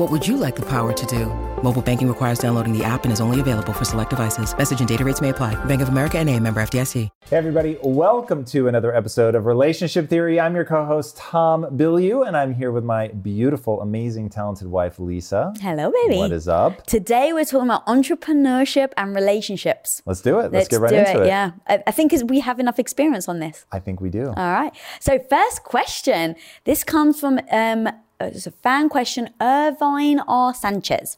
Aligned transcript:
What 0.00 0.10
would 0.10 0.26
you 0.26 0.38
like 0.38 0.56
the 0.56 0.64
power 0.64 0.94
to 0.94 1.06
do? 1.06 1.26
Mobile 1.62 1.82
banking 1.82 2.08
requires 2.08 2.38
downloading 2.38 2.72
the 2.72 2.82
app 2.82 3.04
and 3.04 3.12
is 3.12 3.20
only 3.20 3.38
available 3.38 3.74
for 3.74 3.84
select 3.84 4.08
devices. 4.08 4.56
Message 4.56 4.78
and 4.78 4.88
data 4.88 5.04
rates 5.04 5.20
may 5.20 5.28
apply. 5.28 5.62
Bank 5.66 5.82
of 5.82 5.90
America 5.90 6.16
and 6.16 6.26
a 6.30 6.40
member 6.40 6.62
FDIC. 6.62 7.10
Hey 7.26 7.36
everybody, 7.36 7.76
welcome 7.82 8.42
to 8.46 8.66
another 8.66 8.96
episode 8.96 9.34
of 9.34 9.44
Relationship 9.44 10.08
Theory. 10.08 10.40
I'm 10.40 10.54
your 10.54 10.64
co-host 10.64 11.18
Tom 11.18 11.64
Bilyeu, 11.76 12.26
and 12.26 12.34
I'm 12.34 12.54
here 12.54 12.72
with 12.72 12.82
my 12.82 13.08
beautiful, 13.08 13.82
amazing, 13.82 14.30
talented 14.30 14.68
wife 14.68 14.98
Lisa. 14.98 15.52
Hello, 15.60 15.92
baby. 15.92 16.16
What 16.16 16.32
is 16.32 16.48
up? 16.48 16.86
Today 16.86 17.34
we're 17.34 17.44
talking 17.44 17.68
about 17.68 17.86
entrepreneurship 17.86 18.92
and 18.96 19.14
relationships. 19.14 20.00
Let's 20.06 20.22
do 20.22 20.40
it. 20.40 20.50
Let's, 20.50 20.68
get 20.68 20.80
right 20.80 20.88
do 20.88 20.96
into 20.96 21.24
it. 21.24 21.26
Yeah, 21.26 21.50
I, 21.66 21.82
I 21.86 21.90
think 21.90 22.10
'cause 22.10 22.24
we 22.24 22.40
have 22.40 22.58
enough 22.58 22.78
experience 22.78 23.28
on 23.28 23.38
this. 23.40 23.66
I 23.70 23.80
think 23.80 24.00
we 24.00 24.08
do. 24.08 24.28
All 24.28 24.50
right. 24.50 24.72
So 24.98 25.18
first 25.18 25.62
question. 25.64 26.36
This 26.64 26.84
comes 26.84 27.20
from 27.20 27.38
um, 27.52 27.90
Uh, 28.20 28.26
it's 28.26 28.46
a 28.46 28.50
fan 28.50 28.88
question, 28.88 29.30
Irvine 29.40 30.20
R. 30.28 30.52
Sanchez. 30.52 31.16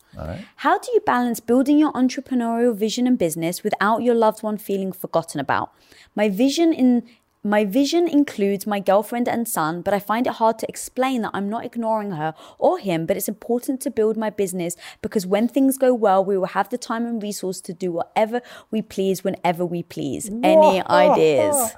How 0.57 0.79
do 0.79 0.89
you 0.95 1.01
balance 1.01 1.41
building 1.41 1.79
your 1.79 1.93
entrepreneurial 1.93 2.77
vision 2.77 3.07
and 3.09 3.19
business 3.19 3.65
without 3.65 4.03
your 4.03 4.15
loved 4.15 4.43
one 4.43 4.57
feeling 4.57 4.93
forgotten 4.93 5.41
about? 5.41 5.73
My 6.15 6.29
vision 6.29 6.73
in 6.73 7.03
my 7.45 7.65
vision 7.65 8.07
includes 8.07 8.67
my 8.67 8.79
girlfriend 8.79 9.29
and 9.29 9.49
son, 9.49 9.83
but 9.83 9.93
I 9.93 9.99
find 9.99 10.27
it 10.29 10.35
hard 10.35 10.61
to 10.61 10.69
explain 10.69 11.23
that 11.23 11.33
I'm 11.35 11.49
not 11.49 11.65
ignoring 11.65 12.13
her 12.13 12.35
or 12.59 12.79
him, 12.79 13.05
but 13.05 13.17
it's 13.17 13.29
important 13.29 13.81
to 13.81 13.91
build 13.91 14.17
my 14.17 14.31
business 14.31 14.77
because 15.03 15.27
when 15.27 15.49
things 15.49 15.77
go 15.77 15.93
well, 15.93 16.25
we 16.25 16.39
will 16.39 16.47
have 16.47 16.69
the 16.69 16.79
time 16.79 17.05
and 17.05 17.21
resource 17.21 17.61
to 17.63 17.73
do 17.73 17.91
whatever 17.91 18.43
we 18.71 18.81
please 18.81 19.25
whenever 19.25 19.67
we 19.67 19.83
please. 19.83 20.31
Any 20.43 20.83
ideas? 20.87 21.75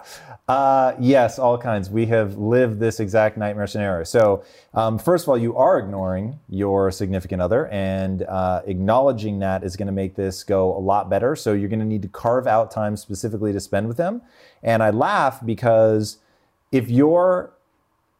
Uh, 0.47 0.95
yes, 1.01 1.39
all 1.39 1.57
kinds. 1.57 1.89
We 1.89 2.05
have 2.07 2.37
lived 2.37 2.79
this 2.79 3.01
exact 3.01 3.39
nightmare 3.39 3.67
scenario. 3.67 4.05
So, 4.05 4.45
um, 4.75 4.99
first 4.99 5.25
of 5.25 5.31
all, 5.31 5.39
you 5.39 5.57
are 5.57 5.79
ignoring 5.79 6.39
your 6.51 6.91
significant 6.91 7.41
other, 7.41 7.69
and 7.69 8.25
uh, 8.25 8.61
acknowledging 8.67 9.39
that 9.39 9.65
is 9.65 9.75
going 9.75 9.87
to 9.87 9.93
make 9.93 10.15
this 10.15 10.45
go 10.45 10.77
a 10.77 10.79
lot 10.79 11.09
better. 11.09 11.35
So, 11.35 11.55
you're 11.55 11.71
going 11.71 11.79
to 11.79 11.87
need 11.87 12.03
to 12.03 12.09
carve 12.09 12.47
out 12.47 12.71
time 12.71 12.95
specifically 12.99 13.55
to 13.55 13.61
spend 13.61 13.89
with 13.89 13.97
them. 13.97 14.21
And 14.65 14.83
I 14.83 14.91
laugh 14.91 15.45
because 15.45 16.19
if 16.73 16.91
you're 16.91 17.53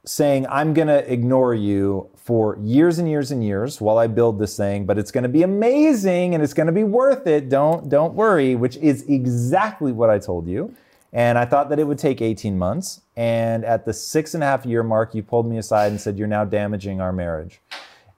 saying, 0.05 0.47
I'm 0.49 0.75
going 0.75 0.89
to 0.89 1.11
ignore 1.11 1.55
you 1.55 2.11
for 2.15 2.59
years 2.63 2.99
and 2.99 3.09
years 3.09 3.31
and 3.31 3.43
years 3.43 3.81
while 3.81 3.99
I 3.99 4.07
build 4.07 4.39
this 4.39 4.57
thing, 4.57 4.85
but 4.85 4.99
it's 4.99 5.11
going 5.11 5.23
to 5.23 5.29
be 5.29 5.43
amazing 5.43 6.35
and 6.35 6.45
it's 6.45 6.55
going 6.55 6.67
to 6.67 6.73
be 6.73 6.85
worth 6.85 7.27
it. 7.27 7.49
Don't, 7.49 7.89
don't 7.89 8.15
worry, 8.15 8.55
which 8.55 8.77
is 8.77 9.03
exactly 9.09 9.93
what 9.93 10.11
I 10.11 10.19
told 10.19 10.47
you. 10.47 10.75
And 11.13 11.39
I 11.39 11.45
thought 11.45 11.69
that 11.71 11.79
it 11.79 11.85
would 11.85 11.99
take 11.99 12.21
18 12.21 12.59
months. 12.59 13.01
And 13.17 13.65
at 13.65 13.87
the 13.87 13.93
six 13.93 14.35
and 14.35 14.43
a 14.43 14.47
half 14.47 14.67
year 14.67 14.83
mark, 14.83 15.15
you 15.15 15.23
pulled 15.23 15.47
me 15.47 15.59
aside 15.59 15.93
and 15.93 16.01
said, 16.01 16.19
You're 16.19 16.27
now 16.27 16.45
damaging 16.45 17.01
our 17.01 17.13
marriage. 17.13 17.61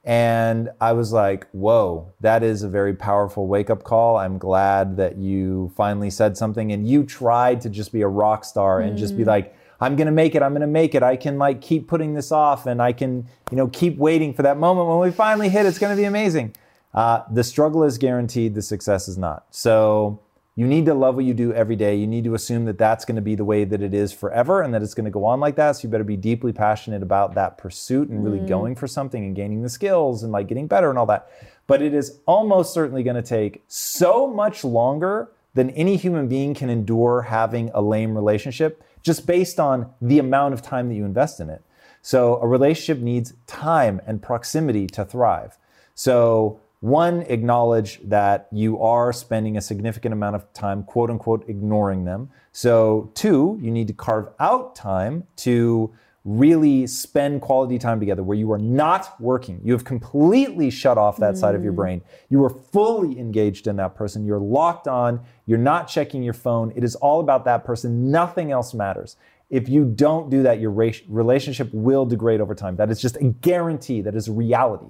And 0.06 0.70
I 0.80 0.92
was 0.92 1.12
like, 1.12 1.48
Whoa, 1.50 2.12
that 2.20 2.42
is 2.42 2.62
a 2.62 2.68
very 2.68 2.94
powerful 2.94 3.48
wake 3.48 3.68
up 3.68 3.82
call. 3.82 4.16
I'm 4.16 4.38
glad 4.38 4.96
that 4.96 5.18
you 5.18 5.72
finally 5.76 6.10
said 6.10 6.36
something 6.36 6.70
and 6.72 6.88
you 6.88 7.04
tried 7.04 7.60
to 7.62 7.68
just 7.68 7.92
be 7.92 8.02
a 8.02 8.08
rock 8.08 8.44
star 8.44 8.80
and 8.80 8.96
just 8.96 9.16
be 9.16 9.24
like, 9.24 9.54
I'm 9.80 9.96
gonna 9.96 10.12
make 10.12 10.34
it. 10.34 10.42
I'm 10.42 10.52
gonna 10.52 10.66
make 10.66 10.94
it. 10.94 11.02
I 11.02 11.16
can 11.16 11.38
like 11.38 11.60
keep 11.60 11.88
putting 11.88 12.14
this 12.14 12.32
off, 12.32 12.66
and 12.66 12.80
I 12.80 12.92
can, 12.92 13.26
you 13.50 13.56
know, 13.56 13.68
keep 13.68 13.98
waiting 13.98 14.32
for 14.32 14.42
that 14.42 14.58
moment 14.58 14.88
when 14.88 14.98
we 15.00 15.10
finally 15.10 15.48
hit. 15.48 15.66
It's 15.66 15.78
gonna 15.78 15.96
be 15.96 16.04
amazing. 16.04 16.54
Uh, 16.94 17.22
the 17.30 17.44
struggle 17.44 17.84
is 17.84 17.98
guaranteed. 17.98 18.54
The 18.54 18.62
success 18.62 19.06
is 19.06 19.18
not. 19.18 19.44
So 19.50 20.20
you 20.58 20.66
need 20.66 20.86
to 20.86 20.94
love 20.94 21.14
what 21.14 21.26
you 21.26 21.34
do 21.34 21.52
every 21.52 21.76
day. 21.76 21.94
You 21.94 22.06
need 22.06 22.24
to 22.24 22.34
assume 22.34 22.64
that 22.64 22.78
that's 22.78 23.04
going 23.04 23.16
to 23.16 23.22
be 23.22 23.34
the 23.34 23.44
way 23.44 23.64
that 23.64 23.82
it 23.82 23.92
is 23.92 24.10
forever, 24.12 24.62
and 24.62 24.72
that 24.72 24.82
it's 24.82 24.94
going 24.94 25.04
to 25.04 25.10
go 25.10 25.24
on 25.26 25.38
like 25.38 25.56
that. 25.56 25.76
So 25.76 25.82
you 25.82 25.90
better 25.90 26.02
be 26.02 26.16
deeply 26.16 26.52
passionate 26.52 27.02
about 27.02 27.34
that 27.34 27.58
pursuit 27.58 28.08
and 28.08 28.24
really 28.24 28.38
mm-hmm. 28.38 28.48
going 28.48 28.74
for 28.74 28.86
something 28.86 29.22
and 29.22 29.36
gaining 29.36 29.62
the 29.62 29.68
skills 29.68 30.22
and 30.22 30.32
like 30.32 30.48
getting 30.48 30.66
better 30.66 30.88
and 30.88 30.98
all 30.98 31.06
that. 31.06 31.30
But 31.66 31.82
it 31.82 31.92
is 31.92 32.20
almost 32.26 32.72
certainly 32.72 33.02
going 33.02 33.16
to 33.16 33.22
take 33.22 33.64
so 33.68 34.26
much 34.26 34.64
longer 34.64 35.30
than 35.52 35.70
any 35.70 35.96
human 35.96 36.26
being 36.26 36.54
can 36.54 36.70
endure 36.70 37.22
having 37.22 37.70
a 37.74 37.82
lame 37.82 38.14
relationship 38.14 38.82
just 39.02 39.26
based 39.26 39.60
on 39.60 39.90
the 40.00 40.18
amount 40.18 40.54
of 40.54 40.62
time 40.62 40.88
that 40.88 40.94
you 40.94 41.04
invest 41.04 41.38
in 41.38 41.50
it. 41.50 41.62
So 42.02 42.40
a 42.40 42.46
relationship 42.46 43.02
needs 43.02 43.34
time 43.46 44.00
and 44.06 44.22
proximity 44.22 44.86
to 44.88 45.04
thrive. 45.04 45.58
So 45.94 46.60
one, 46.80 47.22
acknowledge 47.22 48.00
that 48.04 48.48
you 48.52 48.80
are 48.80 49.12
spending 49.12 49.56
a 49.56 49.60
significant 49.60 50.12
amount 50.12 50.36
of 50.36 50.52
time, 50.52 50.82
quote 50.84 51.10
unquote, 51.10 51.48
ignoring 51.48 52.04
them. 52.04 52.30
So, 52.52 53.10
two, 53.14 53.58
you 53.60 53.70
need 53.70 53.86
to 53.88 53.94
carve 53.94 54.28
out 54.38 54.74
time 54.76 55.24
to 55.36 55.94
really 56.26 56.88
spend 56.88 57.40
quality 57.40 57.78
time 57.78 58.00
together 58.00 58.22
where 58.22 58.36
you 58.36 58.50
are 58.50 58.58
not 58.58 59.18
working. 59.20 59.60
You 59.64 59.72
have 59.72 59.84
completely 59.84 60.70
shut 60.70 60.98
off 60.98 61.18
that 61.18 61.38
side 61.38 61.54
of 61.54 61.62
your 61.62 61.72
mm. 61.72 61.76
brain. 61.76 62.02
You 62.28 62.44
are 62.44 62.50
fully 62.50 63.18
engaged 63.18 63.68
in 63.68 63.76
that 63.76 63.94
person. 63.94 64.26
You're 64.26 64.40
locked 64.40 64.88
on. 64.88 65.20
You're 65.46 65.58
not 65.58 65.86
checking 65.86 66.24
your 66.24 66.34
phone. 66.34 66.72
It 66.74 66.82
is 66.82 66.96
all 66.96 67.20
about 67.20 67.44
that 67.44 67.64
person. 67.64 68.10
Nothing 68.10 68.50
else 68.50 68.74
matters. 68.74 69.16
If 69.50 69.68
you 69.68 69.84
don't 69.84 70.28
do 70.28 70.42
that, 70.42 70.58
your 70.58 70.72
relationship 70.72 71.72
will 71.72 72.04
degrade 72.04 72.40
over 72.40 72.56
time. 72.56 72.74
That 72.74 72.90
is 72.90 73.00
just 73.00 73.16
a 73.18 73.26
guarantee. 73.26 74.00
That 74.00 74.16
is 74.16 74.26
a 74.26 74.32
reality. 74.32 74.86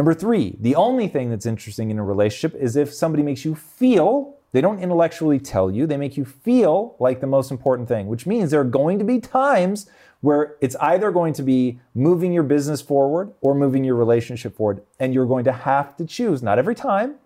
Number 0.00 0.14
three, 0.14 0.56
the 0.58 0.76
only 0.76 1.08
thing 1.08 1.28
that's 1.28 1.44
interesting 1.44 1.90
in 1.90 1.98
a 1.98 2.02
relationship 2.02 2.58
is 2.58 2.74
if 2.74 2.90
somebody 2.90 3.22
makes 3.22 3.44
you 3.44 3.54
feel, 3.54 4.38
they 4.52 4.62
don't 4.62 4.78
intellectually 4.78 5.38
tell 5.38 5.70
you, 5.70 5.86
they 5.86 5.98
make 5.98 6.16
you 6.16 6.24
feel 6.24 6.96
like 6.98 7.20
the 7.20 7.26
most 7.26 7.50
important 7.50 7.86
thing, 7.86 8.06
which 8.06 8.26
means 8.26 8.50
there 8.50 8.62
are 8.62 8.64
going 8.64 8.98
to 8.98 9.04
be 9.04 9.20
times 9.20 9.90
where 10.22 10.56
it's 10.62 10.74
either 10.76 11.10
going 11.10 11.34
to 11.34 11.42
be 11.42 11.80
moving 11.94 12.32
your 12.32 12.44
business 12.44 12.80
forward 12.80 13.34
or 13.42 13.54
moving 13.54 13.84
your 13.84 13.94
relationship 13.94 14.56
forward. 14.56 14.80
And 14.98 15.12
you're 15.12 15.26
going 15.26 15.44
to 15.44 15.52
have 15.52 15.98
to 15.98 16.06
choose, 16.06 16.42
not 16.42 16.58
every 16.58 16.74
time, 16.74 17.16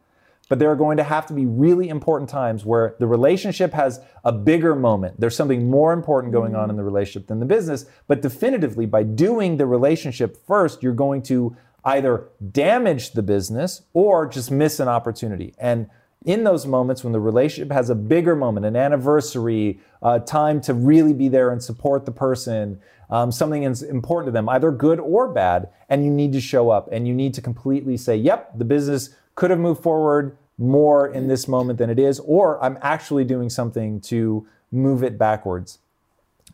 but 0.49 0.59
there 0.59 0.73
are 0.73 0.77
going 0.77 0.97
to 0.97 1.05
have 1.05 1.27
to 1.27 1.33
be 1.33 1.47
really 1.47 1.89
important 1.89 2.29
times 2.29 2.65
where 2.65 2.97
the 2.99 3.07
relationship 3.07 3.73
has 3.73 4.01
a 4.25 4.33
bigger 4.33 4.75
moment. 4.75 5.21
There's 5.21 5.37
something 5.37 5.71
more 5.71 5.93
important 5.93 6.33
going 6.33 6.57
on 6.57 6.71
in 6.71 6.77
the 6.77 6.83
relationship 6.83 7.29
than 7.29 7.39
the 7.39 7.47
business. 7.47 7.87
But 8.09 8.21
definitively, 8.21 8.85
by 8.85 9.05
doing 9.05 9.59
the 9.59 9.67
relationship 9.67 10.45
first, 10.45 10.83
you're 10.83 10.93
going 10.93 11.23
to 11.23 11.57
either 11.85 12.29
damage 12.53 13.13
the 13.13 13.23
business 13.23 13.83
or 13.93 14.27
just 14.27 14.51
miss 14.51 14.81
an 14.81 14.89
opportunity. 14.89 15.55
And 15.59 15.89
in 16.25 16.45
those 16.45 16.67
moments 16.67 17.05
when 17.05 17.13
the 17.13 17.21
relationship 17.21 17.71
has 17.73 17.91
a 17.91 17.95
bigger 17.95 18.35
moment, 18.35 18.65
an 18.65 18.77
anniversary, 18.77 19.79
uh, 20.03 20.19
time 20.21 20.61
to 20.63 20.73
really 20.73 21.13
be 21.13 21.29
there 21.29 21.51
and 21.51 21.63
support 21.63 22.07
the 22.07 22.13
person, 22.13 22.81
um, 23.11 23.31
something 23.31 23.65
is 23.65 23.83
important 23.83 24.29
to 24.29 24.33
them, 24.33 24.49
either 24.49 24.71
good 24.71 24.99
or 24.99 25.29
bad, 25.29 25.69
and 25.91 26.05
you 26.05 26.11
need 26.11 26.33
to 26.33 26.41
show 26.41 26.71
up 26.71 26.89
and 26.91 27.07
you 27.07 27.15
need 27.15 27.35
to 27.35 27.43
completely 27.43 27.97
say, 27.97 28.17
yep, 28.17 28.57
the 28.57 28.65
business 28.65 29.11
could 29.35 29.51
have 29.51 29.61
moved 29.61 29.83
forward 29.83 30.39
more 30.57 31.09
in 31.09 31.29
this 31.29 31.47
moment 31.47 31.79
than 31.79 31.91
it 31.91 31.99
is, 31.99 32.21
or 32.21 32.63
I'm 32.65 32.79
actually 32.81 33.25
doing 33.25 33.51
something 33.51 34.01
to 34.03 34.47
move 34.71 35.03
it 35.03 35.19
backwards 35.19 35.79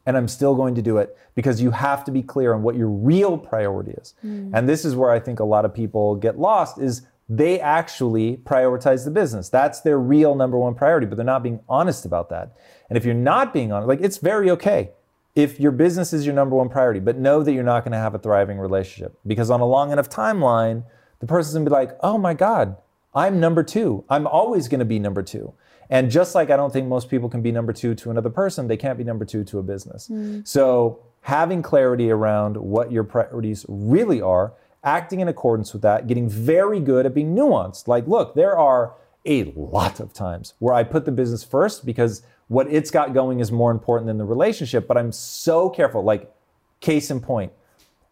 and 0.07 0.17
I'm 0.17 0.29
still 0.29 0.55
going 0.55 0.75
to 0.75 0.83
do 0.83 0.99
it 0.99 1.17
because 1.35 1.61
you 1.61 1.71
have 1.71 2.05
to 2.05 2.11
be 2.11 2.23
clear 2.23 2.55
on 2.55 2.63
what 2.63 2.77
your 2.77 2.89
real 2.89 3.37
priority 3.39 3.93
is. 3.93 4.15
Hmm. 4.23 4.55
And 4.55 4.69
this 4.69 4.85
is 4.85 4.97
where 4.97 5.11
I 5.11 5.21
think 5.21 5.41
a 5.41 5.45
lot 5.45 5.65
of 5.65 5.75
people 5.75 6.17
get 6.17 6.39
lost 6.39 6.79
is 6.79 7.03
they 7.29 7.61
actually 7.61 8.39
prioritize 8.39 9.05
the 9.05 9.11
business. 9.11 9.49
That's 9.49 9.81
their 9.83 9.99
real 9.99 10.35
number 10.35 10.59
one 10.59 10.75
priority, 10.75 11.07
but 11.07 11.17
they're 11.17 11.25
not 11.25 11.43
being 11.43 11.61
honest 11.69 12.05
about 12.05 12.29
that. 12.31 12.57
And 12.89 12.97
if 12.97 13.05
you're 13.05 13.15
not 13.15 13.53
being 13.53 13.71
honest, 13.73 13.89
like 13.89 14.01
it's 14.01 14.19
very 14.19 14.51
okay 14.51 14.91
if 15.35 15.61
your 15.61 15.73
business 15.73 16.13
is 16.13 16.27
your 16.27 16.35
number 16.35 16.57
one 16.57 16.69
priority, 16.69 17.01
but 17.01 17.17
know 17.17 17.43
that 17.43 17.53
you're 17.53 17.63
not 17.63 17.85
going 17.85 17.93
to 17.93 17.99
have 17.99 18.15
a 18.15 18.19
thriving 18.19 18.59
relationship 18.59 19.19
because 19.27 19.51
on 19.51 19.61
a 19.61 19.67
long 19.67 19.93
enough 19.93 20.11
timeline, 20.11 20.85
the 21.21 21.27
person's 21.27 21.55
going 21.55 21.65
to 21.65 21.71
be 21.71 21.75
like, 21.75 21.97
"Oh 22.01 22.19
my 22.19 22.35
god, 22.35 22.77
I'm 23.15 23.39
number 23.39 23.63
2. 23.63 24.05
I'm 24.09 24.27
always 24.27 24.69
going 24.69 24.81
to 24.81 24.85
be 24.85 24.99
number 24.99 25.23
2." 25.23 25.53
And 25.91 26.11
just 26.11 26.35
like 26.35 26.51
I 26.51 26.57
don't 26.57 26.73
think 26.73 26.89
most 26.89 27.11
people 27.11 27.29
can 27.29 27.43
be 27.43 27.53
number 27.53 27.73
two 27.73 27.95
to 27.97 28.11
another 28.11 28.31
person, 28.31 28.69
they 28.69 28.77
can't 28.77 28.97
be 28.97 29.05
number 29.05 29.25
two 29.25 29.45
to 29.45 29.59
a 29.59 29.63
business. 29.63 30.09
Mm. 30.09 30.47
So 30.47 31.01
having 31.23 31.63
clarity 31.63 32.11
around 32.11 32.57
what 32.57 32.91
your 32.91 33.05
priorities 33.05 33.67
really 33.69 34.23
are, 34.23 34.55
acting 34.85 35.21
in 35.21 35.29
accordance 35.29 35.73
with 35.73 35.83
that, 35.83 36.07
getting 36.07 36.29
very 36.29 36.81
good 36.81 37.05
at 37.07 37.15
being 37.15 37.35
nuanced. 37.35 37.89
Like, 37.89 38.07
look, 38.07 38.35
there 38.35 38.57
are 38.57 38.95
a 39.27 39.53
lot 39.55 40.01
of 40.01 40.13
times 40.13 40.55
where 40.61 40.75
I 40.75 40.85
put 40.85 41.05
the 41.05 41.13
business 41.13 41.45
first 41.45 41.85
because 41.85 42.23
what 42.49 42.67
it's 42.73 42.91
got 42.91 43.13
going 43.13 43.41
is 43.41 43.53
more 43.53 43.71
important 43.71 44.07
than 44.07 44.17
the 44.17 44.25
relationship, 44.25 44.89
but 44.89 44.97
I'm 44.97 45.13
so 45.13 45.69
careful. 45.69 46.03
Like, 46.03 46.33
case 46.81 47.11
in 47.11 47.21
point, 47.21 47.53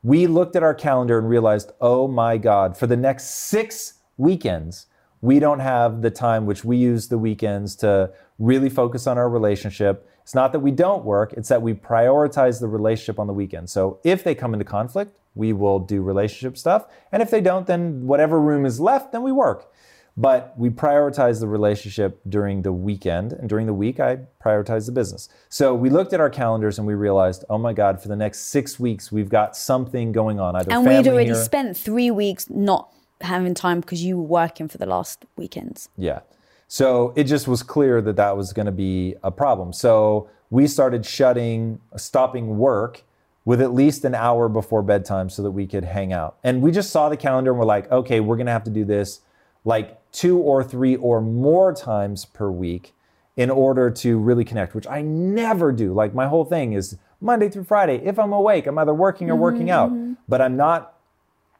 we 0.03 0.27
looked 0.27 0.55
at 0.57 0.63
our 0.63 0.75
calendar 0.75 1.19
and 1.19 1.29
realized, 1.29 1.73
oh 1.81 2.07
my 2.07 2.37
God, 2.37 2.77
for 2.77 2.87
the 2.87 2.97
next 2.97 3.31
six 3.31 3.95
weekends, 4.17 4.87
we 5.21 5.39
don't 5.39 5.61
have 5.61 6.03
the 6.03 6.11
time 6.11 6.47
which 6.47 6.65
we 6.65 6.77
use 6.77 7.09
the 7.09 7.19
weekends 7.19 7.75
to 7.77 8.11
really 8.39 8.71
focus 8.71 9.07
on 9.07 9.19
our 9.19 9.29
relationship. 9.29 10.09
It's 10.23 10.35
not 10.35 10.53
that 10.53 10.61
we 10.61 10.71
don't 10.71 11.05
work, 11.05 11.33
it's 11.33 11.49
that 11.49 11.63
we 11.63 11.75
prioritize 11.75 12.61
the 12.61 12.69
relationship 12.69 13.19
on 13.19 13.27
the 13.27 13.33
weekend. 13.33 13.71
So 13.71 13.99
if 14.05 14.23
they 14.23 14.35
come 14.35 14.53
into 14.53 14.65
conflict, 14.65 15.17
we 15.35 15.53
will 15.53 15.79
do 15.79 16.03
relationship 16.03 16.57
stuff. 16.59 16.87
And 17.13 17.23
if 17.23 17.31
they 17.31 17.41
don't, 17.41 17.67
then 17.67 18.07
whatever 18.07 18.41
room 18.41 18.67
is 18.67 18.79
left, 18.81 19.13
then 19.13 19.23
we 19.23 19.33
work. 19.33 19.73
But 20.17 20.53
we 20.59 20.69
prioritize 20.69 21.39
the 21.39 21.47
relationship 21.47 22.21
during 22.29 22.63
the 22.63 22.73
weekend. 22.73 23.33
And 23.33 23.49
during 23.49 23.67
the 23.67 23.73
week, 23.73 24.01
I 24.01 24.19
prioritize 24.45 24.87
the 24.87 24.93
business. 24.93 25.29
So 25.49 25.77
we 25.77 25.91
looked 25.91 26.13
at 26.13 26.19
our 26.19 26.29
calendars 26.29 26.77
and 26.79 26.87
we 26.89 26.95
realized, 26.95 27.45
oh 27.49 27.57
my 27.57 27.73
God, 27.73 28.03
for 28.03 28.09
the 28.09 28.17
next 28.17 28.41
six 28.49 28.81
weeks, 28.81 29.13
we've 29.13 29.29
got 29.29 29.57
something 29.57 30.11
going 30.11 30.41
on. 30.41 30.57
Either 30.57 30.73
And 30.73 30.85
we'd 30.85 31.07
already 31.07 31.27
here- 31.27 31.35
spent 31.37 31.77
three 31.77 32.11
weeks 32.11 32.51
not 32.51 32.93
having 33.21 33.55
time 33.55 33.81
because 33.81 34.03
you 34.03 34.17
were 34.17 34.23
working 34.23 34.69
for 34.69 34.79
the 34.79 34.87
last 34.87 35.25
weekends. 35.37 35.89
Yeah. 35.97 36.21
So 36.69 37.13
it 37.17 37.25
just 37.25 37.49
was 37.49 37.63
clear 37.63 38.01
that 38.03 38.17
that 38.17 38.37
was 38.37 38.53
going 38.53 38.67
to 38.67 38.73
be 38.73 39.15
a 39.23 39.31
problem. 39.31 39.73
So 39.73 40.29
we 40.51 40.67
started 40.67 41.05
shutting, 41.05 41.81
stopping 41.97 42.59
work 42.59 43.03
with 43.45 43.63
at 43.63 43.73
least 43.73 44.05
an 44.05 44.15
hour 44.15 44.49
before 44.49 44.83
bedtime 44.83 45.31
so 45.31 45.43
that 45.43 45.51
we 45.51 45.67
could 45.67 45.85
hang 45.85 46.13
out. 46.13 46.37
And 46.45 46.61
we 46.61 46.71
just 46.71 46.91
saw 46.91 47.09
the 47.09 47.17
calendar 47.17 47.51
and 47.51 47.59
we're 47.59 47.65
like, 47.65 47.91
okay, 47.91 48.21
we're 48.21 48.37
going 48.37 48.47
to 48.47 48.53
have 48.53 48.65
to 48.65 48.71
do 48.71 48.85
this 48.85 49.21
like 49.65 49.99
two 50.13 50.39
or 50.39 50.63
three 50.63 50.97
or 50.97 51.21
more 51.21 51.73
times 51.75 52.25
per 52.25 52.51
week 52.51 52.95
in 53.37 53.51
order 53.51 53.91
to 53.91 54.19
really 54.19 54.45
connect, 54.45 54.75
which 54.75 54.87
I 54.87 55.01
never 55.01 55.73
do. 55.73 55.95
Like 55.95 56.15
my 56.15 56.27
whole 56.27 56.45
thing 56.45 56.73
is 56.73 56.99
Monday 57.21 57.49
through 57.49 57.65
Friday. 57.65 58.03
If 58.05 58.19
I'm 58.19 58.33
awake, 58.33 58.67
I'm 58.67 58.79
either 58.79 58.95
working 58.95 59.31
or 59.31 59.37
working 59.37 59.71
out, 59.71 59.91
mm-hmm. 59.91 60.15
but 60.29 60.43
I'm 60.43 60.57
not 60.57 60.98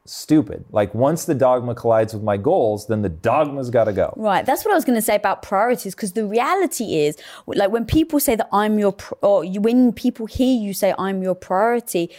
stupid. 0.09 0.65
Like 0.71 0.93
once 0.95 1.25
the 1.25 1.35
dogma 1.35 1.75
collides 1.75 2.13
with 2.13 2.23
my 2.23 2.37
goals, 2.37 2.87
then 2.87 3.01
the 3.01 3.09
dogma's 3.09 3.69
got 3.69 3.85
to 3.85 3.93
go. 3.93 4.13
Right. 4.15 4.45
That's 4.45 4.65
what 4.65 4.71
I 4.71 4.75
was 4.75 4.85
going 4.85 4.97
to 4.97 5.01
say 5.01 5.15
about 5.15 5.43
priorities 5.43 5.95
because 5.95 6.13
the 6.13 6.25
reality 6.25 6.95
is, 6.95 7.17
like, 7.45 7.71
when 7.71 7.85
people 7.85 8.19
say 8.19 8.35
that 8.35 8.49
I'm 8.51 8.79
your, 8.79 8.93
pr- 8.93 9.13
or 9.21 9.43
you, 9.43 9.61
when 9.61 9.93
people 9.93 10.25
hear 10.25 10.59
you 10.59 10.73
say 10.73 10.93
I'm 10.97 11.21
your 11.21 11.35
priority, 11.35 12.09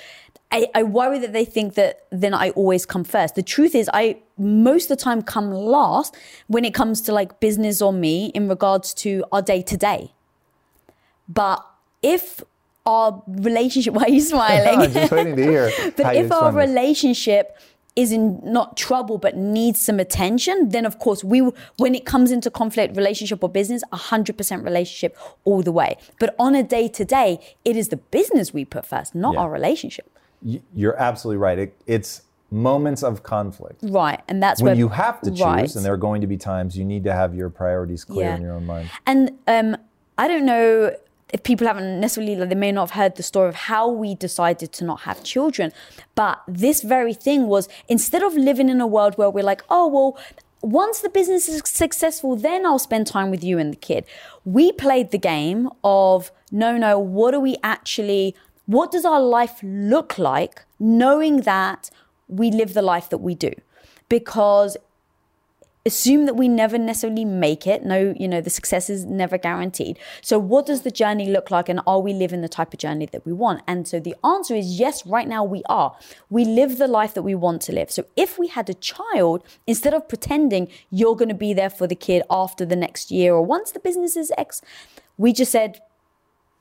I, 0.53 0.69
I 0.75 0.83
worry 0.83 1.19
that 1.21 1.33
they 1.33 1.45
think 1.45 1.75
that 1.75 2.07
then 2.11 2.35
I 2.35 2.51
always 2.51 2.85
come 2.85 3.05
first. 3.05 3.35
The 3.35 3.43
truth 3.43 3.75
is, 3.75 3.89
I 3.93 4.19
most 4.37 4.91
of 4.91 4.97
the 4.97 5.03
time 5.03 5.23
come 5.23 5.51
last 5.53 6.17
when 6.49 6.65
it 6.65 6.75
comes 6.75 7.01
to 7.03 7.13
like 7.13 7.41
business 7.41 7.81
or 7.81 7.93
me 7.93 8.27
in 8.27 8.49
regards 8.49 8.93
to 8.95 9.25
our 9.31 9.43
day 9.43 9.63
to 9.63 9.77
day. 9.77 10.13
But 11.29 11.65
if 12.03 12.43
our 12.85 13.23
relationship, 13.29 13.95
why 13.95 14.05
are 14.05 14.11
you 14.11 14.21
smiling? 14.35 14.81
I'm 14.81 14.93
just 14.93 15.13
waiting 15.13 15.37
to 15.37 15.43
hear. 15.43 15.71
But 15.97 16.17
if 16.17 16.33
our 16.33 16.53
relationship 16.53 17.57
is 17.97 18.13
in 18.13 18.41
not 18.45 18.77
trouble 18.77 19.19
but 19.19 19.37
needs 19.37 19.81
some 19.81 19.99
attention, 19.99 20.69
then 20.71 20.87
of 20.87 20.99
course 20.99 21.25
we 21.25 21.41
when 21.77 21.95
it 21.95 22.05
comes 22.07 22.31
into 22.31 22.51
conflict, 22.51 22.97
relationship 22.97 23.43
or 23.43 23.49
business, 23.49 23.83
100% 23.93 24.65
relationship 24.65 25.17
all 25.45 25.63
the 25.63 25.73
way. 25.73 25.97
But 26.19 26.35
on 26.39 26.55
a 26.55 26.63
day 26.63 26.89
to 26.89 27.05
day, 27.05 27.41
it 27.65 27.77
is 27.77 27.89
the 27.89 27.97
business 27.97 28.53
we 28.55 28.65
put 28.65 28.87
first, 28.87 29.15
not 29.15 29.35
Yeah. 29.35 29.41
our 29.41 29.51
relationship. 29.51 30.11
You're 30.75 30.97
absolutely 30.97 31.39
right. 31.39 31.59
It, 31.59 31.77
it's 31.87 32.23
moments 32.51 33.03
of 33.03 33.23
conflict. 33.23 33.81
Right. 33.83 34.21
And 34.29 34.43
that's 34.43 34.61
When 34.63 34.71
where 34.73 34.79
you 34.79 34.89
have 34.89 35.21
to 35.23 35.31
choose, 35.31 35.41
Right. 35.41 35.75
and 35.77 35.85
there 35.85 35.93
are 35.93 35.97
going 36.09 36.21
to 36.21 36.27
be 36.27 36.37
times 36.37 36.77
you 36.77 36.85
need 36.85 37.05
to 37.05 37.13
have 37.13 37.35
your 37.35 37.51
priorities 37.51 38.05
clear 38.05 38.27
Yeah. 38.27 38.37
in 38.37 38.43
your 38.43 38.53
own 38.53 38.67
mind. 38.67 38.89
And 39.07 39.33
um, 39.47 39.77
I 40.19 40.27
don't 40.29 40.45
know 40.47 40.95
if 41.33 41.43
people 41.43 41.67
haven't 41.67 42.01
necessarily, 42.01 42.37
like, 42.37 42.49
they 42.49 42.55
may 42.55 42.73
not 42.73 42.91
have 42.91 43.01
heard 43.03 43.17
the 43.17 43.23
story 43.23 43.49
of 43.49 43.55
how 43.55 43.89
we 43.89 44.15
decided 44.15 44.73
to 44.73 44.85
not 44.85 45.01
have 45.01 45.23
children. 45.23 45.73
But 46.15 46.41
this 46.49 46.83
very 46.83 47.15
thing 47.15 47.47
was 47.47 47.69
instead 47.89 48.23
of 48.23 48.35
living 48.35 48.69
in 48.69 48.81
a 48.81 48.87
world 48.87 49.17
where 49.17 49.31
we're 49.31 49.45
like, 49.45 49.63
oh, 49.71 49.87
well, 49.87 50.19
once 50.63 51.01
the 51.01 51.09
business 51.09 51.49
is 51.49 51.63
successful, 51.65 52.37
then 52.37 52.67
I'll 52.67 52.79
spend 52.79 53.07
time 53.07 53.31
with 53.31 53.43
you 53.43 53.59
and 53.59 53.73
the 53.73 53.79
kid. 53.79 54.05
We 54.45 54.73
played 54.73 55.11
the 55.11 55.19
game 55.19 55.71
of 55.83 56.31
no, 56.51 56.77
no, 56.77 56.99
what 56.99 57.31
do 57.31 57.41
we 57.41 57.57
actually, 57.63 58.35
what 58.67 58.91
does 58.91 59.05
our 59.05 59.21
life 59.21 59.61
look 59.63 60.19
like 60.19 60.65
knowing 60.79 61.43
that 61.43 61.91
we 62.29 62.51
live 62.51 62.75
the 62.75 62.83
life 62.83 63.09
that 63.09 63.19
we 63.19 63.35
do? 63.35 63.53
Because 64.09 64.77
assume 65.87 66.27
that 66.27 66.35
we 66.35 66.49
never 66.49 66.77
necessarily 66.79 67.25
make 67.25 67.67
it. 67.67 67.85
No, 67.85 68.15
you 68.19 68.29
know, 68.29 68.41
the 68.41 68.51
success 68.51 68.91
is 68.91 69.05
never 69.05 69.39
guaranteed. 69.39 69.99
So, 70.21 70.39
what 70.39 70.67
does 70.67 70.83
the 70.83 70.91
journey 70.91 71.29
look 71.29 71.51
like, 71.51 71.69
and 71.69 71.81
are 71.87 72.01
we 72.01 72.13
living 72.13 72.43
the 72.43 72.49
type 72.49 72.73
of 72.73 72.79
journey 72.79 73.07
that 73.07 73.25
we 73.25 73.33
want? 73.33 73.63
And 73.67 73.89
so, 73.89 74.01
the 74.01 74.15
answer 74.25 74.55
is 74.55 74.79
yes, 74.79 75.07
right 75.07 75.29
now 75.29 75.45
we 75.45 75.63
are. 75.69 75.97
We 76.29 76.45
live 76.45 76.79
the 76.79 76.89
life 76.89 77.15
that 77.15 77.23
we 77.23 77.35
want 77.35 77.63
to 77.63 77.73
live. 77.73 77.91
So, 77.91 78.05
if 78.17 78.39
we 78.39 78.49
had 78.49 78.69
a 78.69 78.75
child, 78.75 79.43
instead 79.67 79.95
of 79.95 80.09
pretending 80.09 80.69
you're 80.91 81.17
going 81.17 81.29
to 81.29 81.35
be 81.35 81.55
there 81.55 81.71
for 81.71 81.87
the 81.87 81.95
kid 81.95 82.23
after 82.31 82.65
the 82.67 82.77
next 82.77 83.11
year 83.11 83.35
or 83.35 83.43
once 83.43 83.73
the 83.73 83.81
business 83.81 84.17
is 84.17 84.33
X, 84.37 84.61
we 85.17 85.33
just 85.33 85.53
said, 85.53 85.81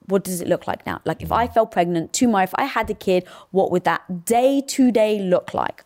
what 0.10 0.24
does 0.24 0.42
it 0.42 0.48
look 0.48 0.68
like 0.68 0.86
now? 0.86 1.02
Like 1.06 1.22
if 1.22 1.32
I 1.32 1.48
fell 1.48 1.66
pregnant 1.66 2.14
tomorrow, 2.14 2.44
if 2.44 2.56
I 2.56 2.66
had 2.66 2.90
a 2.90 2.94
kid, 2.94 3.26
what 3.52 3.72
would 3.72 3.84
that 3.84 4.26
day 4.26 4.62
to 4.68 4.92
day 4.92 5.20
look 5.20 5.54
like? 5.54 5.84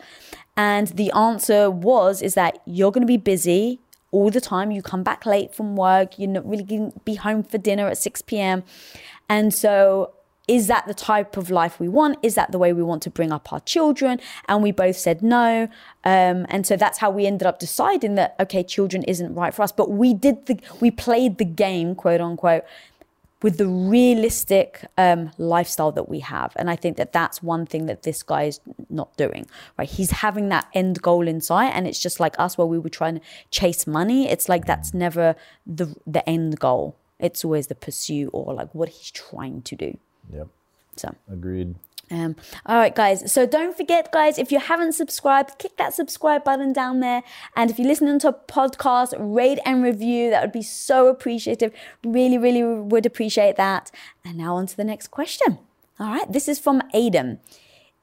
And 0.56 0.88
the 0.90 1.12
answer 1.12 1.70
was 1.72 2.22
is 2.22 2.36
that 2.36 2.60
you're 2.66 2.92
going 2.92 3.02
to 3.02 3.08
be 3.08 3.18
busy 3.18 3.80
all 4.12 4.30
the 4.30 4.42
time. 4.42 4.72
You 4.72 4.82
come 4.82 5.04
back 5.04 5.26
late 5.26 5.54
from 5.56 5.76
work. 5.76 6.20
You're 6.20 6.30
not 6.30 6.48
really 6.48 6.64
going 6.64 6.92
to 6.92 7.00
be 7.00 7.16
home 7.16 7.44
for 7.44 7.58
dinner 7.58 7.88
at 7.88 7.98
6 7.98 8.22
p.m. 8.24 8.64
And 9.28 9.54
so 9.54 10.14
is 10.48 10.68
that 10.68 10.86
the 10.88 10.94
type 10.94 11.38
of 11.38 11.50
life 11.50 11.80
we 11.80 11.88
want? 11.88 12.18
Is 12.22 12.36
that 12.36 12.52
the 12.52 12.58
way 12.58 12.74
we 12.74 12.84
want 12.84 13.02
to 13.04 13.10
bring 13.10 13.32
up 13.32 13.54
our 13.54 13.62
children? 13.62 14.20
And 14.48 14.62
we 14.62 14.72
both 14.72 14.98
said 14.98 15.22
no. 15.22 15.70
Um, 16.04 16.46
and 16.50 16.68
so 16.68 16.76
that's 16.76 16.98
how 16.98 17.10
we 17.10 17.26
ended 17.26 17.48
up 17.48 17.60
deciding 17.60 18.16
that, 18.16 18.36
okay, 18.40 18.62
children 18.62 19.04
isn't 19.04 19.34
right 19.34 19.54
for 19.54 19.62
us. 19.62 19.72
But 19.72 19.92
we 19.92 20.14
did 20.14 20.48
the, 20.48 20.60
we 20.82 20.92
played 20.92 21.38
the 21.38 21.46
game, 21.46 21.96
quote 21.96 22.20
unquote, 22.20 22.66
with 23.44 23.58
the 23.58 23.68
realistic 23.68 24.86
um, 24.98 25.30
lifestyle 25.38 25.92
that 25.92 26.10
we 26.10 26.22
have. 26.22 26.54
And 26.56 26.70
I 26.70 26.76
think 26.76 26.98
that 26.98 27.12
that's 27.12 27.44
one 27.44 27.66
thing 27.66 27.86
that 27.86 28.04
this 28.04 28.24
guy 28.24 28.44
is 28.44 28.60
not 28.90 29.16
doing, 29.18 29.46
right? 29.78 29.88
He's 29.88 30.12
having 30.12 30.50
that 30.50 30.68
end 30.74 31.02
goal 31.02 31.28
in 31.28 31.42
sight. 31.42 31.72
And 31.76 31.86
it's 31.86 32.00
just 32.00 32.20
like 32.20 32.36
us 32.40 32.58
where 32.58 32.66
we 32.66 32.80
were 32.80 32.90
trying 32.90 33.20
to 33.20 33.22
chase 33.52 33.86
money. 33.86 34.28
It's 34.30 34.50
like 34.50 34.66
that's 34.66 34.94
never 34.94 35.36
the, 35.68 35.94
the 36.08 36.28
end 36.28 36.60
goal. 36.60 36.96
It's 37.20 37.46
always 37.46 37.68
the 37.68 37.76
pursuit 37.76 38.30
or 38.34 38.54
like 38.54 38.74
what 38.74 38.90
he's 38.90 39.12
trying 39.12 39.62
to 39.64 39.76
do. 39.76 39.98
Yep, 40.34 40.48
So. 40.96 41.16
agreed. 41.32 41.76
Um, 42.14 42.36
all 42.68 42.78
right, 42.78 42.94
guys. 42.94 43.32
So 43.32 43.48
don't 43.48 43.76
forget, 43.76 44.12
guys, 44.12 44.38
if 44.38 44.52
you 44.52 44.60
haven't 44.60 44.94
subscribed, 44.94 45.58
click 45.58 45.78
that 45.78 45.96
subscribe 45.96 46.44
button 46.44 46.72
down 46.72 47.00
there. 47.00 47.24
And 47.56 47.72
if 47.72 47.80
you're 47.80 47.88
listening 47.88 48.20
to 48.20 48.30
a 48.30 48.34
podcast, 48.34 49.16
rate 49.18 49.60
and 49.66 49.84
review. 49.84 50.30
That 50.30 50.44
would 50.44 50.52
be 50.52 50.62
so 50.62 51.08
appreciative. 51.08 51.74
Really, 52.04 52.38
really 52.38 52.64
would 52.64 53.06
appreciate 53.06 53.56
that. 53.56 53.90
And 54.24 54.38
now 54.38 54.56
on 54.56 54.68
to 54.68 54.78
the 54.78 54.84
next 54.84 55.08
question. 55.08 55.58
All 56.00 56.08
right, 56.08 56.32
this 56.32 56.48
is 56.48 56.60
from 56.60 56.82
Adam. 56.94 57.40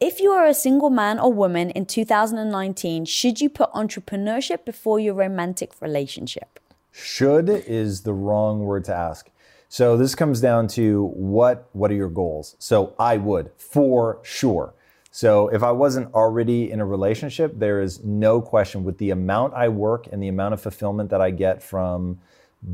If 0.01 0.19
you 0.21 0.31
are 0.31 0.47
a 0.47 0.55
single 0.55 0.91
man 0.91 1.19
or 1.19 1.33
woman 1.33 1.71
in 1.71 1.87
2019, 1.87 3.05
should 3.05 3.41
you 3.41 3.51
put 3.51 3.71
entrepreneurship 3.73 4.65
before 4.65 4.99
your 4.99 5.15
romantic 5.15 5.73
relationship? 5.81 6.59
Should 6.91 7.49
is 7.49 8.03
the 8.03 8.13
wrong 8.13 8.61
word 8.65 8.85
to 8.87 8.95
ask. 8.95 9.31
So 9.73 9.97
this 9.97 10.17
comes 10.17 10.41
down 10.41 10.67
to 10.69 11.13
what 11.15 11.69
what 11.73 11.93
are 11.93 11.95
your 11.95 12.09
goals? 12.09 12.57
So 12.59 12.93
I 12.99 13.19
would 13.19 13.53
for 13.57 14.19
sure. 14.25 14.75
So 15.13 15.47
if 15.47 15.63
I 15.63 15.71
wasn't 15.71 16.13
already 16.13 16.73
in 16.73 16.81
a 16.81 16.85
relationship, 16.85 17.57
there 17.57 17.81
is 17.81 18.03
no 18.03 18.43
question 18.43 18.83
with 18.83 18.99
the 18.99 19.11
amount 19.11 19.55
I 19.55 19.69
work 19.69 20.09
and 20.11 20.21
the 20.21 20.27
amount 20.27 20.55
of 20.55 20.61
fulfillment 20.61 21.11
that 21.11 21.21
I 21.21 21.31
get 21.31 21.63
from 21.63 22.19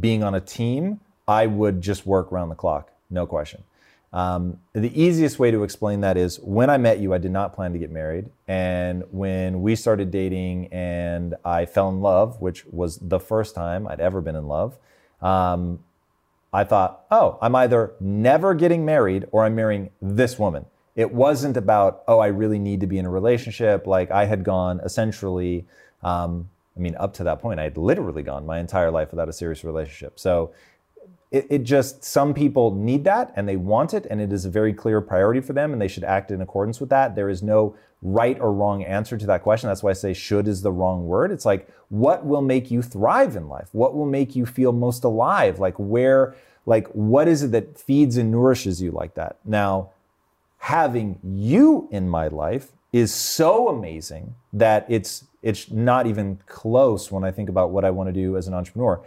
being 0.00 0.24
on 0.24 0.34
a 0.34 0.40
team, 0.40 1.00
I 1.28 1.46
would 1.46 1.82
just 1.82 2.06
work 2.06 2.32
around 2.32 2.48
the 2.48 2.54
clock, 2.54 2.90
no 3.10 3.26
question. 3.26 3.62
Um, 4.14 4.58
the 4.72 4.90
easiest 4.98 5.38
way 5.38 5.50
to 5.50 5.64
explain 5.64 6.00
that 6.00 6.16
is 6.16 6.40
when 6.40 6.70
I 6.70 6.78
met 6.78 6.98
you, 6.98 7.12
I 7.12 7.18
did 7.18 7.30
not 7.30 7.54
plan 7.54 7.74
to 7.74 7.78
get 7.78 7.90
married. 7.90 8.30
And 8.48 9.04
when 9.10 9.60
we 9.60 9.76
started 9.76 10.10
dating 10.10 10.68
and 10.68 11.34
I 11.44 11.66
fell 11.66 11.90
in 11.90 12.00
love, 12.00 12.40
which 12.40 12.64
was 12.70 12.96
the 12.96 13.20
first 13.20 13.54
time 13.54 13.86
I'd 13.86 14.00
ever 14.00 14.22
been 14.22 14.36
in 14.36 14.48
love, 14.48 14.78
um, 15.20 15.80
I 16.56 16.64
thought, 16.64 17.04
oh, 17.10 17.38
I'm 17.42 17.54
either 17.54 17.92
never 18.00 18.54
getting 18.54 18.86
married 18.86 19.26
or 19.30 19.44
I'm 19.44 19.54
marrying 19.54 19.90
this 20.00 20.38
woman. 20.38 20.64
It 20.94 21.12
wasn't 21.12 21.58
about, 21.58 22.02
oh, 22.08 22.18
I 22.18 22.28
really 22.28 22.58
need 22.58 22.80
to 22.80 22.86
be 22.86 22.96
in 22.96 23.04
a 23.04 23.10
relationship. 23.10 23.86
Like 23.86 24.10
I 24.10 24.24
had 24.24 24.42
gone 24.42 24.80
essentially, 24.82 25.66
um, 26.02 26.48
I 26.74 26.80
mean, 26.80 26.96
up 26.96 27.12
to 27.14 27.24
that 27.24 27.42
point, 27.42 27.60
I 27.60 27.64
had 27.64 27.76
literally 27.76 28.22
gone 28.22 28.46
my 28.46 28.58
entire 28.58 28.90
life 28.90 29.10
without 29.10 29.28
a 29.28 29.34
serious 29.34 29.64
relationship. 29.64 30.18
So 30.18 30.54
it, 31.30 31.46
it 31.50 31.62
just 31.64 32.04
some 32.04 32.34
people 32.34 32.74
need 32.74 33.04
that 33.04 33.32
and 33.36 33.48
they 33.48 33.56
want 33.56 33.94
it 33.94 34.06
and 34.10 34.20
it 34.20 34.32
is 34.32 34.44
a 34.44 34.50
very 34.50 34.72
clear 34.72 35.00
priority 35.00 35.40
for 35.40 35.52
them 35.52 35.72
and 35.72 35.82
they 35.82 35.88
should 35.88 36.04
act 36.04 36.30
in 36.30 36.40
accordance 36.40 36.80
with 36.80 36.88
that. 36.90 37.14
There 37.16 37.28
is 37.28 37.42
no 37.42 37.76
right 38.02 38.38
or 38.40 38.52
wrong 38.52 38.84
answer 38.84 39.16
to 39.16 39.26
that 39.26 39.42
question. 39.42 39.68
That's 39.68 39.82
why 39.82 39.90
i 39.90 39.94
say 39.94 40.14
should 40.14 40.46
is 40.46 40.62
the 40.62 40.72
wrong 40.72 41.06
word. 41.06 41.32
It's 41.32 41.44
like 41.44 41.68
what 41.88 42.24
will 42.24 42.42
make 42.42 42.70
you 42.70 42.82
thrive 42.82 43.36
in 43.36 43.48
life? 43.48 43.68
What 43.72 43.94
will 43.94 44.06
make 44.06 44.36
you 44.36 44.46
feel 44.46 44.72
most 44.72 45.04
alive? 45.04 45.58
Like 45.58 45.74
where 45.76 46.34
like 46.64 46.86
what 46.88 47.28
is 47.28 47.42
it 47.42 47.52
that 47.52 47.78
feeds 47.78 48.16
and 48.16 48.30
nourishes 48.30 48.80
you 48.80 48.92
like 48.92 49.14
that? 49.14 49.38
Now 49.44 49.90
having 50.58 51.18
you 51.22 51.88
in 51.90 52.08
my 52.08 52.28
life 52.28 52.72
is 52.92 53.12
so 53.12 53.68
amazing 53.68 54.34
that 54.52 54.86
it's 54.88 55.24
it's 55.42 55.70
not 55.70 56.06
even 56.06 56.38
close 56.46 57.12
when 57.12 57.24
i 57.24 57.30
think 57.30 57.48
about 57.48 57.70
what 57.70 57.84
i 57.84 57.90
want 57.90 58.08
to 58.08 58.12
do 58.12 58.36
as 58.36 58.48
an 58.48 58.54
entrepreneur 58.54 59.00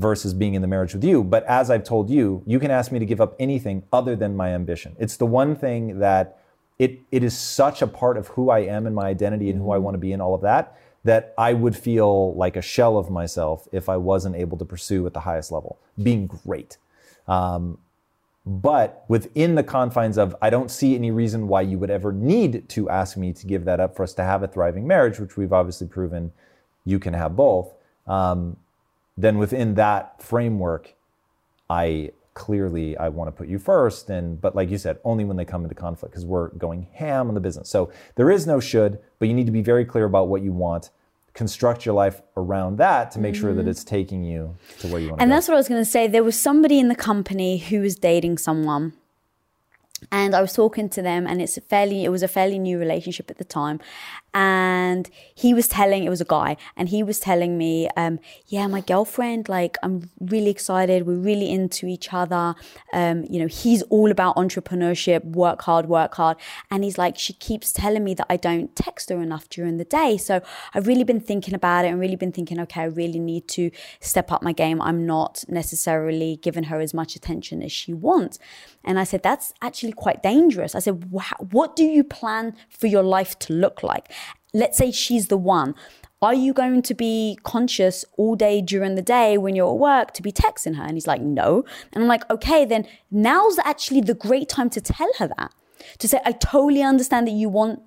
versus 0.00 0.34
being 0.34 0.54
in 0.54 0.62
the 0.62 0.68
marriage 0.68 0.94
with 0.94 1.04
you. 1.04 1.22
But 1.22 1.44
as 1.44 1.70
I've 1.70 1.84
told 1.84 2.10
you, 2.10 2.42
you 2.46 2.58
can 2.58 2.70
ask 2.70 2.90
me 2.90 2.98
to 2.98 3.06
give 3.06 3.20
up 3.20 3.36
anything 3.38 3.82
other 3.92 4.16
than 4.16 4.36
my 4.36 4.50
ambition. 4.50 4.96
It's 4.98 5.16
the 5.16 5.26
one 5.26 5.54
thing 5.54 5.98
that 5.98 6.38
it, 6.78 6.98
it 7.12 7.22
is 7.22 7.36
such 7.36 7.82
a 7.82 7.86
part 7.86 8.16
of 8.16 8.28
who 8.28 8.50
I 8.50 8.60
am 8.60 8.86
and 8.86 8.94
my 8.94 9.06
identity 9.06 9.50
and 9.50 9.60
who 9.60 9.70
I 9.70 9.78
want 9.78 9.94
to 9.94 9.98
be 9.98 10.12
and 10.12 10.22
all 10.22 10.34
of 10.34 10.40
that, 10.40 10.78
that 11.04 11.34
I 11.36 11.52
would 11.52 11.76
feel 11.76 12.34
like 12.34 12.56
a 12.56 12.62
shell 12.62 12.96
of 12.96 13.10
myself 13.10 13.68
if 13.72 13.88
I 13.88 13.96
wasn't 13.96 14.36
able 14.36 14.56
to 14.58 14.64
pursue 14.64 15.06
at 15.06 15.12
the 15.12 15.20
highest 15.20 15.52
level, 15.52 15.78
being 16.02 16.26
great. 16.26 16.78
Um, 17.28 17.78
but 18.46 19.04
within 19.08 19.54
the 19.54 19.62
confines 19.62 20.16
of, 20.16 20.34
I 20.40 20.48
don't 20.48 20.70
see 20.70 20.94
any 20.94 21.10
reason 21.10 21.46
why 21.46 21.60
you 21.60 21.78
would 21.78 21.90
ever 21.90 22.12
need 22.12 22.68
to 22.70 22.88
ask 22.88 23.16
me 23.16 23.32
to 23.34 23.46
give 23.46 23.64
that 23.66 23.80
up 23.80 23.94
for 23.94 24.02
us 24.02 24.14
to 24.14 24.24
have 24.24 24.42
a 24.42 24.48
thriving 24.48 24.86
marriage, 24.86 25.18
which 25.18 25.36
we've 25.36 25.52
obviously 25.52 25.86
proven 25.86 26.32
you 26.84 26.98
can 26.98 27.12
have 27.12 27.36
both. 27.36 27.74
Um, 28.06 28.56
then 29.22 29.38
within 29.38 29.74
that 29.74 30.22
framework, 30.22 30.94
I 31.68 32.12
clearly 32.34 32.96
I 32.96 33.08
want 33.08 33.28
to 33.28 33.32
put 33.32 33.48
you 33.48 33.58
first 33.58 34.08
and 34.08 34.40
but 34.40 34.54
like 34.54 34.70
you 34.70 34.78
said 34.78 34.98
only 35.04 35.24
when 35.24 35.36
they 35.36 35.44
come 35.44 35.62
into 35.64 35.74
conflict 35.74 36.12
because 36.12 36.24
we're 36.24 36.48
going 36.50 36.86
ham 36.94 37.28
on 37.28 37.34
the 37.34 37.40
business. 37.40 37.68
So 37.68 37.92
there 38.14 38.30
is 38.30 38.46
no 38.46 38.60
should, 38.60 38.98
but 39.18 39.28
you 39.28 39.34
need 39.34 39.46
to 39.46 39.52
be 39.52 39.62
very 39.62 39.84
clear 39.84 40.04
about 40.04 40.28
what 40.28 40.42
you 40.42 40.52
want. 40.52 40.90
Construct 41.34 41.84
your 41.84 41.94
life 41.94 42.22
around 42.36 42.78
that 42.78 43.10
to 43.12 43.18
make 43.18 43.34
mm-hmm. 43.34 43.40
sure 43.40 43.54
that 43.54 43.62
mm-hmm. 43.62 43.70
it's 43.70 43.84
taking 43.84 44.24
you 44.24 44.56
to 44.80 44.88
where 44.88 45.00
you 45.00 45.08
want 45.08 45.20
and 45.20 45.20
to 45.20 45.22
And 45.22 45.32
that's 45.32 45.48
what 45.48 45.54
I 45.54 45.58
was 45.58 45.68
going 45.68 45.80
to 45.80 45.90
say. 45.90 46.08
There 46.08 46.24
was 46.24 46.38
somebody 46.38 46.80
in 46.80 46.88
the 46.88 46.96
company 46.96 47.58
who 47.58 47.80
was 47.80 47.94
dating 47.94 48.38
someone 48.38 48.94
and 50.10 50.34
I 50.34 50.40
was 50.40 50.52
talking 50.52 50.88
to 50.90 51.02
them 51.02 51.26
and 51.26 51.42
it's 51.42 51.58
fairly 51.68 52.04
it 52.04 52.08
was 52.08 52.22
a 52.22 52.28
fairly 52.28 52.58
new 52.58 52.78
relationship 52.78 53.30
at 53.30 53.38
the 53.38 53.44
time 53.44 53.80
and 54.34 55.10
he 55.34 55.54
was 55.54 55.68
telling 55.68 56.04
it 56.04 56.10
was 56.10 56.20
a 56.20 56.24
guy 56.24 56.56
and 56.76 56.88
he 56.88 57.02
was 57.02 57.18
telling 57.20 57.58
me 57.58 57.88
um, 57.96 58.18
yeah 58.46 58.66
my 58.66 58.80
girlfriend 58.80 59.48
like 59.48 59.76
i'm 59.82 60.08
really 60.20 60.50
excited. 60.50 61.06
We're 61.06 61.14
really 61.14 61.50
into 61.50 61.86
each 61.86 62.12
other. 62.12 62.54
Um, 62.92 63.24
you 63.28 63.40
know 63.40 63.46
he's 63.46 63.82
all 63.84 64.10
about 64.10 64.36
entrepreneurship. 64.36 65.24
Work 65.24 65.62
hard 65.62 65.86
work 65.86 66.14
hard. 66.14 66.36
And 66.70 66.84
he's 66.84 66.98
like 66.98 67.18
she 67.18 67.32
keeps 67.32 67.72
telling 67.72 68.04
me 68.04 68.14
that 68.14 68.26
i 68.28 68.36
don't 68.36 68.74
text 68.76 69.08
her 69.10 69.20
enough 69.20 69.48
during 69.48 69.76
the 69.78 69.84
day. 69.84 70.16
So 70.16 70.40
i've 70.74 70.86
really 70.86 71.04
been 71.04 71.20
thinking 71.20 71.54
about 71.54 71.84
it 71.84 71.88
and 71.88 72.00
really 72.00 72.16
been 72.16 72.32
thinking 72.32 72.60
okay 72.60 72.82
i 72.82 72.84
really 72.84 73.18
need 73.18 73.48
to 73.48 73.70
step 74.00 74.30
up 74.32 74.42
my 74.42 74.52
game. 74.52 74.80
I'm 74.80 75.06
not 75.06 75.44
necessarily 75.48 76.38
giving 76.42 76.64
her 76.64 76.80
as 76.80 76.94
much 76.94 77.16
attention 77.16 77.62
as 77.62 77.72
she 77.72 77.92
wants. 77.92 78.38
And 78.84 78.98
i 78.98 79.04
said 79.04 79.22
that's 79.22 79.52
actually 79.62 79.92
quite 79.92 80.22
dangerous. 80.22 80.74
I 80.74 80.80
said 80.80 81.10
what 81.10 81.76
do 81.76 81.84
you 81.84 82.04
plan 82.04 82.54
for 82.68 82.86
your 82.86 83.02
life 83.02 83.38
to 83.40 83.52
look 83.52 83.82
like 83.82 84.12
let's 84.52 84.78
say 84.78 84.90
she's 84.90 85.28
the 85.28 85.36
one. 85.36 85.74
Are 86.22 86.34
you 86.34 86.52
going 86.52 86.82
to 86.82 86.94
be 86.94 87.38
conscious 87.44 88.04
all 88.18 88.36
day 88.36 88.60
during 88.60 88.94
the 88.94 89.02
day 89.02 89.38
when 89.38 89.56
you're 89.56 89.72
at 89.72 89.78
work 89.78 90.12
to 90.14 90.22
be 90.22 90.30
texting 90.30 90.76
her? 90.76 90.82
And 90.82 90.92
he's 90.92 91.06
like, 91.06 91.22
no. 91.22 91.64
And 91.92 92.02
I'm 92.02 92.08
like, 92.08 92.28
okay, 92.30 92.66
then 92.66 92.86
now's 93.10 93.58
actually 93.60 94.02
the 94.02 94.14
great 94.14 94.48
time 94.48 94.68
to 94.70 94.82
tell 94.82 95.10
her 95.18 95.28
that. 95.28 95.54
To 95.98 96.08
say, 96.08 96.20
I 96.26 96.32
totally 96.32 96.82
understand 96.82 97.26
that 97.26 97.32
you 97.32 97.48
want 97.48 97.80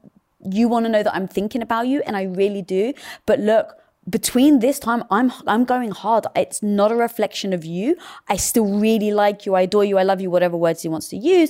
you 0.51 0.67
want 0.67 0.85
to 0.85 0.91
know 0.91 1.03
that 1.03 1.15
I'm 1.15 1.27
thinking 1.27 1.61
about 1.61 1.87
you, 1.87 2.01
and 2.05 2.17
I 2.17 2.23
really 2.23 2.61
do. 2.61 2.93
But 3.25 3.39
look, 3.39 3.77
between 4.09 4.59
this 4.59 4.79
time 4.79 5.03
i'm 5.11 5.31
i'm 5.47 5.63
going 5.63 5.91
hard 5.91 6.25
it's 6.35 6.61
not 6.61 6.91
a 6.91 6.95
reflection 6.95 7.53
of 7.53 7.63
you 7.63 7.95
i 8.27 8.35
still 8.35 8.65
really 8.65 9.13
like 9.13 9.45
you 9.45 9.55
i 9.55 9.61
adore 9.61 9.85
you 9.85 9.97
i 9.97 10.03
love 10.03 10.19
you 10.19 10.29
whatever 10.29 10.57
words 10.57 10.81
he 10.81 10.89
wants 10.89 11.07
to 11.07 11.15
use 11.15 11.49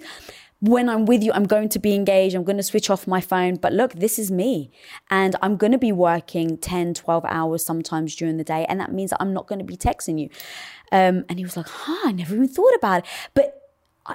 when 0.64 0.88
I'm 0.88 1.06
with 1.06 1.22
you, 1.22 1.34
I'm 1.34 1.44
going 1.44 1.68
to 1.70 1.80
be 1.80 1.94
engaged. 1.94 2.36
I'm 2.36 2.46
going 2.46 2.56
to 2.56 2.64
switch 2.64 2.90
off 2.90 3.06
my 3.06 3.20
phone. 3.20 3.56
But 3.56 3.74
look, 3.74 3.92
this 3.96 4.18
is 4.18 4.32
me. 4.32 4.72
And 5.10 5.36
I'm 5.42 5.58
going 5.58 5.74
to 5.74 5.78
be 5.78 5.92
working 5.92 6.58
10, 6.58 6.94
12 6.94 7.26
hours 7.26 7.66
sometimes 7.66 8.16
during 8.16 8.38
the 8.38 8.46
day. 8.46 8.66
And 8.70 8.80
that 8.80 8.94
means 8.94 9.10
that 9.10 9.22
I'm 9.22 9.34
not 9.34 9.46
going 9.46 9.60
to 9.60 9.66
be 9.66 9.76
texting 9.76 10.18
you. 10.22 10.30
Um, 10.94 11.26
and 11.28 11.38
he 11.38 11.44
was 11.44 11.58
like, 11.58 11.68
huh, 11.68 12.08
I 12.08 12.14
never 12.14 12.36
even 12.36 12.48
thought 12.48 12.74
about 12.76 13.00
it. 13.00 13.06
But 13.34 13.60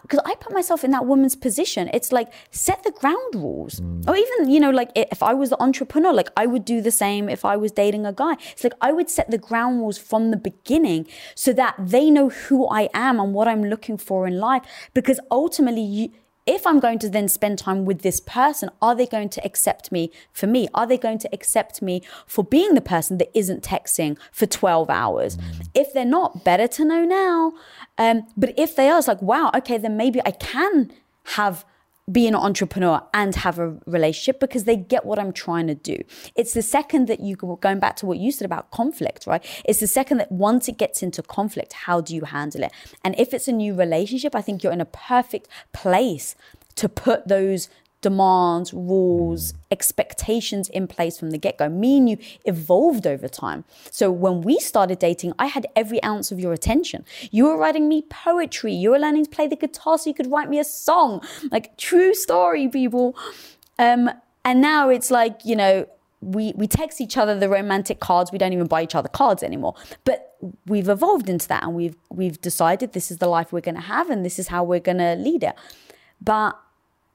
because 0.02 0.20
I 0.24 0.34
put 0.36 0.52
myself 0.52 0.84
in 0.84 0.90
that 0.90 1.06
woman's 1.06 1.34
position. 1.34 1.88
It's 1.94 2.12
like 2.12 2.30
set 2.50 2.82
the 2.82 2.90
ground 2.90 3.34
rules. 3.34 3.80
Mm. 3.80 4.06
Or 4.06 4.16
even, 4.16 4.50
you 4.50 4.60
know, 4.60 4.70
like 4.70 4.90
if 4.94 5.22
I 5.22 5.32
was 5.32 5.48
the 5.50 5.62
entrepreneur, 5.62 6.12
like 6.12 6.28
I 6.36 6.46
would 6.46 6.64
do 6.64 6.80
the 6.82 6.90
same 6.90 7.28
if 7.28 7.44
I 7.44 7.56
was 7.56 7.72
dating 7.72 8.04
a 8.04 8.12
guy. 8.12 8.34
It's 8.52 8.64
like 8.64 8.74
I 8.82 8.92
would 8.92 9.08
set 9.08 9.30
the 9.30 9.38
ground 9.38 9.80
rules 9.80 9.96
from 9.96 10.30
the 10.30 10.36
beginning 10.36 11.06
so 11.34 11.54
that 11.54 11.74
they 11.78 12.10
know 12.10 12.28
who 12.28 12.68
I 12.68 12.90
am 12.92 13.18
and 13.18 13.32
what 13.32 13.48
I'm 13.48 13.64
looking 13.64 13.96
for 13.96 14.26
in 14.26 14.38
life. 14.38 14.62
Because 14.92 15.20
ultimately, 15.30 15.82
you, 15.82 16.10
if 16.48 16.66
I'm 16.66 16.80
going 16.80 16.98
to 17.00 17.10
then 17.10 17.28
spend 17.28 17.58
time 17.58 17.84
with 17.84 18.00
this 18.00 18.20
person, 18.20 18.70
are 18.80 18.94
they 18.94 19.06
going 19.06 19.28
to 19.28 19.44
accept 19.44 19.92
me 19.92 20.10
for 20.32 20.46
me? 20.46 20.66
Are 20.72 20.86
they 20.86 20.96
going 20.96 21.18
to 21.18 21.28
accept 21.30 21.82
me 21.82 22.02
for 22.26 22.42
being 22.42 22.74
the 22.74 22.80
person 22.80 23.18
that 23.18 23.30
isn't 23.38 23.62
texting 23.62 24.16
for 24.32 24.46
12 24.46 24.88
hours? 24.88 25.36
Mm. 25.36 25.68
If 25.74 25.92
they're 25.92 26.06
not, 26.06 26.44
better 26.44 26.66
to 26.66 26.84
know 26.86 27.04
now. 27.04 27.52
Um, 27.98 28.26
but 28.34 28.54
if 28.56 28.74
they 28.74 28.88
are, 28.88 28.98
it's 28.98 29.08
like, 29.08 29.20
wow, 29.20 29.50
okay, 29.56 29.76
then 29.76 29.98
maybe 29.98 30.22
I 30.24 30.30
can 30.30 30.90
have 31.36 31.66
be 32.10 32.26
an 32.26 32.34
entrepreneur 32.34 33.02
and 33.12 33.34
have 33.34 33.58
a 33.58 33.76
relationship 33.86 34.40
because 34.40 34.64
they 34.64 34.76
get 34.76 35.04
what 35.04 35.18
I'm 35.18 35.32
trying 35.32 35.66
to 35.66 35.74
do. 35.74 35.98
It's 36.34 36.54
the 36.54 36.62
second 36.62 37.06
that 37.08 37.20
you 37.20 37.36
going 37.36 37.78
back 37.78 37.96
to 37.96 38.06
what 38.06 38.18
you 38.18 38.32
said 38.32 38.46
about 38.46 38.70
conflict, 38.70 39.26
right? 39.26 39.44
It's 39.64 39.80
the 39.80 39.86
second 39.86 40.18
that 40.18 40.32
once 40.32 40.68
it 40.68 40.78
gets 40.78 41.02
into 41.02 41.22
conflict, 41.22 41.72
how 41.72 42.00
do 42.00 42.14
you 42.14 42.22
handle 42.22 42.62
it? 42.64 42.72
And 43.04 43.14
if 43.18 43.34
it's 43.34 43.48
a 43.48 43.52
new 43.52 43.74
relationship, 43.74 44.34
I 44.34 44.42
think 44.42 44.62
you're 44.62 44.72
in 44.72 44.80
a 44.80 44.86
perfect 44.86 45.48
place 45.72 46.34
to 46.76 46.88
put 46.88 47.28
those 47.28 47.68
demands, 48.00 48.72
rules, 48.72 49.54
expectations 49.70 50.68
in 50.68 50.86
place 50.86 51.18
from 51.18 51.30
the 51.30 51.38
get 51.38 51.58
go. 51.58 51.68
Me 51.68 51.98
and 51.98 52.10
you 52.10 52.18
evolved 52.44 53.06
over 53.06 53.28
time. 53.28 53.64
So 53.90 54.10
when 54.10 54.42
we 54.42 54.58
started 54.60 54.98
dating, 54.98 55.32
I 55.38 55.46
had 55.46 55.66
every 55.74 56.02
ounce 56.02 56.30
of 56.30 56.38
your 56.38 56.52
attention. 56.52 57.04
You 57.30 57.46
were 57.46 57.56
writing 57.56 57.88
me 57.88 58.02
poetry, 58.08 58.72
you 58.72 58.90
were 58.90 58.98
learning 58.98 59.24
to 59.24 59.30
play 59.30 59.46
the 59.46 59.56
guitar 59.56 59.98
so 59.98 60.10
you 60.10 60.14
could 60.14 60.30
write 60.30 60.48
me 60.48 60.58
a 60.58 60.64
song. 60.64 61.22
Like, 61.50 61.76
true 61.76 62.14
story, 62.14 62.68
people. 62.68 63.16
Um, 63.78 64.10
and 64.44 64.60
now 64.60 64.88
it's 64.88 65.10
like, 65.10 65.40
you 65.44 65.56
know, 65.56 65.86
we, 66.20 66.52
we 66.56 66.66
text 66.66 67.00
each 67.00 67.16
other 67.16 67.38
the 67.38 67.48
romantic 67.48 68.00
cards. 68.00 68.32
We 68.32 68.38
don't 68.38 68.52
even 68.52 68.66
buy 68.66 68.82
each 68.82 68.94
other 68.94 69.08
cards 69.08 69.42
anymore. 69.42 69.74
But 70.04 70.36
we've 70.66 70.88
evolved 70.88 71.28
into 71.28 71.48
that 71.48 71.64
and 71.64 71.74
we've 71.74 71.96
we've 72.10 72.40
decided 72.40 72.92
this 72.92 73.10
is 73.10 73.18
the 73.18 73.26
life 73.26 73.52
we're 73.52 73.60
gonna 73.60 73.80
have 73.80 74.08
and 74.08 74.24
this 74.24 74.38
is 74.38 74.48
how 74.48 74.62
we're 74.64 74.80
gonna 74.80 75.16
lead 75.16 75.42
it. 75.42 75.54
But 76.20 76.58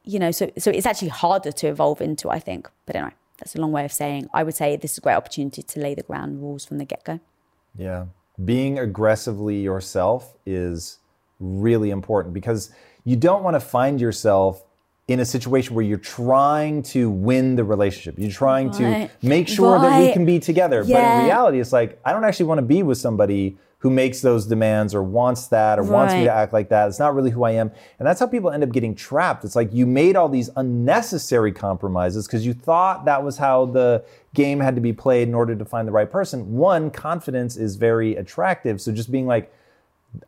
you 0.03 0.19
know, 0.19 0.31
so 0.31 0.51
so 0.57 0.71
it's 0.71 0.85
actually 0.85 1.09
harder 1.09 1.51
to 1.51 1.67
evolve 1.67 2.01
into, 2.01 2.29
I 2.29 2.39
think. 2.39 2.69
But 2.85 2.95
anyway, 2.95 3.13
that's 3.37 3.55
a 3.55 3.61
long 3.61 3.71
way 3.71 3.85
of 3.85 3.91
saying 3.91 4.29
I 4.33 4.43
would 4.43 4.55
say 4.55 4.75
this 4.75 4.93
is 4.93 4.97
a 4.97 5.01
great 5.01 5.15
opportunity 5.15 5.63
to 5.63 5.79
lay 5.79 5.95
the 5.95 6.03
ground 6.03 6.41
rules 6.41 6.65
from 6.65 6.77
the 6.77 6.85
get 6.85 7.03
go. 7.03 7.19
Yeah. 7.77 8.05
Being 8.43 8.79
aggressively 8.79 9.59
yourself 9.61 10.35
is 10.45 10.99
really 11.39 11.91
important 11.91 12.33
because 12.33 12.71
you 13.03 13.15
don't 13.15 13.43
want 13.43 13.55
to 13.55 13.59
find 13.59 13.99
yourself 13.99 14.63
in 15.07 15.19
a 15.19 15.25
situation 15.25 15.75
where 15.75 15.83
you're 15.83 15.97
trying 15.97 16.81
to 16.81 17.09
win 17.09 17.55
the 17.55 17.63
relationship. 17.63 18.15
You're 18.17 18.31
trying 18.31 18.69
right. 18.71 19.09
to 19.21 19.27
make 19.27 19.47
sure 19.49 19.75
right. 19.75 19.89
that 19.89 19.99
we 19.99 20.13
can 20.13 20.25
be 20.25 20.39
together. 20.39 20.83
Yeah. 20.85 20.95
But 20.95 21.19
in 21.19 21.25
reality, 21.25 21.59
it's 21.59 21.73
like, 21.73 21.99
I 22.05 22.13
don't 22.13 22.23
actually 22.23 22.45
want 22.45 22.59
to 22.59 22.65
be 22.65 22.83
with 22.83 22.97
somebody 22.97 23.57
who 23.83 23.89
makes 23.89 24.21
those 24.21 24.45
demands 24.45 24.95
or 24.95 25.03
wants 25.03 25.47
that 25.47 25.77
or 25.77 25.81
right. 25.81 25.91
wants 25.91 26.13
me 26.13 26.23
to 26.23 26.31
act 26.31 26.53
like 26.53 26.69
that. 26.69 26.87
It's 26.87 26.99
not 26.99 27.13
really 27.13 27.31
who 27.31 27.43
I 27.43 27.51
am. 27.51 27.69
And 27.99 28.07
that's 28.07 28.17
how 28.17 28.27
people 28.27 28.49
end 28.49 28.63
up 28.63 28.71
getting 28.71 28.95
trapped. 28.95 29.43
It's 29.43 29.57
like 29.57 29.73
you 29.73 29.85
made 29.85 30.15
all 30.15 30.29
these 30.29 30.49
unnecessary 30.55 31.51
compromises 31.51 32.25
because 32.25 32.45
you 32.45 32.53
thought 32.53 33.03
that 33.03 33.25
was 33.25 33.37
how 33.37 33.65
the 33.65 34.05
game 34.33 34.61
had 34.61 34.75
to 34.75 34.81
be 34.81 34.93
played 34.93 35.27
in 35.27 35.33
order 35.33 35.53
to 35.53 35.65
find 35.65 35.85
the 35.85 35.91
right 35.91 36.09
person. 36.09 36.53
One, 36.53 36.91
confidence 36.91 37.57
is 37.57 37.75
very 37.75 38.15
attractive. 38.15 38.79
So 38.79 38.93
just 38.93 39.11
being 39.11 39.27
like, 39.27 39.53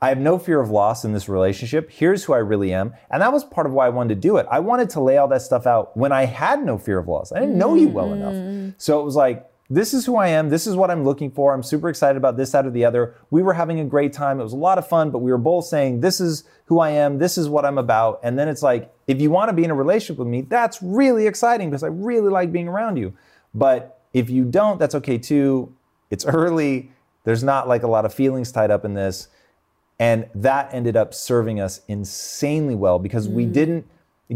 I 0.01 0.09
have 0.09 0.17
no 0.17 0.37
fear 0.37 0.59
of 0.59 0.69
loss 0.69 1.05
in 1.05 1.13
this 1.13 1.29
relationship. 1.29 1.89
Here's 1.89 2.25
who 2.25 2.33
I 2.33 2.39
really 2.39 2.73
am. 2.73 2.93
And 3.09 3.21
that 3.21 3.31
was 3.31 3.45
part 3.45 3.65
of 3.67 3.71
why 3.71 3.85
I 3.85 3.89
wanted 3.89 4.15
to 4.15 4.19
do 4.19 4.35
it. 4.35 4.47
I 4.51 4.59
wanted 4.59 4.89
to 4.89 4.99
lay 4.99 5.15
all 5.15 5.29
that 5.29 5.41
stuff 5.41 5.65
out 5.65 5.95
when 5.95 6.11
I 6.11 6.25
had 6.25 6.65
no 6.65 6.77
fear 6.77 6.97
of 6.97 7.07
loss. 7.07 7.31
I 7.31 7.39
didn't 7.39 7.57
know 7.57 7.75
you 7.75 7.87
well 7.87 8.11
enough. 8.11 8.33
Mm. 8.33 8.73
So 8.77 8.99
it 8.99 9.05
was 9.05 9.15
like, 9.15 9.49
this 9.69 9.93
is 9.93 10.05
who 10.05 10.15
I 10.15 10.27
am. 10.27 10.49
This 10.49 10.67
is 10.67 10.75
what 10.75 10.91
I'm 10.91 11.03
looking 11.03 11.31
for. 11.31 11.53
I'm 11.53 11.63
super 11.63 11.89
excited 11.89 12.17
about 12.17 12.37
this, 12.37 12.51
that, 12.51 12.65
or 12.65 12.69
the 12.69 12.85
other. 12.85 13.15
We 13.31 13.41
were 13.41 13.53
having 13.53 13.79
a 13.79 13.85
great 13.85 14.13
time. 14.13 14.39
It 14.39 14.43
was 14.43 14.53
a 14.53 14.57
lot 14.57 14.77
of 14.77 14.87
fun, 14.87 15.09
but 15.09 15.19
we 15.19 15.31
were 15.31 15.39
both 15.39 15.65
saying, 15.65 16.01
this 16.01 16.21
is 16.21 16.43
who 16.65 16.79
I 16.79 16.91
am. 16.91 17.17
This 17.17 17.37
is 17.37 17.49
what 17.49 17.65
I'm 17.65 17.79
about. 17.79 18.19
And 18.21 18.37
then 18.37 18.47
it's 18.47 18.61
like, 18.61 18.93
if 19.07 19.19
you 19.19 19.31
want 19.31 19.49
to 19.49 19.53
be 19.53 19.63
in 19.63 19.71
a 19.71 19.75
relationship 19.75 20.19
with 20.19 20.27
me, 20.27 20.41
that's 20.41 20.81
really 20.83 21.25
exciting 21.25 21.69
because 21.71 21.83
I 21.83 21.87
really 21.87 22.29
like 22.29 22.51
being 22.51 22.67
around 22.67 22.97
you. 22.97 23.13
But 23.55 24.01
if 24.13 24.29
you 24.29 24.45
don't, 24.45 24.77
that's 24.77 24.93
okay 24.95 25.17
too. 25.17 25.73
It's 26.11 26.25
early. 26.25 26.91
There's 27.23 27.43
not 27.43 27.67
like 27.67 27.81
a 27.81 27.87
lot 27.87 28.05
of 28.05 28.13
feelings 28.13 28.51
tied 28.51 28.69
up 28.69 28.85
in 28.85 28.93
this. 28.93 29.29
And 29.97 30.27
that 30.35 30.73
ended 30.73 30.95
up 30.95 31.13
serving 31.13 31.59
us 31.59 31.81
insanely 31.87 32.75
well 32.75 32.99
because 32.99 33.27
we 33.27 33.45
mm. 33.45 33.53
didn't 33.53 33.87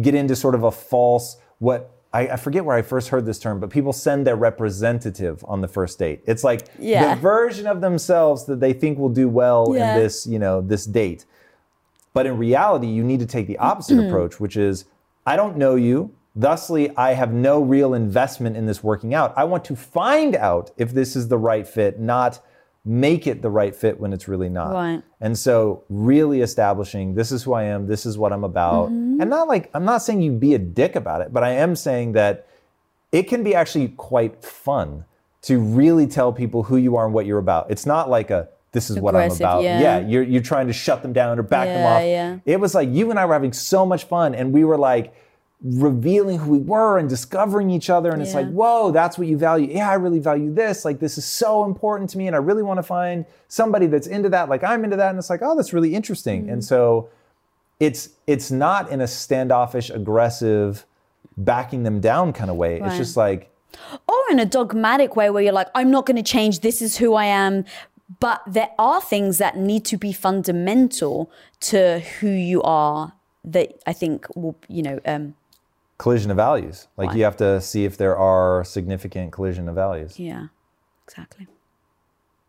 get 0.01 0.15
into 0.15 0.36
sort 0.36 0.55
of 0.55 0.63
a 0.63 0.71
false, 0.71 1.38
what 1.59 1.91
I, 2.12 2.30
I 2.30 2.36
forget 2.38 2.66
where 2.66 2.75
I 2.75 2.82
first 2.82 3.10
heard 3.10 3.25
this 3.25 3.38
term, 3.38 3.60
but 3.60 3.70
people 3.70 3.94
send 3.94 4.25
their 4.25 4.36
representative 4.36 5.44
on 5.48 5.62
the 5.62 5.68
first 5.68 6.00
date. 6.00 6.22
It's 6.25 6.44
like 6.44 6.68
Yeah. 6.80 7.13
the 7.13 7.22
version 7.22 7.68
of 7.68 7.82
themselves 7.82 8.46
that 8.46 8.60
they 8.60 8.74
think 8.74 8.98
will 8.98 9.10
do 9.10 9.30
well 9.30 9.74
Yeah. 9.75 9.94
in 9.94 10.01
this, 10.01 10.25
you 10.25 10.39
know, 10.39 10.62
this 10.62 10.86
date. 10.86 11.25
But 12.13 12.25
in 12.25 12.38
reality, 12.38 12.88
you 12.88 13.04
need 13.04 13.20
to 13.20 13.28
take 13.28 13.46
the 13.48 13.58
opposite 13.58 13.98
mm-hmm. 13.98 14.08
approach, 14.08 14.39
which 14.39 14.58
is 14.58 14.86
I 15.25 15.36
don't 15.36 15.58
know 15.58 15.75
you. 15.75 16.12
Thusly, 16.36 16.92
I 16.98 17.13
have 17.13 17.34
no 17.34 17.62
real 17.62 17.94
investment 17.94 18.56
in 18.56 18.66
this 18.66 18.84
working 18.84 19.13
out. 19.13 19.34
I 19.38 19.44
want 19.44 19.63
to 19.66 19.75
find 19.75 20.36
out 20.36 20.72
if 20.78 20.92
this 20.92 21.16
is 21.16 21.28
the 21.28 21.38
right 21.38 21.68
fit, 21.68 22.00
not 22.00 22.39
make 22.89 23.27
it 23.27 23.43
the 23.43 23.50
right 23.51 23.75
fit 23.75 24.00
when 24.00 24.13
it's 24.13 24.27
really 24.27 24.50
not. 24.50 24.74
Right. 24.74 25.03
And 25.22 25.38
so, 25.38 25.84
really 25.89 26.41
establishing 26.41 27.13
this 27.13 27.31
is 27.31 27.43
who 27.43 27.53
I 27.53 27.65
am, 27.65 27.86
this 27.86 28.03
is 28.03 28.17
what 28.17 28.34
I'm 28.34 28.43
about. 28.43 28.89
Mm-hmm. 28.89 29.22
And 29.22 29.29
not 29.29 29.48
like, 29.48 29.69
I'm 29.75 29.86
not 29.86 30.00
saying 30.00 30.24
you 30.24 30.31
be 30.31 30.55
a 30.55 30.60
dick 30.60 30.96
about 30.96 31.22
it, 31.22 31.31
but 31.31 31.43
I 31.43 31.51
am 31.51 31.75
saying 31.75 32.13
that 32.13 32.48
it 33.12 33.24
can 33.24 33.43
be 33.43 33.53
actually 33.53 33.89
quite 33.89 34.43
fun 34.43 35.05
to 35.43 35.60
really 35.60 36.08
tell 36.08 36.34
people 36.34 36.63
who 36.63 36.77
you 36.77 36.96
are 36.96 37.05
and 37.05 37.13
what 37.13 37.27
you're 37.27 37.38
about. 37.38 37.69
It's 37.69 37.86
not 37.86 38.10
like 38.10 38.31
a 38.31 38.50
this 38.72 38.89
is 38.89 39.00
what 39.00 39.15
I'm 39.15 39.31
about. 39.31 39.63
yeah. 39.79 40.00
you're 40.00 40.24
you're 40.24 40.41
trying 40.41 40.67
to 40.67 40.74
shut 40.74 41.01
them 41.01 41.13
down 41.13 41.39
or 41.39 41.43
back 41.43 41.67
them 41.67 41.86
off. 41.86 42.01
yeah. 42.03 42.39
It 42.46 42.60
was 42.60 42.75
like 42.75 42.89
you 42.89 43.10
and 43.12 43.19
I 43.19 43.25
were 43.25 43.34
having 43.34 43.53
so 43.53 43.86
much 43.86 44.05
fun 44.05 44.36
and 44.36 44.51
we 44.51 44.63
were 44.63 44.77
like 44.77 45.13
revealing 45.62 46.39
who 46.39 46.51
we 46.51 46.60
were 46.60 46.98
and 46.98 47.10
discovering 47.10 47.70
each 47.70 47.89
other 47.89 48.12
and 48.12 48.22
it's 48.22 48.34
like, 48.34 48.50
"Whoa, 48.50 48.92
that's 48.92 49.18
what 49.18 49.28
you 49.28 49.38
value. 49.38 49.68
Yeah, 49.70 49.89
I 49.89 49.96
really 49.96 50.20
value 50.20 50.54
this. 50.54 50.86
Like 50.86 51.00
this 51.00 51.18
is 51.18 51.25
so 51.25 51.66
important 51.66 52.10
to 52.12 52.18
me 52.18 52.28
and 52.28 52.36
I 52.36 52.39
really 52.39 52.63
want 52.63 52.78
to 52.78 52.84
find 52.84 53.25
somebody 53.50 53.86
that's 53.88 54.08
into 54.08 54.30
that 54.30 54.48
like 54.48 54.63
I'm 54.63 54.84
into 54.86 54.96
that." 54.96 55.10
And 55.10 55.20
it's 55.20 55.30
like, 55.30 55.42
"Oh, 55.44 55.56
that's 55.56 55.74
really 55.74 55.96
interesting." 55.96 56.44
Mm-hmm. 56.44 56.54
And 56.54 56.63
so 56.63 57.10
it's 57.80 58.10
it's 58.25 58.51
not 58.51 58.89
in 58.89 59.01
a 59.01 59.08
standoffish 59.08 59.89
aggressive 59.89 60.86
backing 61.36 61.84
them 61.84 62.00
down 62.00 62.32
kind 62.32 62.50
of 62.50 62.56
way. 62.56 62.82
It's 62.82 62.98
just 62.98 63.18
like 63.18 63.51
or 64.08 64.18
in 64.32 64.39
a 64.39 64.46
dogmatic 64.46 65.16
way 65.16 65.30
where 65.30 65.44
you're 65.44 65.54
like, 65.54 65.70
I'm 65.75 65.92
not 65.92 66.06
going 66.06 66.18
to 66.18 66.24
change. 66.24 66.62
This 66.62 66.82
is 66.82 66.98
who 66.98 67.13
I 67.13 67.25
am. 67.25 67.66
But 68.20 68.42
there 68.48 68.70
are 68.80 69.01
things 69.01 69.38
that 69.38 69.56
need 69.56 69.86
to 69.86 69.98
be 69.98 70.12
fundamental 70.12 71.32
to 71.62 72.00
who 72.00 72.30
you 72.30 72.62
are 72.63 73.13
that 73.44 73.80
I 73.86 73.94
think 73.94 74.25
will, 74.36 74.58
you 74.68 74.82
know, 74.82 75.00
um, 75.06 75.36
collision 76.00 76.32
of 76.32 76.38
values. 76.38 76.88
Like 76.98 77.15
you 77.15 77.24
have 77.24 77.38
to 77.38 77.62
see 77.62 77.86
if 77.86 77.96
there 77.98 78.18
are 78.18 78.63
significant 78.63 79.32
collision 79.32 79.70
of 79.70 79.75
values. 79.75 80.20
yeah, 80.20 80.48
exactly. 81.08 81.46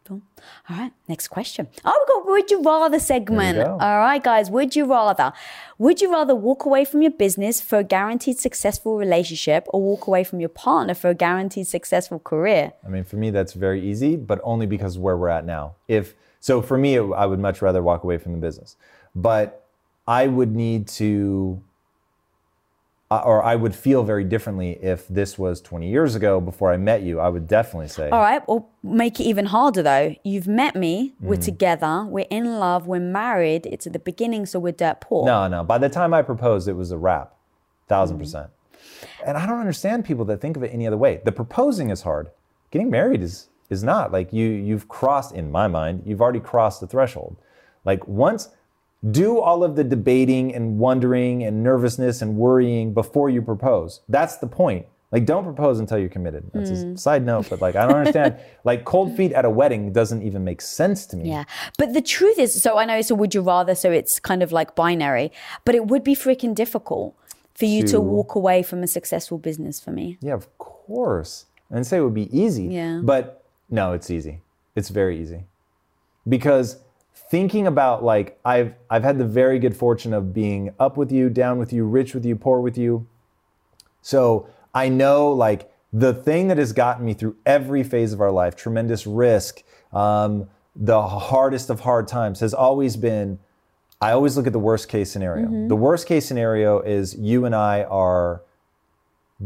Cool. 0.06 0.22
All 0.68 0.76
right, 0.76 0.92
next 1.08 1.28
question. 1.28 1.68
Oh, 1.84 2.04
we 2.08 2.12
got 2.12 2.26
Would 2.26 2.50
You 2.50 2.62
Rather 2.64 2.98
segment. 2.98 3.58
go. 3.58 3.78
All 3.78 3.98
right, 3.98 4.22
guys, 4.24 4.50
Would 4.50 4.74
you 4.74 4.86
rather? 4.86 5.32
Would 5.78 6.00
you 6.00 6.10
rather 6.10 6.34
walk 6.34 6.64
away 6.64 6.84
from 6.84 7.02
your 7.02 7.12
business 7.12 7.60
for 7.60 7.78
a 7.78 7.84
guaranteed 7.84 8.38
successful 8.38 8.96
relationship 8.96 9.66
or 9.68 9.80
walk 9.80 10.06
away 10.08 10.24
from 10.24 10.40
your 10.40 10.48
partner 10.48 10.94
for 10.94 11.10
a 11.10 11.14
guaranteed 11.14 11.66
successful 11.68 12.18
career? 12.18 12.72
I 12.84 12.88
mean, 12.88 13.04
for 13.04 13.16
me, 13.16 13.30
that's 13.30 13.52
very 13.52 13.80
easy, 13.88 14.16
but 14.16 14.40
only 14.42 14.66
because 14.66 14.96
of 14.96 15.02
where 15.02 15.16
we're 15.16 15.28
at 15.28 15.44
now. 15.44 15.74
If 15.86 16.14
so, 16.40 16.60
for 16.62 16.76
me, 16.78 16.96
I 16.98 17.26
would 17.26 17.38
much 17.38 17.60
rather 17.62 17.82
walk 17.82 18.02
away 18.02 18.18
from 18.18 18.32
the 18.32 18.38
business, 18.38 18.76
but 19.14 19.64
I 20.08 20.26
would 20.26 20.56
need 20.56 20.88
to, 21.00 21.62
or 23.10 23.42
I 23.42 23.56
would 23.56 23.74
feel 23.74 24.04
very 24.04 24.22
differently 24.22 24.78
if 24.82 25.08
this 25.08 25.36
was 25.36 25.60
20 25.60 25.88
years 25.90 26.14
ago 26.14 26.40
before 26.40 26.72
I 26.72 26.76
met 26.76 27.02
you. 27.02 27.18
I 27.18 27.28
would 27.28 27.48
definitely 27.48 27.88
say, 27.88 28.08
All 28.08 28.20
right, 28.20 28.46
well, 28.46 28.68
make 28.84 29.18
it 29.18 29.24
even 29.24 29.46
harder 29.46 29.82
though. 29.82 30.14
You've 30.22 30.46
met 30.46 30.76
me, 30.76 31.14
we're 31.20 31.36
Mm. 31.36 31.44
together, 31.44 32.04
we're 32.08 32.26
in 32.30 32.58
love, 32.60 32.86
we're 32.86 33.00
married. 33.00 33.66
It's 33.66 33.84
at 33.86 33.92
the 33.92 33.98
beginning, 33.98 34.46
so 34.46 34.60
we're 34.60 34.72
dirt 34.72 35.00
poor. 35.00 35.26
no, 35.26 35.48
no. 35.48 35.64
By 35.64 35.78
the 35.78 35.88
time 35.88 36.14
I 36.14 36.22
proposed, 36.22 36.68
it 36.68 36.74
was 36.74 36.92
a 36.92 36.98
wrap, 36.98 37.34
thousand 37.88 38.16
Mm. 38.18 38.20
percent. 38.20 38.46
And 39.26 39.36
I 39.36 39.44
don't 39.44 39.58
understand 39.58 40.04
people 40.04 40.24
that 40.26 40.40
think 40.40 40.56
of 40.56 40.62
it 40.62 40.72
any 40.72 40.86
other 40.86 40.96
way. 40.96 41.20
The 41.24 41.32
proposing 41.32 41.90
is 41.90 42.02
hard. 42.02 42.30
Getting 42.70 42.90
married 42.90 43.22
is 43.22 43.48
is 43.70 43.82
not 43.84 44.10
like 44.12 44.32
you 44.32 44.46
you've 44.48 44.88
crossed 44.88 45.32
in 45.32 45.50
my 45.50 45.66
mind. 45.68 46.02
You've 46.04 46.20
already 46.20 46.40
crossed 46.40 46.80
the 46.80 46.86
threshold. 46.88 47.36
Like 47.84 48.06
once 48.08 48.48
do 49.08 49.38
all 49.40 49.64
of 49.64 49.76
the 49.76 49.84
debating 49.84 50.54
and 50.54 50.78
wondering 50.78 51.42
and 51.44 51.62
nervousness 51.62 52.20
and 52.22 52.36
worrying 52.36 52.92
before 52.92 53.30
you 53.30 53.40
propose. 53.40 54.00
That's 54.08 54.36
the 54.38 54.46
point. 54.46 54.86
Like 55.12 55.24
don't 55.26 55.42
propose 55.44 55.80
until 55.80 55.98
you're 55.98 56.08
committed. 56.08 56.50
That's 56.52 56.70
Mm. 56.70 56.94
a 56.94 56.98
side 56.98 57.24
note, 57.26 57.48
but 57.50 57.60
like 57.60 57.74
I 57.76 57.86
don't 57.86 57.96
understand. 57.96 58.36
like 58.64 58.84
cold 58.84 59.16
feet 59.16 59.32
at 59.32 59.44
a 59.44 59.50
wedding 59.50 59.92
doesn't 59.92 60.22
even 60.22 60.44
make 60.44 60.60
sense 60.60 61.06
to 61.06 61.16
me. 61.16 61.28
Yeah. 61.30 61.44
But 61.78 61.94
the 61.94 62.02
truth 62.02 62.38
is, 62.38 62.62
so 62.62 62.78
I 62.78 62.84
know 62.84 63.00
a 63.10 63.14
would 63.14 63.34
you 63.34 63.40
rather, 63.40 63.74
so 63.74 63.90
it's 63.90 64.20
kind 64.20 64.42
of 64.42 64.52
like 64.52 64.76
binary, 64.76 65.32
but 65.64 65.74
it 65.74 65.86
would 65.86 66.04
be 66.04 66.14
freaking 66.14 66.54
difficult 66.54 67.16
for 67.54 67.64
you 67.64 67.82
to, 67.82 67.92
To- 67.92 68.00
walk 68.00 68.34
away 68.36 68.62
from 68.62 68.82
a 68.82 68.86
successful 68.86 69.38
business 69.38 69.80
for 69.80 69.90
me. 69.90 70.16
Yeah, 70.20 70.34
of 70.34 70.46
course. 70.58 71.46
And 71.70 71.84
say 71.86 71.96
it 71.98 72.02
would 72.02 72.14
be 72.14 72.28
easy. 72.38 72.64
Yeah. 72.66 73.00
But 73.02 73.42
no, 73.68 73.92
it's 73.94 74.10
easy. 74.10 74.42
It's 74.76 74.90
very 74.90 75.20
easy. 75.20 75.44
Because 76.28 76.76
thinking 77.30 77.66
about 77.66 78.02
like 78.04 78.38
I've 78.44 78.74
I've 78.88 79.04
had 79.04 79.18
the 79.18 79.24
very 79.24 79.58
good 79.58 79.76
fortune 79.76 80.12
of 80.12 80.32
being 80.32 80.74
up 80.78 80.96
with 80.96 81.12
you, 81.12 81.28
down 81.28 81.58
with 81.58 81.72
you, 81.72 81.84
rich 81.84 82.14
with 82.14 82.24
you, 82.24 82.36
poor 82.36 82.60
with 82.60 82.78
you. 82.78 83.06
So 84.02 84.48
I 84.74 84.88
know 84.88 85.32
like 85.32 85.72
the 85.92 86.14
thing 86.14 86.48
that 86.48 86.58
has 86.58 86.72
gotten 86.72 87.04
me 87.04 87.14
through 87.14 87.36
every 87.44 87.82
phase 87.82 88.12
of 88.12 88.20
our 88.20 88.30
life, 88.30 88.56
tremendous 88.56 89.06
risk, 89.06 89.62
um, 89.92 90.48
the 90.76 91.02
hardest 91.02 91.68
of 91.68 91.80
hard 91.80 92.06
times 92.08 92.40
has 92.40 92.54
always 92.54 92.96
been 92.96 93.38
I 94.00 94.12
always 94.12 94.36
look 94.36 94.46
at 94.46 94.52
the 94.54 94.58
worst 94.58 94.88
case 94.88 95.10
scenario. 95.10 95.46
The 95.68 95.76
worst 95.76 96.06
case 96.06 96.24
scenario 96.24 96.80
is 96.80 97.14
you 97.16 97.44
and 97.44 97.54
I 97.54 97.82
are 97.84 98.42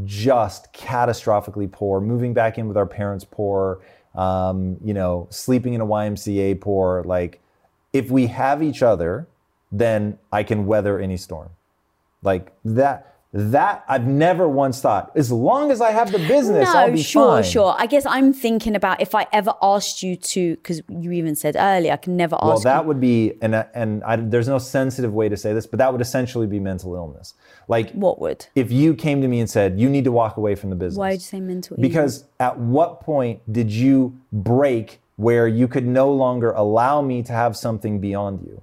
just 0.05 0.73
catastrophically 0.73 1.71
poor, 1.71 2.01
moving 2.01 2.35
back 2.35 2.57
in 2.57 2.69
with 2.69 2.77
our 2.77 2.87
parents 2.87 3.25
poor, 3.25 3.81
um, 4.15 4.77
you 4.85 4.95
know, 4.95 5.27
sleeping 5.31 5.75
in 5.75 5.81
a 5.81 5.87
YMCA 5.87 6.61
poor. 6.61 7.03
Like, 7.05 7.41
if 7.95 8.11
we 8.11 8.27
have 8.27 8.63
each 8.63 8.83
other, 8.83 9.27
then 9.73 10.19
I 10.31 10.43
can 10.43 10.67
weather 10.67 10.99
any 10.99 11.17
storm. 11.17 11.49
Like 12.23 12.53
that. 12.67 13.13
That 13.37 13.85
I've 13.89 14.07
never 14.07 14.49
once 14.49 14.81
thought. 14.81 15.11
As 15.17 15.33
long 15.33 15.73
as 15.73 15.81
I 15.81 15.91
have 15.91 16.13
the 16.13 16.21
business, 16.21 16.69
I'll 16.69 16.93
be 16.93 17.03
sure, 17.03 17.39
fine. 17.39 17.43
sure. 17.43 17.51
Sure. 17.51 17.75
I 17.77 17.87
guess 17.87 18.07
I'm 18.07 18.33
thinking 18.33 18.77
about 18.77 19.01
if 19.01 19.13
I 19.13 19.27
ever 19.33 19.53
asked 19.61 20.05
you 20.05 20.15
to, 20.15 20.55
because 20.55 20.83
you 20.89 21.11
even 21.11 21.35
said 21.35 21.57
earlier, 21.59 21.93
I 21.95 21.97
can 21.97 22.17
never 22.17 22.37
ask 22.37 22.45
Well, 22.45 22.59
you. 22.59 22.63
that 22.63 22.87
would 22.87 23.01
be, 23.01 23.33
and 23.43 23.57
and 23.75 24.05
I, 24.05 24.15
there's 24.15 24.47
no 24.47 24.59
sensitive 24.59 25.13
way 25.13 25.29
to 25.29 25.37
say 25.37 25.53
this, 25.53 25.67
but 25.67 25.81
that 25.81 25.91
would 25.91 26.01
essentially 26.01 26.47
be 26.47 26.61
mental 26.61 26.95
illness. 26.95 27.35
Like, 27.67 27.91
What 27.91 28.21
would? 28.21 28.47
if 28.55 28.71
you 28.71 28.95
came 28.95 29.21
to 29.21 29.27
me 29.27 29.41
and 29.41 29.51
said 29.51 29.81
you 29.81 29.91
need 29.91 30.05
to 30.05 30.13
walk 30.13 30.37
away 30.37 30.55
from 30.55 30.71
the 30.71 30.77
business, 30.77 30.99
Why 30.99 31.11
would 31.11 31.15
you 31.15 31.21
say 31.35 31.41
mental 31.41 31.77
illness? 31.77 31.89
Because 31.89 32.25
at 32.39 32.57
what 32.57 33.01
point 33.01 33.41
did 33.53 33.69
you 33.73 34.17
break 34.33 35.01
where 35.17 35.47
you 35.47 35.69
could 35.69 35.87
no 35.87 36.11
longer 36.13 36.51
allow 36.53 37.01
me 37.03 37.23
to 37.23 37.33
have 37.33 37.57
something 37.57 38.01
beyond 38.01 38.41
you? 38.47 38.63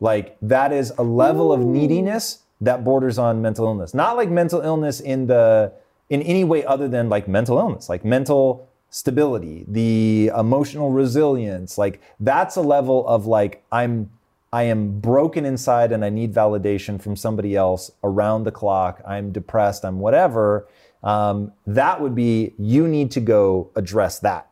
Like 0.00 0.36
that 0.42 0.72
is 0.72 0.92
a 0.98 1.02
level 1.02 1.52
of 1.52 1.60
neediness 1.60 2.42
that 2.60 2.84
borders 2.84 3.18
on 3.18 3.42
mental 3.42 3.66
illness. 3.66 3.94
Not 3.94 4.16
like 4.16 4.30
mental 4.30 4.60
illness 4.60 5.00
in 5.00 5.26
the 5.26 5.72
in 6.08 6.22
any 6.22 6.44
way 6.44 6.64
other 6.64 6.88
than 6.88 7.08
like 7.08 7.26
mental 7.26 7.58
illness, 7.58 7.88
like 7.88 8.04
mental 8.04 8.68
stability, 8.90 9.64
the 9.68 10.30
emotional 10.36 10.90
resilience. 10.90 11.76
Like 11.76 12.00
that's 12.20 12.56
a 12.56 12.62
level 12.62 13.06
of 13.06 13.26
like 13.26 13.64
I'm 13.72 14.10
I 14.52 14.64
am 14.64 15.00
broken 15.00 15.44
inside 15.44 15.92
and 15.92 16.04
I 16.04 16.10
need 16.10 16.32
validation 16.32 17.00
from 17.00 17.16
somebody 17.16 17.56
else 17.56 17.90
around 18.04 18.44
the 18.44 18.52
clock. 18.52 19.02
I'm 19.06 19.32
depressed, 19.32 19.84
I'm 19.84 19.98
whatever. 19.98 20.68
Um, 21.02 21.52
that 21.66 22.00
would 22.00 22.14
be 22.14 22.54
you 22.58 22.88
need 22.88 23.10
to 23.12 23.20
go 23.20 23.70
address 23.76 24.18
that. 24.20 24.48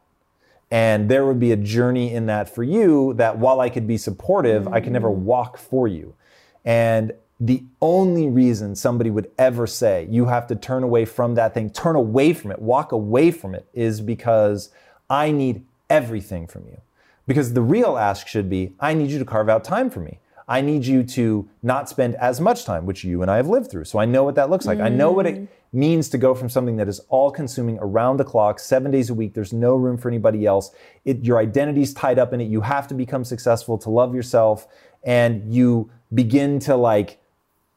And 0.75 1.09
there 1.09 1.25
would 1.25 1.39
be 1.39 1.53
a 1.53 1.57
journey 1.57 2.13
in 2.13 2.27
that 2.27 2.53
for 2.53 2.65
you 2.65 3.15
that 3.15 3.39
while 3.39 3.61
I 3.61 3.71
could 3.71 3.87
be 3.87 3.97
supportive, 3.97 4.67
I 4.67 4.81
could 4.81 4.93
never 4.93 5.09
mm. 5.09 5.19
walk 5.19 5.57
for 5.57 5.87
you. 5.87 6.17
And 6.65 7.13
the 7.39 7.63
only 7.81 8.29
reason 8.29 8.75
somebody 8.75 9.09
would 9.09 9.31
ever 9.39 9.69
say 9.69 10.09
you 10.11 10.25
have 10.27 10.49
to 10.49 10.57
turn 10.57 10.83
away 10.83 11.05
from 11.05 11.37
that 11.37 11.55
thing, 11.55 11.71
turn 11.71 11.95
away 11.95 12.33
from 12.33 12.51
it, 12.51 12.59
walk 12.59 12.91
away 12.91 13.31
from 13.31 13.55
it, 13.55 13.69
is 13.73 14.01
because 14.01 14.71
I 15.09 15.31
need 15.31 15.65
everything 15.89 16.49
from 16.49 16.67
you. 16.67 16.81
Because 17.29 17.53
the 17.53 17.63
real 17.63 17.97
ask 17.97 18.27
should 18.27 18.51
be 18.51 18.75
I 18.81 18.95
need 18.95 19.11
you 19.11 19.21
to 19.21 19.25
carve 19.25 19.49
out 19.49 19.63
time 19.63 19.91
for 19.91 20.01
me. 20.01 20.19
I 20.49 20.61
need 20.61 20.85
you 20.85 21.05
to 21.05 21.49
not 21.63 21.89
spend 21.89 22.17
as 22.17 22.41
much 22.41 22.65
time, 22.65 22.85
which 22.85 23.05
you 23.05 23.23
and 23.23 23.31
I 23.31 23.37
have 23.37 23.49
lived 23.49 23.71
through. 23.71 23.85
So 23.85 24.01
I 24.01 24.07
know 24.07 24.25
what 24.25 24.35
that 24.35 24.51
looks 24.51 24.67
like. 24.67 24.81
I 24.81 24.89
know 24.89 25.13
what 25.13 25.27
it 25.27 25.37
mm. 25.37 25.49
Means 25.75 26.09
to 26.11 26.19
go 26.19 26.35
from 26.35 26.49
something 26.49 26.77
that 26.77 26.89
is 26.89 27.01
all 27.09 27.31
consuming 27.31 27.79
around 27.81 28.19
the 28.19 28.25
clock, 28.25 28.59
seven 28.59 28.91
days 28.91 29.11
a 29.11 29.15
week. 29.15 29.35
There's 29.35 29.53
no 29.53 29.75
room 29.75 29.99
for 29.99 30.09
anybody 30.09 30.47
else. 30.47 30.71
It, 31.05 31.25
your 31.25 31.39
identity's 31.39 31.93
tied 31.93 32.19
up 32.19 32.33
in 32.33 32.41
it. 32.41 32.45
You 32.45 32.61
have 32.61 32.87
to 32.89 32.95
become 32.95 33.25
successful 33.25 33.77
to 33.79 33.91
love 33.91 34.15
yourself. 34.15 34.69
And 35.03 35.53
you 35.53 35.91
begin 36.13 36.61
to 36.61 36.77
like 36.77 37.19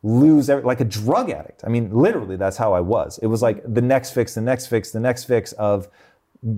lose 0.04 0.50
every, 0.50 0.64
like 0.64 0.80
a 0.80 0.86
drug 0.86 1.30
addict. 1.30 1.64
I 1.66 1.70
mean, 1.70 1.90
literally, 1.92 2.38
that's 2.38 2.58
how 2.58 2.74
I 2.74 2.80
was. 2.82 3.18
It 3.22 3.28
was 3.28 3.42
like 3.42 3.62
the 3.66 3.82
next 3.82 4.12
fix, 4.12 4.36
the 4.36 4.42
next 4.42 4.68
fix, 4.68 4.92
the 4.92 5.00
next 5.00 5.26
fix 5.26 5.52
of 5.54 5.90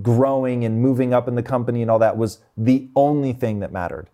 growing 0.02 0.64
and 0.64 0.80
moving 0.80 1.14
up 1.14 1.26
in 1.26 1.34
the 1.34 1.42
company 1.42 1.82
and 1.82 1.90
all 1.90 1.98
that 1.98 2.16
was 2.16 2.38
the 2.56 2.88
only 2.94 3.32
thing 3.32 3.60
that 3.60 3.72
mattered. 3.72 4.08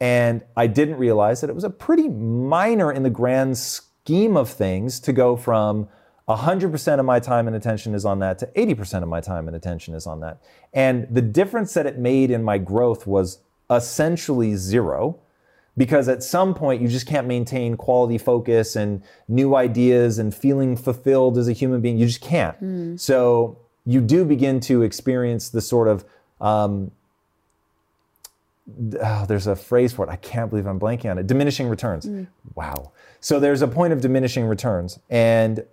And 0.00 0.42
I 0.56 0.66
didn't 0.66 0.96
realize 0.96 1.40
that 1.40 1.48
it 1.48 1.54
was 1.54 1.64
a 1.64 1.70
pretty 1.70 2.08
minor 2.08 2.92
in 2.92 3.04
the 3.04 3.10
grand 3.10 3.56
scheme 3.56 4.36
of 4.36 4.50
things 4.50 4.98
to 5.00 5.12
go 5.12 5.36
from 5.36 5.88
100% 6.28 6.98
of 6.98 7.04
my 7.04 7.20
time 7.20 7.46
and 7.46 7.54
attention 7.54 7.94
is 7.94 8.04
on 8.04 8.18
that 8.20 8.38
to 8.38 8.46
80% 8.56 9.02
of 9.02 9.08
my 9.08 9.20
time 9.20 9.46
and 9.46 9.56
attention 9.56 9.94
is 9.94 10.06
on 10.06 10.20
that. 10.20 10.42
And 10.72 11.06
the 11.10 11.20
difference 11.20 11.74
that 11.74 11.86
it 11.86 11.98
made 11.98 12.30
in 12.30 12.42
my 12.42 12.56
growth 12.58 13.06
was 13.06 13.40
essentially 13.70 14.54
zero 14.56 15.18
because 15.76 16.08
at 16.08 16.22
some 16.22 16.54
point 16.54 16.80
you 16.80 16.88
just 16.88 17.06
can't 17.06 17.26
maintain 17.26 17.76
quality 17.76 18.16
focus 18.16 18.76
and 18.76 19.02
new 19.28 19.54
ideas 19.54 20.18
and 20.18 20.34
feeling 20.34 20.76
fulfilled 20.76 21.36
as 21.36 21.48
a 21.48 21.52
human 21.52 21.80
being. 21.80 21.98
You 21.98 22.06
just 22.06 22.20
can't. 22.20 22.58
Mm. 22.62 23.00
So 23.00 23.58
you 23.84 24.00
do 24.00 24.24
begin 24.24 24.60
to 24.60 24.82
experience 24.82 25.50
the 25.50 25.60
sort 25.60 25.88
of 25.88 26.04
um, 26.40 26.90
oh, 29.02 29.24
there's 29.26 29.46
a 29.46 29.56
phrase 29.56 29.92
for 29.92 30.06
it. 30.06 30.10
I 30.10 30.16
can't 30.16 30.50
believe 30.50 30.66
I'm 30.66 30.80
blanking 30.80 31.10
on 31.10 31.18
it. 31.18 31.26
Diminishing 31.26 31.68
returns. 31.68 32.06
Mm. 32.06 32.28
Wow. 32.54 32.92
So 33.20 33.40
there's 33.40 33.62
a 33.62 33.68
point 33.68 33.92
of 33.92 34.00
diminishing 34.00 34.44
returns. 34.44 34.98
And 35.10 35.64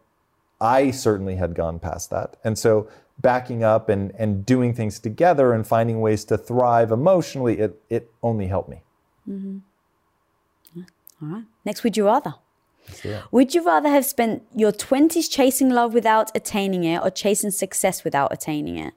I 0.62 0.91
certainly 0.91 1.36
had 1.36 1.56
gone 1.56 1.80
past 1.80 2.12
that. 2.12 2.38
And 2.43 2.58
so 2.58 2.88
backing 3.19 3.63
up 3.63 3.89
and, 3.89 4.13
and 4.17 4.45
doing 4.45 4.74
things 4.74 5.00
together 5.00 5.54
and 5.54 5.65
finding 5.65 6.02
ways 6.02 6.24
to 6.26 6.38
thrive 6.38 6.91
emotionally, 6.91 7.60
it, 7.60 7.82
it 7.89 8.12
only 8.21 8.47
helped 8.47 8.69
me. 8.69 8.82
Mm-hmm. 9.28 9.58
All 11.21 11.28
right. 11.28 11.43
Next, 11.65 11.84
would 11.84 11.97
you 11.97 12.06
rather? 12.06 12.36
Would 13.32 13.54
you 13.54 13.65
rather 13.65 13.89
have 13.89 14.06
spent 14.06 14.43
your 14.56 14.71
20s 14.71 15.30
chasing 15.30 15.69
love 15.69 15.93
without 15.93 16.32
attaining 16.36 16.84
it 16.84 17.02
or 17.02 17.10
chasing 17.10 17.52
success 17.52 18.04
without 18.04 18.34
attaining 18.34 18.78
it? 18.78 18.93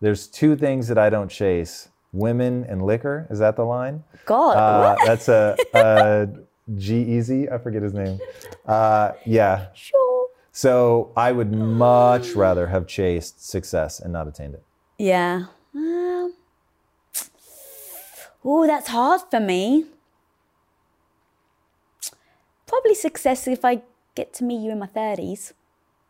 There's 0.00 0.26
two 0.26 0.56
things 0.56 0.88
that 0.88 0.98
I 0.98 1.10
don't 1.10 1.30
chase 1.30 1.88
women 2.12 2.64
and 2.68 2.82
liquor. 2.82 3.26
Is 3.30 3.38
that 3.38 3.56
the 3.56 3.64
line? 3.64 4.04
God. 4.24 4.56
Uh, 4.56 4.96
that's 5.04 5.28
a, 5.28 5.56
a 5.74 6.28
G-Eazy. 6.76 7.52
I 7.52 7.58
forget 7.58 7.82
his 7.82 7.92
name. 7.92 8.18
Uh, 8.66 9.12
yeah. 9.24 9.66
Sure. 9.74 10.28
So 10.52 11.12
I 11.16 11.32
would 11.32 11.50
much 11.52 12.32
rather 12.32 12.66
have 12.66 12.86
chased 12.86 13.48
success 13.48 14.00
and 14.00 14.12
not 14.12 14.28
attained 14.28 14.54
it. 14.54 14.62
Yeah. 14.98 15.46
Um, 15.74 16.34
oh, 18.44 18.66
that's 18.66 18.88
hard 18.88 19.22
for 19.30 19.40
me. 19.40 19.86
Probably 22.66 22.94
success 22.94 23.48
if 23.48 23.64
I 23.64 23.82
get 24.14 24.32
to 24.34 24.44
meet 24.44 24.62
you 24.62 24.70
in 24.70 24.78
my 24.78 24.86
30s. 24.86 25.52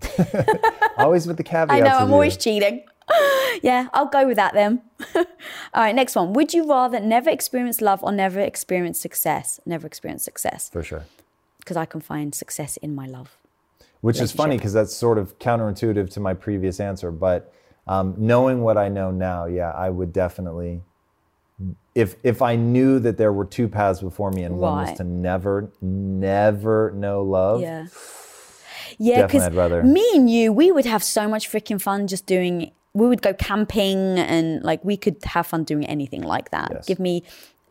always 0.96 1.26
with 1.26 1.36
the 1.36 1.44
caveat. 1.44 1.70
I 1.70 1.80
know, 1.80 1.96
I'm 1.98 2.12
always 2.12 2.36
cheating. 2.36 2.84
yeah, 3.62 3.88
I'll 3.92 4.06
go 4.06 4.26
with 4.26 4.36
that 4.36 4.54
then. 4.54 4.82
All 5.14 5.24
right, 5.74 5.94
next 5.94 6.16
one. 6.16 6.32
Would 6.32 6.54
you 6.54 6.68
rather 6.68 7.00
never 7.00 7.30
experience 7.30 7.80
love 7.80 8.02
or 8.02 8.12
never 8.12 8.40
experience 8.40 8.98
success? 8.98 9.60
Never 9.66 9.86
experience 9.86 10.24
success. 10.24 10.70
For 10.70 10.82
sure. 10.82 11.04
Because 11.58 11.76
I 11.76 11.84
can 11.84 12.00
find 12.00 12.34
success 12.34 12.76
in 12.78 12.94
my 12.94 13.06
love. 13.06 13.36
Which 14.00 14.20
is 14.20 14.32
funny 14.32 14.56
because 14.56 14.72
that's 14.72 14.94
sort 14.94 15.16
of 15.16 15.38
counterintuitive 15.38 16.10
to 16.14 16.20
my 16.20 16.34
previous 16.34 16.80
answer. 16.80 17.12
But 17.12 17.52
um, 17.86 18.14
knowing 18.18 18.62
what 18.62 18.76
I 18.76 18.88
know 18.88 19.12
now, 19.12 19.44
yeah, 19.46 19.70
I 19.70 19.90
would 19.90 20.12
definitely. 20.12 20.82
If 21.94 22.16
if 22.24 22.42
I 22.42 22.56
knew 22.56 22.98
that 22.98 23.16
there 23.16 23.32
were 23.32 23.44
two 23.44 23.68
paths 23.68 24.00
before 24.00 24.32
me 24.32 24.42
and 24.42 24.54
right. 24.54 24.60
one 24.60 24.86
was 24.86 24.96
to 24.96 25.04
never, 25.04 25.70
never 25.80 26.90
know 26.96 27.22
love. 27.22 27.60
Yeah. 27.60 27.86
Yeah, 28.98 29.26
because 29.26 29.50
me 29.84 30.10
and 30.14 30.28
you, 30.28 30.52
we 30.52 30.70
would 30.70 30.84
have 30.84 31.02
so 31.02 31.26
much 31.26 31.50
freaking 31.50 31.80
fun 31.80 32.06
just 32.06 32.26
doing 32.26 32.72
we 32.94 33.06
would 33.06 33.22
go 33.22 33.32
camping 33.32 34.18
and 34.18 34.62
like 34.62 34.84
we 34.84 34.96
could 34.96 35.16
have 35.24 35.46
fun 35.46 35.64
doing 35.64 35.86
anything 35.86 36.22
like 36.22 36.50
that. 36.50 36.70
Yes. 36.72 36.86
Give 36.86 36.98
me 36.98 37.22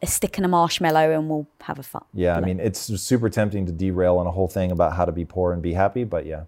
a 0.02 0.08
stick 0.08 0.38
and 0.38 0.46
a 0.46 0.50
marshmallow 0.50 1.12
and 1.12 1.30
we'll 1.30 1.48
have 1.62 1.78
a 1.78 1.84
fun. 1.84 2.04
Yeah, 2.14 2.36
I 2.36 2.42
mean, 2.42 2.60
it's 2.60 2.80
super 2.80 3.30
tempting 3.30 3.68
to 3.68 3.72
derail 3.72 4.18
on 4.18 4.26
a 4.26 4.32
whole 4.32 4.48
thing 4.48 4.72
about 4.72 4.96
how 4.96 5.06
to 5.06 5.12
be 5.12 5.26
poor 5.26 5.54
and 5.54 5.62
be 5.62 5.74
happy, 5.74 6.04
but 6.04 6.26
yeah. 6.26 6.46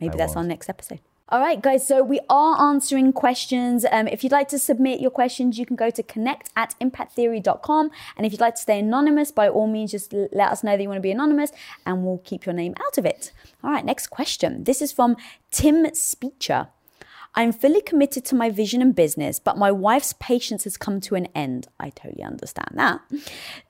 Maybe 0.00 0.14
I 0.14 0.16
that's 0.16 0.34
won't. 0.34 0.44
our 0.44 0.48
next 0.48 0.68
episode. 0.68 1.00
All 1.30 1.40
right, 1.40 1.60
guys. 1.60 1.86
So 1.86 2.02
we 2.02 2.20
are 2.30 2.58
answering 2.70 3.12
questions. 3.12 3.84
Um, 3.92 4.08
if 4.08 4.24
you'd 4.24 4.32
like 4.32 4.48
to 4.48 4.58
submit 4.58 4.98
your 4.98 5.10
questions, 5.10 5.58
you 5.58 5.66
can 5.66 5.76
go 5.76 5.90
to 5.90 6.02
connect 6.02 6.50
at 6.56 6.74
impacttheory.com. 6.80 7.90
And 8.16 8.26
if 8.26 8.32
you'd 8.32 8.40
like 8.40 8.54
to 8.54 8.62
stay 8.62 8.78
anonymous, 8.78 9.30
by 9.30 9.46
all 9.48 9.66
means, 9.66 9.90
just 9.90 10.12
let 10.12 10.50
us 10.50 10.64
know 10.64 10.72
that 10.72 10.82
you 10.82 10.88
want 10.88 10.96
to 10.96 11.02
be 11.02 11.10
anonymous 11.10 11.52
and 11.84 12.02
we'll 12.02 12.22
keep 12.24 12.46
your 12.46 12.54
name 12.54 12.74
out 12.80 12.96
of 12.96 13.04
it. 13.04 13.32
All 13.62 13.70
right, 13.70 13.84
next 13.84 14.06
question. 14.06 14.64
This 14.64 14.80
is 14.80 14.90
from 14.90 15.16
Tim 15.50 15.84
Speecher. 15.88 16.68
I'm 17.38 17.52
fully 17.52 17.80
committed 17.80 18.24
to 18.24 18.34
my 18.34 18.50
vision 18.50 18.82
and 18.82 18.92
business, 18.92 19.38
but 19.38 19.56
my 19.56 19.70
wife's 19.70 20.12
patience 20.18 20.64
has 20.64 20.76
come 20.76 21.00
to 21.02 21.14
an 21.14 21.26
end. 21.36 21.68
I 21.78 21.90
totally 21.90 22.24
understand 22.24 22.72
that. 22.74 23.00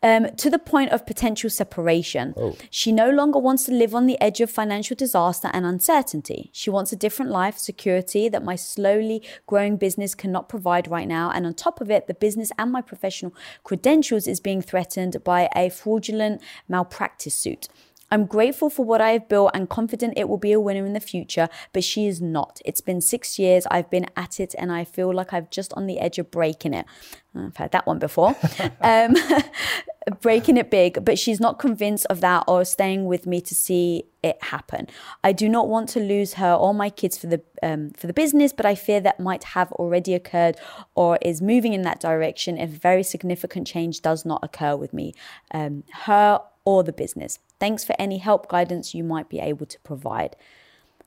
Um, 0.02 0.34
to 0.36 0.48
the 0.48 0.58
point 0.58 0.90
of 0.90 1.04
potential 1.04 1.50
separation. 1.50 2.32
Oh. 2.38 2.56
She 2.70 2.92
no 2.92 3.10
longer 3.10 3.38
wants 3.38 3.64
to 3.64 3.72
live 3.72 3.94
on 3.94 4.06
the 4.06 4.18
edge 4.22 4.40
of 4.40 4.50
financial 4.50 4.96
disaster 4.96 5.50
and 5.52 5.66
uncertainty. 5.66 6.48
She 6.54 6.70
wants 6.70 6.92
a 6.92 6.96
different 6.96 7.30
life, 7.30 7.58
security 7.58 8.30
that 8.30 8.42
my 8.42 8.56
slowly 8.56 9.22
growing 9.46 9.76
business 9.76 10.14
cannot 10.14 10.48
provide 10.48 10.88
right 10.88 11.06
now. 11.06 11.30
And 11.30 11.44
on 11.44 11.52
top 11.52 11.82
of 11.82 11.90
it, 11.90 12.06
the 12.06 12.14
business 12.14 12.50
and 12.58 12.72
my 12.72 12.80
professional 12.80 13.34
credentials 13.64 14.26
is 14.26 14.40
being 14.40 14.62
threatened 14.62 15.22
by 15.24 15.50
a 15.54 15.68
fraudulent 15.68 16.40
malpractice 16.70 17.34
suit. 17.34 17.68
I'm 18.10 18.26
grateful 18.26 18.70
for 18.70 18.84
what 18.84 19.00
I 19.00 19.10
have 19.10 19.28
built 19.28 19.50
and 19.54 19.68
confident 19.68 20.14
it 20.16 20.28
will 20.28 20.38
be 20.38 20.52
a 20.52 20.60
winner 20.60 20.86
in 20.86 20.92
the 20.92 21.00
future, 21.00 21.48
but 21.72 21.84
she 21.84 22.06
is 22.06 22.20
not. 22.20 22.60
It's 22.64 22.80
been 22.80 23.00
six 23.00 23.38
years 23.38 23.66
I've 23.70 23.90
been 23.90 24.06
at 24.16 24.40
it 24.40 24.54
and 24.58 24.72
I 24.72 24.84
feel 24.84 25.14
like 25.14 25.32
I've 25.32 25.50
just 25.50 25.72
on 25.74 25.86
the 25.86 25.98
edge 25.98 26.18
of 26.18 26.30
breaking 26.30 26.74
it. 26.74 26.86
I've 27.34 27.56
heard 27.56 27.72
that 27.72 27.86
one 27.86 27.98
before. 27.98 28.34
um, 28.80 29.14
breaking 30.20 30.56
it 30.56 30.70
big, 30.70 31.04
but 31.04 31.18
she's 31.18 31.40
not 31.40 31.58
convinced 31.58 32.06
of 32.06 32.20
that 32.20 32.44
or 32.48 32.64
staying 32.64 33.04
with 33.04 33.26
me 33.26 33.40
to 33.42 33.54
see 33.54 34.04
it 34.22 34.42
happen. 34.42 34.88
I 35.22 35.32
do 35.32 35.48
not 35.48 35.68
want 35.68 35.88
to 35.90 36.00
lose 36.00 36.34
her 36.34 36.52
or 36.52 36.74
my 36.74 36.90
kids 36.90 37.16
for 37.18 37.26
the 37.26 37.42
um, 37.62 37.90
for 37.90 38.06
the 38.06 38.12
business, 38.12 38.52
but 38.52 38.66
I 38.66 38.74
fear 38.74 39.00
that 39.00 39.20
might 39.20 39.44
have 39.44 39.70
already 39.72 40.14
occurred 40.14 40.56
or 40.94 41.18
is 41.22 41.42
moving 41.42 41.72
in 41.72 41.82
that 41.82 42.00
direction 42.00 42.56
if 42.56 42.70
very 42.70 43.02
significant 43.02 43.66
change 43.66 44.00
does 44.00 44.24
not 44.24 44.40
occur 44.42 44.76
with 44.76 44.92
me, 44.92 45.14
um, 45.52 45.84
her 46.04 46.40
or 46.64 46.82
the 46.82 46.92
business. 46.92 47.38
Thanks 47.60 47.84
for 47.84 47.94
any 47.98 48.18
help, 48.18 48.48
guidance 48.48 48.94
you 48.94 49.02
might 49.04 49.28
be 49.28 49.40
able 49.40 49.66
to 49.66 49.78
provide. 49.80 50.36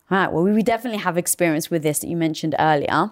All 0.10 0.18
right, 0.18 0.32
well, 0.32 0.44
we 0.44 0.62
definitely 0.62 1.00
have 1.00 1.18
experience 1.18 1.70
with 1.70 1.84
this 1.84 2.00
that 2.00 2.08
you 2.08 2.18
mentioned 2.18 2.56
earlier. 2.60 3.12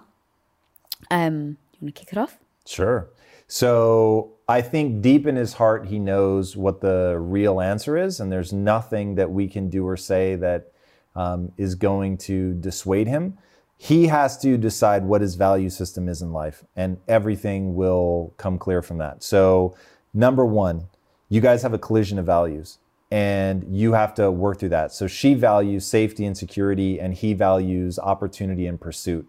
Um, 1.10 1.56
you 1.72 1.86
want 1.86 1.94
to 1.94 2.00
kick 2.00 2.12
it 2.12 2.18
off? 2.18 2.38
Sure. 2.66 3.08
So 3.46 4.32
I 4.48 4.60
think 4.60 5.00
deep 5.00 5.26
in 5.26 5.36
his 5.36 5.54
heart, 5.54 5.86
he 5.86 5.98
knows 5.98 6.56
what 6.56 6.80
the 6.80 7.16
real 7.18 7.60
answer 7.60 7.96
is, 7.96 8.20
and 8.20 8.30
there's 8.30 8.52
nothing 8.52 9.14
that 9.14 9.30
we 9.30 9.48
can 9.48 9.70
do 9.70 9.86
or 9.86 9.96
say 9.96 10.36
that 10.36 10.72
um, 11.16 11.52
is 11.56 11.74
going 11.74 12.18
to 12.18 12.52
dissuade 12.54 13.08
him. 13.08 13.38
He 13.78 14.08
has 14.08 14.36
to 14.38 14.58
decide 14.58 15.04
what 15.04 15.22
his 15.22 15.36
value 15.36 15.70
system 15.70 16.06
is 16.06 16.20
in 16.20 16.32
life, 16.32 16.64
and 16.76 16.98
everything 17.08 17.74
will 17.74 18.34
come 18.36 18.58
clear 18.58 18.82
from 18.82 18.98
that. 18.98 19.22
So, 19.22 19.74
number 20.12 20.44
one, 20.44 20.88
you 21.30 21.40
guys 21.40 21.62
have 21.62 21.72
a 21.72 21.78
collision 21.78 22.18
of 22.18 22.26
values 22.26 22.78
and 23.10 23.64
you 23.68 23.92
have 23.92 24.14
to 24.14 24.30
work 24.30 24.58
through 24.58 24.68
that. 24.70 24.92
So 24.92 25.06
she 25.06 25.34
values 25.34 25.86
safety 25.86 26.24
and 26.24 26.36
security, 26.36 27.00
and 27.00 27.14
he 27.14 27.34
values 27.34 27.98
opportunity 27.98 28.66
and 28.66 28.80
pursuit. 28.80 29.28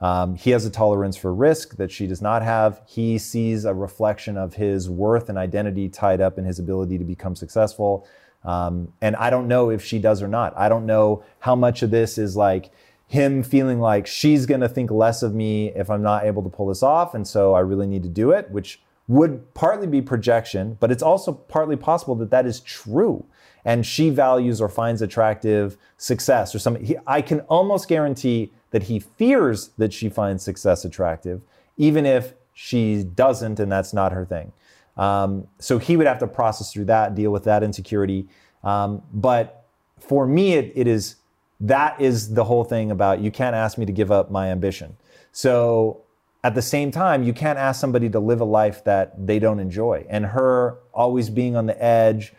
Um, 0.00 0.34
he 0.34 0.50
has 0.50 0.64
a 0.64 0.70
tolerance 0.70 1.16
for 1.16 1.34
risk 1.34 1.76
that 1.76 1.92
she 1.92 2.06
does 2.06 2.22
not 2.22 2.42
have. 2.42 2.80
He 2.86 3.18
sees 3.18 3.66
a 3.66 3.74
reflection 3.74 4.38
of 4.38 4.54
his 4.54 4.88
worth 4.88 5.28
and 5.28 5.36
identity 5.36 5.90
tied 5.90 6.22
up 6.22 6.38
in 6.38 6.44
his 6.46 6.58
ability 6.58 6.96
to 6.96 7.04
become 7.04 7.36
successful. 7.36 8.08
Um, 8.42 8.94
and 9.02 9.14
I 9.16 9.28
don't 9.28 9.46
know 9.46 9.68
if 9.68 9.84
she 9.84 9.98
does 9.98 10.22
or 10.22 10.28
not. 10.28 10.56
I 10.56 10.70
don't 10.70 10.86
know 10.86 11.22
how 11.40 11.54
much 11.54 11.82
of 11.82 11.90
this 11.90 12.16
is 12.16 12.34
like 12.34 12.70
him 13.08 13.42
feeling 13.42 13.80
like 13.80 14.06
she's 14.06 14.46
going 14.46 14.62
to 14.62 14.68
think 14.68 14.90
less 14.90 15.22
of 15.22 15.34
me 15.34 15.68
if 15.70 15.90
I'm 15.90 16.02
not 16.02 16.24
able 16.24 16.42
to 16.44 16.48
pull 16.48 16.68
this 16.68 16.82
off. 16.82 17.14
And 17.14 17.28
so 17.28 17.52
I 17.52 17.60
really 17.60 17.86
need 17.86 18.04
to 18.04 18.08
do 18.08 18.30
it, 18.30 18.50
which 18.50 18.80
would 19.10 19.52
partly 19.54 19.88
be 19.88 20.00
projection, 20.00 20.76
but 20.78 20.92
it's 20.92 21.02
also 21.02 21.32
partly 21.32 21.74
possible 21.74 22.14
that 22.14 22.30
that 22.30 22.46
is 22.46 22.60
true. 22.60 23.26
And 23.64 23.84
she 23.84 24.08
values 24.08 24.60
or 24.60 24.68
finds 24.68 25.02
attractive 25.02 25.76
success 25.96 26.54
or 26.54 26.60
something. 26.60 26.84
He, 26.84 26.96
I 27.08 27.20
can 27.20 27.40
almost 27.40 27.88
guarantee 27.88 28.52
that 28.70 28.84
he 28.84 29.00
fears 29.00 29.70
that 29.78 29.92
she 29.92 30.08
finds 30.08 30.44
success 30.44 30.84
attractive, 30.84 31.42
even 31.76 32.06
if 32.06 32.34
she 32.54 33.02
doesn't 33.02 33.58
and 33.58 33.70
that's 33.70 33.92
not 33.92 34.12
her 34.12 34.24
thing. 34.24 34.52
Um, 34.96 35.48
so 35.58 35.78
he 35.78 35.96
would 35.96 36.06
have 36.06 36.20
to 36.20 36.28
process 36.28 36.72
through 36.72 36.84
that, 36.84 37.16
deal 37.16 37.32
with 37.32 37.42
that 37.44 37.64
insecurity. 37.64 38.28
Um, 38.62 39.02
but 39.12 39.66
for 39.98 40.24
me, 40.24 40.52
it, 40.52 40.72
it 40.76 40.86
is 40.86 41.16
that 41.58 42.00
is 42.00 42.34
the 42.34 42.44
whole 42.44 42.62
thing 42.62 42.92
about 42.92 43.18
you 43.18 43.32
can't 43.32 43.56
ask 43.56 43.76
me 43.76 43.86
to 43.86 43.92
give 43.92 44.12
up 44.12 44.30
my 44.30 44.50
ambition. 44.50 44.96
So 45.32 46.02
at 46.42 46.54
the 46.54 46.62
same 46.62 46.90
time, 46.90 47.22
you 47.22 47.32
can't 47.32 47.58
ask 47.58 47.80
somebody 47.80 48.08
to 48.10 48.18
live 48.20 48.40
a 48.40 48.44
life 48.44 48.82
that 48.84 49.26
they 49.26 49.38
don't 49.38 49.60
enjoy. 49.60 50.06
And 50.08 50.24
her 50.26 50.78
always 50.94 51.28
being 51.30 51.54
on 51.56 51.66
the 51.66 51.82
edge 51.82 52.32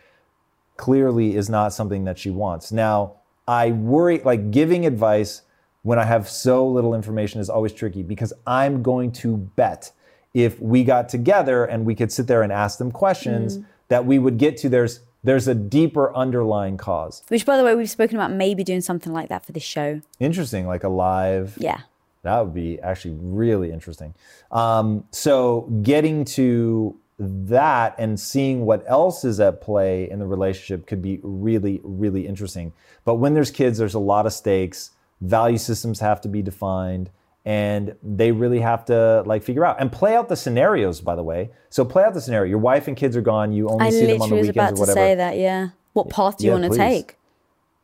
clearly 0.76 1.36
is 1.36 1.48
not 1.48 1.72
something 1.72 2.04
that 2.04 2.18
she 2.18 2.30
wants. 2.30 2.72
Now, 2.72 3.14
I 3.46 3.70
worry, 3.72 4.18
like 4.24 4.50
giving 4.50 4.86
advice 4.86 5.42
when 5.82 5.98
I 5.98 6.04
have 6.04 6.28
so 6.28 6.66
little 6.66 6.94
information 6.94 7.40
is 7.40 7.50
always 7.50 7.72
tricky 7.72 8.02
because 8.02 8.32
I'm 8.46 8.82
going 8.82 9.12
to 9.12 9.36
bet 9.36 9.92
if 10.34 10.60
we 10.60 10.84
got 10.84 11.08
together 11.08 11.64
and 11.64 11.84
we 11.84 11.94
could 11.94 12.10
sit 12.12 12.26
there 12.26 12.42
and 12.42 12.52
ask 12.52 12.78
them 12.78 12.90
questions 12.90 13.58
Mm. 13.58 13.64
that 13.88 14.06
we 14.06 14.18
would 14.18 14.38
get 14.38 14.56
to 14.58 14.68
there's 14.68 15.00
there's 15.24 15.46
a 15.46 15.54
deeper 15.54 16.12
underlying 16.16 16.76
cause. 16.76 17.22
Which, 17.28 17.46
by 17.46 17.56
the 17.56 17.62
way, 17.62 17.76
we've 17.76 17.88
spoken 17.90 18.16
about 18.16 18.32
maybe 18.32 18.64
doing 18.64 18.80
something 18.80 19.12
like 19.12 19.28
that 19.28 19.46
for 19.46 19.52
this 19.52 19.62
show. 19.62 20.00
Interesting, 20.18 20.66
like 20.66 20.82
a 20.82 20.88
live 20.88 21.56
Yeah. 21.60 21.82
That 22.22 22.40
would 22.40 22.54
be 22.54 22.80
actually 22.80 23.16
really 23.20 23.72
interesting. 23.72 24.14
Um, 24.50 25.04
so 25.10 25.62
getting 25.82 26.24
to 26.26 26.96
that 27.18 27.94
and 27.98 28.18
seeing 28.18 28.64
what 28.64 28.84
else 28.86 29.24
is 29.24 29.40
at 29.40 29.60
play 29.60 30.10
in 30.10 30.18
the 30.18 30.26
relationship 30.26 30.86
could 30.86 31.02
be 31.02 31.20
really, 31.22 31.80
really 31.82 32.26
interesting. 32.26 32.72
But 33.04 33.16
when 33.16 33.34
there's 33.34 33.50
kids, 33.50 33.78
there's 33.78 33.94
a 33.94 33.98
lot 34.00 34.26
of 34.26 34.32
stakes. 34.32 34.90
Value 35.20 35.58
systems 35.58 36.00
have 36.00 36.20
to 36.22 36.28
be 36.28 36.42
defined, 36.42 37.10
and 37.44 37.94
they 38.02 38.32
really 38.32 38.60
have 38.60 38.84
to 38.86 39.22
like 39.26 39.42
figure 39.42 39.64
out 39.64 39.80
and 39.80 39.90
play 39.90 40.16
out 40.16 40.28
the 40.28 40.36
scenarios. 40.36 41.00
By 41.00 41.14
the 41.14 41.22
way, 41.22 41.50
so 41.70 41.84
play 41.84 42.02
out 42.02 42.14
the 42.14 42.20
scenario. 42.20 42.48
Your 42.50 42.58
wife 42.58 42.88
and 42.88 42.96
kids 42.96 43.16
are 43.16 43.20
gone. 43.20 43.52
You 43.52 43.68
only 43.68 43.86
I 43.86 43.90
see 43.90 44.06
them 44.06 44.22
on 44.22 44.30
the 44.30 44.36
literally 44.36 44.38
was 44.40 44.48
weekends 44.48 44.56
about 44.56 44.72
or 44.72 44.74
to 44.74 44.80
whatever. 44.80 44.94
say 44.94 45.14
that, 45.16 45.36
yeah. 45.38 45.68
What 45.92 46.08
path 46.08 46.38
do 46.38 46.44
you 46.44 46.50
Yeah, 46.52 46.58
want 46.58 46.72
to 46.72 46.78
take? 46.78 47.18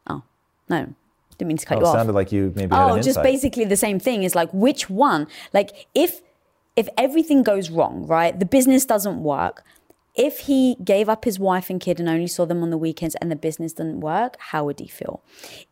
Oh, 0.09 0.23
no. 0.69 0.95
Didn't 1.39 1.49
mean 1.49 1.57
to 1.59 1.67
cut 1.67 1.79
Oh, 1.79 1.81
you 1.81 1.87
it 1.87 1.89
off. 1.89 1.95
sounded 1.97 2.13
like 2.15 2.33
you 2.33 2.53
maybe 2.55 2.75
had 2.75 2.91
oh, 2.91 3.01
just 3.01 3.23
basically 3.23 3.65
the 3.65 3.77
same 3.77 3.99
thing 3.99 4.23
is 4.25 4.35
like 4.35 4.51
which 4.53 4.91
one? 4.91 5.27
Like 5.55 5.87
if 5.95 6.21
if 6.77 6.89
everything 6.97 7.43
goes 7.43 7.71
wrong, 7.71 8.07
right? 8.07 8.39
The 8.39 8.47
business 8.47 8.85
doesn't 8.85 9.23
work. 9.23 9.65
If 10.15 10.41
he 10.41 10.77
gave 10.83 11.09
up 11.09 11.25
his 11.25 11.39
wife 11.39 11.71
and 11.71 11.81
kid 11.81 12.01
and 12.01 12.09
only 12.09 12.27
saw 12.27 12.45
them 12.45 12.63
on 12.63 12.71
the 12.71 12.79
weekends 12.79 13.15
and 13.17 13.31
the 13.31 13.37
business 13.37 13.73
didn't 13.73 14.01
work, 14.01 14.37
how 14.51 14.65
would 14.65 14.81
he 14.81 14.89
feel? 14.89 15.23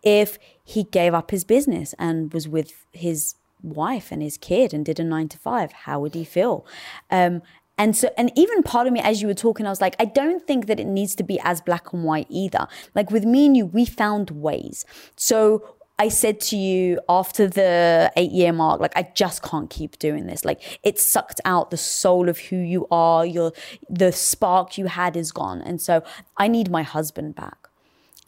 If 0.04 0.38
he 0.64 0.84
gave 0.84 1.14
up 1.14 1.30
his 1.32 1.42
business 1.44 1.94
and 1.98 2.32
was 2.32 2.46
with 2.48 2.86
his 2.92 3.34
wife 3.62 4.12
and 4.12 4.22
his 4.22 4.36
kid 4.36 4.72
and 4.72 4.84
did 4.84 5.00
a 5.00 5.04
nine 5.04 5.28
to 5.28 5.38
five, 5.38 5.72
how 5.72 5.98
would 6.00 6.14
he 6.14 6.24
feel? 6.24 6.64
Um, 7.10 7.42
and 7.78 7.96
so, 7.96 8.10
and 8.16 8.32
even 8.36 8.62
part 8.62 8.86
of 8.86 8.92
me, 8.92 9.00
as 9.00 9.20
you 9.20 9.28
were 9.28 9.34
talking, 9.34 9.66
I 9.66 9.70
was 9.70 9.80
like, 9.80 9.96
I 10.00 10.06
don't 10.06 10.46
think 10.46 10.66
that 10.66 10.80
it 10.80 10.86
needs 10.86 11.14
to 11.16 11.22
be 11.22 11.38
as 11.40 11.60
black 11.60 11.92
and 11.92 12.04
white 12.04 12.26
either. 12.30 12.66
Like 12.94 13.10
with 13.10 13.24
me 13.24 13.46
and 13.46 13.56
you, 13.56 13.66
we 13.66 13.84
found 13.84 14.30
ways. 14.30 14.84
So 15.16 15.76
I 15.98 16.08
said 16.08 16.40
to 16.40 16.56
you 16.56 17.00
after 17.08 17.46
the 17.48 18.12
eight 18.16 18.30
year 18.30 18.52
mark, 18.52 18.80
like, 18.80 18.96
I 18.96 19.10
just 19.14 19.42
can't 19.42 19.70
keep 19.70 19.98
doing 19.98 20.26
this. 20.26 20.44
Like, 20.44 20.78
it 20.82 20.98
sucked 20.98 21.40
out 21.44 21.70
the 21.70 21.76
soul 21.78 22.28
of 22.28 22.38
who 22.38 22.56
you 22.56 22.86
are. 22.90 23.24
Your, 23.24 23.52
the 23.88 24.12
spark 24.12 24.76
you 24.76 24.86
had 24.86 25.16
is 25.16 25.32
gone. 25.32 25.62
And 25.62 25.80
so 25.80 26.02
I 26.36 26.48
need 26.48 26.70
my 26.70 26.82
husband 26.82 27.34
back. 27.34 27.65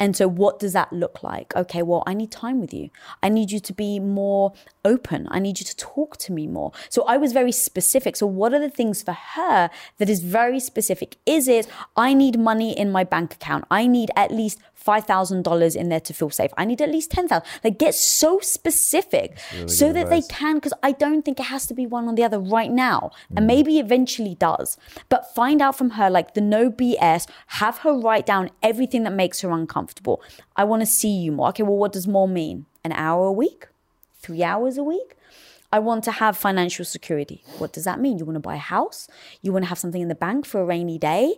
And 0.01 0.17
so, 0.17 0.29
what 0.29 0.59
does 0.59 0.73
that 0.75 0.93
look 0.93 1.23
like? 1.23 1.55
Okay, 1.57 1.83
well, 1.83 2.05
I 2.07 2.15
need 2.15 2.31
time 2.31 2.61
with 2.61 2.73
you. 2.73 2.91
I 3.23 3.29
need 3.29 3.51
you 3.51 3.59
to 3.61 3.73
be 3.73 3.99
more 3.99 4.53
open. 4.85 5.27
I 5.31 5.39
need 5.41 5.59
you 5.59 5.67
to 5.67 5.77
talk 5.77 6.17
to 6.19 6.33
me 6.33 6.47
more. 6.47 6.73
So, 6.89 7.03
I 7.05 7.17
was 7.17 7.33
very 7.33 7.53
specific. 7.53 8.17
So, 8.17 8.27
what 8.27 8.55
are 8.55 8.61
the 8.61 8.71
things 8.71 9.03
for 9.03 9.13
her 9.13 9.71
that 9.99 10.09
is 10.09 10.21
very 10.21 10.61
specific? 10.61 11.17
Is 11.27 11.49
it, 11.49 11.67
I 11.97 12.15
need 12.15 12.39
money 12.39 12.79
in 12.79 12.93
my 12.93 13.05
bank 13.05 13.35
account? 13.35 13.65
I 13.71 13.87
need 13.87 14.11
at 14.15 14.31
least 14.31 14.59
$5,000 14.89 15.77
in 15.77 15.89
there 15.91 16.01
to 16.01 16.15
feel 16.15 16.31
safe. 16.31 16.51
I 16.57 16.65
need 16.65 16.81
at 16.81 16.89
least 16.91 17.11
10,000. 17.11 17.47
Like 17.63 17.79
get 17.79 17.95
so 17.95 18.41
specific 18.41 19.39
so 19.67 19.89
good 19.89 19.97
that 19.97 20.11
they 20.11 20.23
can, 20.23 20.55
because 20.55 20.73
I 20.83 20.93
don't 20.93 21.23
think 21.25 21.39
it 21.39 21.47
has 21.47 21.67
to 21.67 21.75
be 21.75 21.87
one 21.87 22.09
or 22.09 22.15
the 22.15 22.25
other 22.25 22.41
right 22.41 22.71
now. 22.71 23.11
And 23.37 23.45
mm. 23.45 23.47
maybe 23.47 23.79
eventually 23.79 24.35
does. 24.35 24.79
But 25.09 25.35
find 25.35 25.61
out 25.61 25.77
from 25.77 25.91
her, 25.91 26.09
like 26.09 26.35
the 26.35 26.41
no 26.41 26.71
BS, 26.71 27.29
have 27.49 27.79
her 27.79 27.93
write 27.93 28.25
down 28.25 28.51
everything 28.63 29.03
that 29.03 29.13
makes 29.13 29.43
her 29.43 29.51
uncomfortable. 29.51 30.23
I 30.57 30.65
want 30.65 30.81
to 30.81 30.87
see 30.87 31.11
you 31.11 31.33
more. 31.33 31.49
Okay, 31.49 31.63
well, 31.63 31.77
what 31.77 31.93
does 31.93 32.09
more 32.09 32.29
mean? 32.29 32.65
An 32.83 32.93
hour 32.93 33.27
a 33.27 33.33
week? 33.33 33.67
Three 34.21 34.43
hours 34.43 34.79
a 34.79 34.83
week? 34.83 35.15
I 35.71 35.79
want 35.81 36.03
to 36.05 36.13
have 36.13 36.37
financial 36.37 36.87
security. 36.87 37.45
What 37.59 37.75
does 37.75 37.85
that 37.85 38.01
mean? 38.01 38.19
You 38.19 38.25
want 38.25 38.37
to 38.37 38.41
buy 38.41 38.55
a 38.55 38.59
house? 38.59 39.07
You 39.43 39.53
want 39.53 39.65
to 39.65 39.69
have 39.69 39.79
something 39.79 40.01
in 40.01 40.09
the 40.09 40.15
bank 40.15 40.47
for 40.47 40.63
a 40.63 40.65
rainy 40.65 40.97
day? 40.97 41.35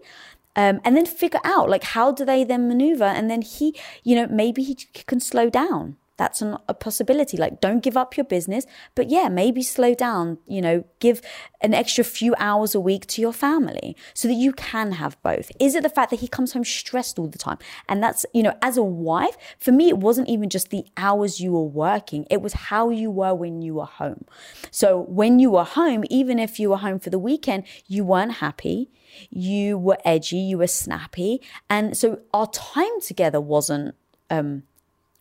Um, 0.56 0.80
and 0.84 0.96
then 0.96 1.06
figure 1.06 1.40
out 1.44 1.70
like 1.70 1.84
how 1.84 2.12
do 2.12 2.24
they 2.24 2.44
then 2.44 2.68
maneuver? 2.68 3.04
And 3.04 3.30
then 3.30 3.42
he 3.42 3.74
you 4.02 4.16
know 4.16 4.26
maybe 4.26 4.62
he 4.62 4.74
can 4.74 5.20
slow 5.20 5.48
down 5.50 5.96
that's 6.20 6.42
an, 6.42 6.58
a 6.68 6.74
possibility. 6.74 7.36
Like 7.36 7.60
don't 7.60 7.82
give 7.82 7.96
up 7.96 8.16
your 8.16 8.24
business 8.24 8.66
but 8.94 9.08
yeah 9.08 9.28
maybe 9.28 9.62
slow 9.62 9.94
down 9.94 10.38
you 10.46 10.60
know 10.60 10.84
give 10.98 11.22
an 11.62 11.72
extra 11.72 12.04
few 12.04 12.34
hours 12.38 12.74
a 12.74 12.80
week 12.80 13.06
to 13.06 13.20
your 13.20 13.32
family 13.32 13.96
so 14.14 14.28
that 14.28 14.34
you 14.34 14.52
can 14.52 14.92
have 14.92 15.20
both. 15.22 15.50
Is 15.58 15.74
it 15.74 15.82
the 15.82 15.88
fact 15.88 16.10
that 16.10 16.20
he 16.20 16.28
comes 16.28 16.52
home 16.52 16.64
stressed 16.64 17.18
all 17.18 17.26
the 17.28 17.38
time? 17.38 17.58
And 17.88 18.02
that's 18.02 18.26
you 18.34 18.42
know 18.42 18.54
as 18.60 18.76
a 18.76 18.82
wife 18.82 19.36
for 19.58 19.72
me 19.72 19.88
it 19.88 19.98
wasn't 19.98 20.28
even 20.28 20.50
just 20.50 20.68
the 20.70 20.84
hours 20.96 21.40
you 21.40 21.52
were 21.52 21.70
working. 21.86 22.26
It 22.30 22.42
was 22.42 22.52
how 22.52 22.90
you 22.90 23.10
were 23.10 23.34
when 23.34 23.62
you 23.62 23.74
were 23.74 23.86
home. 23.86 24.24
So 24.70 25.00
when 25.20 25.38
you 25.38 25.50
were 25.50 25.64
home 25.64 26.04
even 26.10 26.38
if 26.38 26.60
you 26.60 26.70
were 26.70 26.82
home 26.86 26.98
for 26.98 27.10
the 27.10 27.18
weekend 27.18 27.64
you 27.86 28.04
weren't 28.04 28.32
happy. 28.32 28.90
You 29.30 29.76
were 29.76 29.98
edgy, 30.04 30.38
you 30.38 30.58
were 30.58 30.68
snappy. 30.68 31.40
And 31.68 31.96
so 31.96 32.20
our 32.32 32.46
time 32.48 33.00
together 33.00 33.40
wasn't, 33.40 33.96
um, 34.30 34.62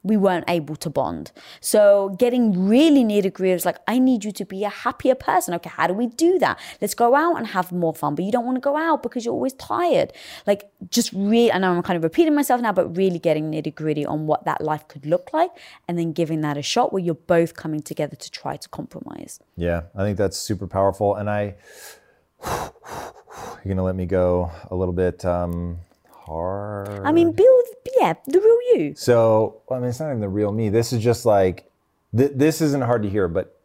we 0.01 0.15
weren't 0.15 0.45
able 0.47 0.75
to 0.77 0.89
bond. 0.89 1.31
So 1.59 2.15
getting 2.17 2.67
really 2.67 3.03
nitty 3.03 3.33
gritty 3.33 3.51
is 3.51 3.65
like, 3.65 3.77
I 3.87 3.99
need 3.99 4.23
you 4.23 4.31
to 4.31 4.45
be 4.45 4.63
a 4.63 4.69
happier 4.69 5.15
person. 5.15 5.53
Okay, 5.55 5.69
how 5.69 5.87
do 5.87 5.93
we 5.93 6.07
do 6.07 6.39
that? 6.39 6.57
Let's 6.79 6.93
go 6.93 7.15
out 7.15 7.37
and 7.37 7.47
have 7.47 7.71
more 7.71 7.93
fun. 7.93 8.15
But 8.15 8.23
you 8.23 8.31
don't 8.31 8.45
want 8.45 8.55
to 8.55 8.61
go 8.61 8.77
out 8.77 9.03
because 9.03 9.25
you're 9.25 9.33
always 9.33 9.53
tired. 9.53 10.13
Like 10.47 10.69
just 10.89 11.11
really, 11.11 11.51
I 11.51 11.57
know 11.57 11.73
I'm 11.73 11.83
kind 11.83 11.97
of 11.97 12.03
repeating 12.03 12.33
myself 12.33 12.61
now, 12.61 12.71
but 12.71 12.95
really 12.95 13.19
getting 13.19 13.51
nitty 13.51 13.75
gritty 13.75 14.05
on 14.05 14.25
what 14.25 14.45
that 14.45 14.61
life 14.61 14.87
could 14.87 15.05
look 15.05 15.33
like 15.33 15.51
and 15.87 15.99
then 15.99 16.13
giving 16.13 16.41
that 16.41 16.57
a 16.57 16.61
shot 16.61 16.93
where 16.93 17.03
you're 17.03 17.15
both 17.15 17.55
coming 17.55 17.81
together 17.81 18.15
to 18.15 18.31
try 18.31 18.55
to 18.55 18.69
compromise. 18.69 19.39
Yeah, 19.57 19.83
I 19.95 20.03
think 20.03 20.17
that's 20.17 20.37
super 20.37 20.67
powerful. 20.67 21.15
And 21.15 21.29
I, 21.29 21.55
you're 22.45 23.67
gonna 23.67 23.83
let 23.83 23.95
me 23.95 24.05
go 24.05 24.51
a 24.71 24.75
little 24.75 24.93
bit 24.93 25.25
um, 25.25 25.79
hard. 26.29 27.05
I 27.05 27.11
mean, 27.11 27.31
build, 27.31 27.65
yeah, 27.99 28.13
the 28.25 28.39
real 28.39 28.79
you. 28.79 28.95
So, 28.95 29.61
I 29.69 29.75
mean, 29.75 29.89
it's 29.89 29.99
not 29.99 30.07
even 30.07 30.21
the 30.21 30.29
real 30.29 30.51
me. 30.51 30.69
This 30.69 30.93
is 30.93 31.03
just 31.03 31.25
like, 31.25 31.69
th- 32.15 32.31
this 32.35 32.61
isn't 32.61 32.83
hard 32.83 33.03
to 33.03 33.09
hear, 33.09 33.27
but 33.27 33.59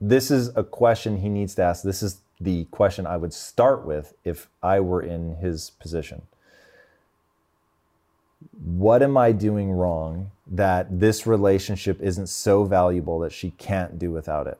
this 0.00 0.30
is 0.30 0.54
a 0.56 0.64
question 0.64 1.18
he 1.18 1.28
needs 1.28 1.54
to 1.56 1.62
ask. 1.62 1.82
This 1.82 2.02
is 2.02 2.20
the 2.40 2.64
question 2.66 3.06
I 3.06 3.16
would 3.16 3.34
start 3.34 3.84
with 3.84 4.14
if 4.24 4.48
I 4.62 4.80
were 4.80 5.02
in 5.02 5.36
his 5.36 5.70
position. 5.78 6.22
What 8.64 9.02
am 9.02 9.16
I 9.16 9.32
doing 9.32 9.70
wrong 9.70 10.30
that 10.46 11.00
this 11.00 11.26
relationship 11.26 12.00
isn't 12.00 12.28
so 12.28 12.64
valuable 12.64 13.18
that 13.20 13.32
she 13.32 13.50
can't 13.52 13.98
do 13.98 14.10
without 14.10 14.46
it? 14.46 14.58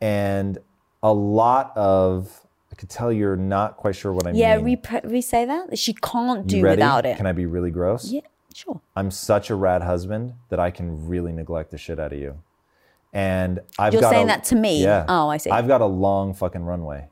And 0.00 0.58
a 1.02 1.12
lot 1.12 1.72
of, 1.76 2.46
I 2.72 2.76
could 2.76 2.88
tell 2.88 3.12
you're 3.12 3.36
not 3.36 3.76
quite 3.76 3.96
sure 3.96 4.12
what 4.12 4.26
I 4.26 4.30
Yeah, 4.30 4.56
mean. 4.58 4.78
Yeah, 4.82 5.00
re- 5.04 5.10
re 5.10 5.20
say 5.20 5.44
that. 5.44 5.78
She 5.78 5.92
can't 5.94 6.46
do 6.46 6.62
without 6.62 7.04
it. 7.06 7.16
Can 7.16 7.26
I 7.26 7.32
be 7.32 7.46
really 7.46 7.70
gross? 7.70 8.10
yeah, 8.10 8.20
sure. 8.54 8.80
I'm 8.96 9.10
such 9.10 9.50
a 9.50 9.54
rad 9.54 9.82
husband 9.82 10.34
that 10.50 10.60
I 10.60 10.70
can 10.70 11.08
really 11.08 11.32
neglect 11.32 11.70
the 11.72 11.78
shit 11.78 11.98
out 11.98 12.12
of 12.12 12.18
you. 12.18 12.38
And 13.12 13.58
I've 13.78 13.92
You're 13.92 14.02
got 14.02 14.10
saying 14.10 14.24
a- 14.24 14.28
that 14.28 14.44
to 14.44 14.56
me? 14.56 14.82
Yeah. 14.82 15.04
Oh, 15.08 15.28
I 15.28 15.36
see. 15.38 15.50
I've 15.50 15.66
got 15.66 15.80
a 15.80 15.86
long 15.86 16.32
fucking 16.32 16.62
runway. 16.64 17.08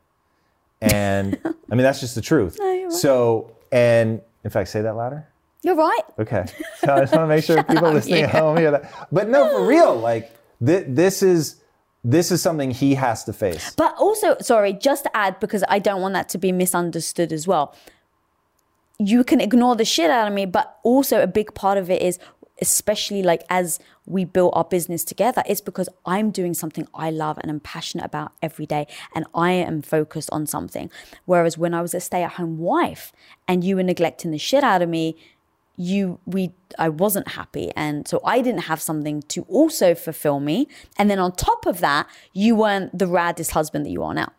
And 0.81 1.37
I 1.45 1.75
mean 1.75 1.83
that's 1.83 1.99
just 1.99 2.15
the 2.15 2.21
truth. 2.21 2.57
So 2.93 3.51
and 3.71 4.21
in 4.45 4.49
fact, 4.49 4.69
say 4.69 4.81
that 4.81 4.95
louder. 4.95 5.27
You're 5.61 5.75
right. 5.75 6.01
Okay. 6.17 6.45
So 6.79 6.93
I 6.95 7.01
just 7.01 7.11
want 7.13 7.23
to 7.23 7.27
make 7.27 7.43
sure 7.43 7.61
people 7.65 7.91
listening 7.91 8.23
at 8.23 8.29
home 8.29 8.55
hear 8.55 8.71
that. 8.71 9.07
But 9.11 9.27
no, 9.27 9.49
for 9.49 9.65
real, 9.67 9.93
like 9.97 10.31
th- 10.65 10.85
this 10.87 11.21
is 11.21 11.58
this 12.03 12.31
is 12.31 12.41
something 12.41 12.71
he 12.71 12.95
has 12.95 13.23
to 13.25 13.33
face. 13.33 13.73
But 13.75 13.95
also, 13.97 14.37
sorry, 14.39 14.73
just 14.73 15.03
to 15.03 15.15
add, 15.15 15.39
because 15.39 15.63
I 15.67 15.79
don't 15.79 16.01
want 16.01 16.13
that 16.13 16.29
to 16.29 16.37
be 16.37 16.51
misunderstood 16.51 17.33
as 17.33 17.47
well. 17.47 17.75
You 18.97 19.23
can 19.23 19.41
ignore 19.41 19.75
the 19.75 19.85
shit 19.85 20.09
out 20.09 20.27
of 20.27 20.33
me, 20.33 20.45
but 20.45 20.77
also 20.83 21.21
a 21.21 21.27
big 21.27 21.53
part 21.53 21.77
of 21.77 21.89
it 21.89 22.01
is, 22.01 22.19
especially 22.61 23.23
like 23.23 23.43
as 23.49 23.79
we 24.05 24.25
built 24.25 24.53
our 24.55 24.63
business 24.63 25.03
together, 25.03 25.43
it's 25.45 25.61
because 25.61 25.87
I'm 26.05 26.31
doing 26.31 26.53
something 26.53 26.87
I 26.93 27.11
love 27.11 27.37
and 27.37 27.49
I'm 27.49 27.59
passionate 27.59 28.05
about 28.05 28.33
every 28.41 28.65
day 28.65 28.87
and 29.13 29.25
I 29.33 29.51
am 29.51 29.81
focused 29.81 30.29
on 30.31 30.47
something. 30.47 30.89
Whereas 31.25 31.57
when 31.57 31.73
I 31.73 31.81
was 31.81 31.93
a 31.93 31.99
stay 31.99 32.23
at 32.23 32.33
home 32.33 32.57
wife 32.57 33.13
and 33.47 33.63
you 33.63 33.75
were 33.75 33.83
neglecting 33.83 34.31
the 34.31 34.37
shit 34.37 34.63
out 34.63 34.81
of 34.81 34.89
me, 34.89 35.15
you 35.81 36.19
we 36.25 36.51
I 36.77 36.89
wasn't 36.89 37.29
happy 37.29 37.71
and 37.73 38.05
so 38.05 38.19
I 38.25 38.41
didn't 38.41 38.63
have 38.71 38.81
something 38.81 39.21
to 39.33 39.43
also 39.43 39.95
fulfill 39.95 40.41
me 40.41 40.67
and 40.97 41.09
then 41.09 41.19
on 41.19 41.31
top 41.31 41.65
of 41.65 41.79
that 41.79 42.05
you 42.33 42.53
weren't 42.53 42.89
the 42.97 43.05
raddest 43.05 43.51
husband 43.51 43.85
that 43.85 43.89
you 43.91 44.03
are 44.03 44.13
now 44.13 44.29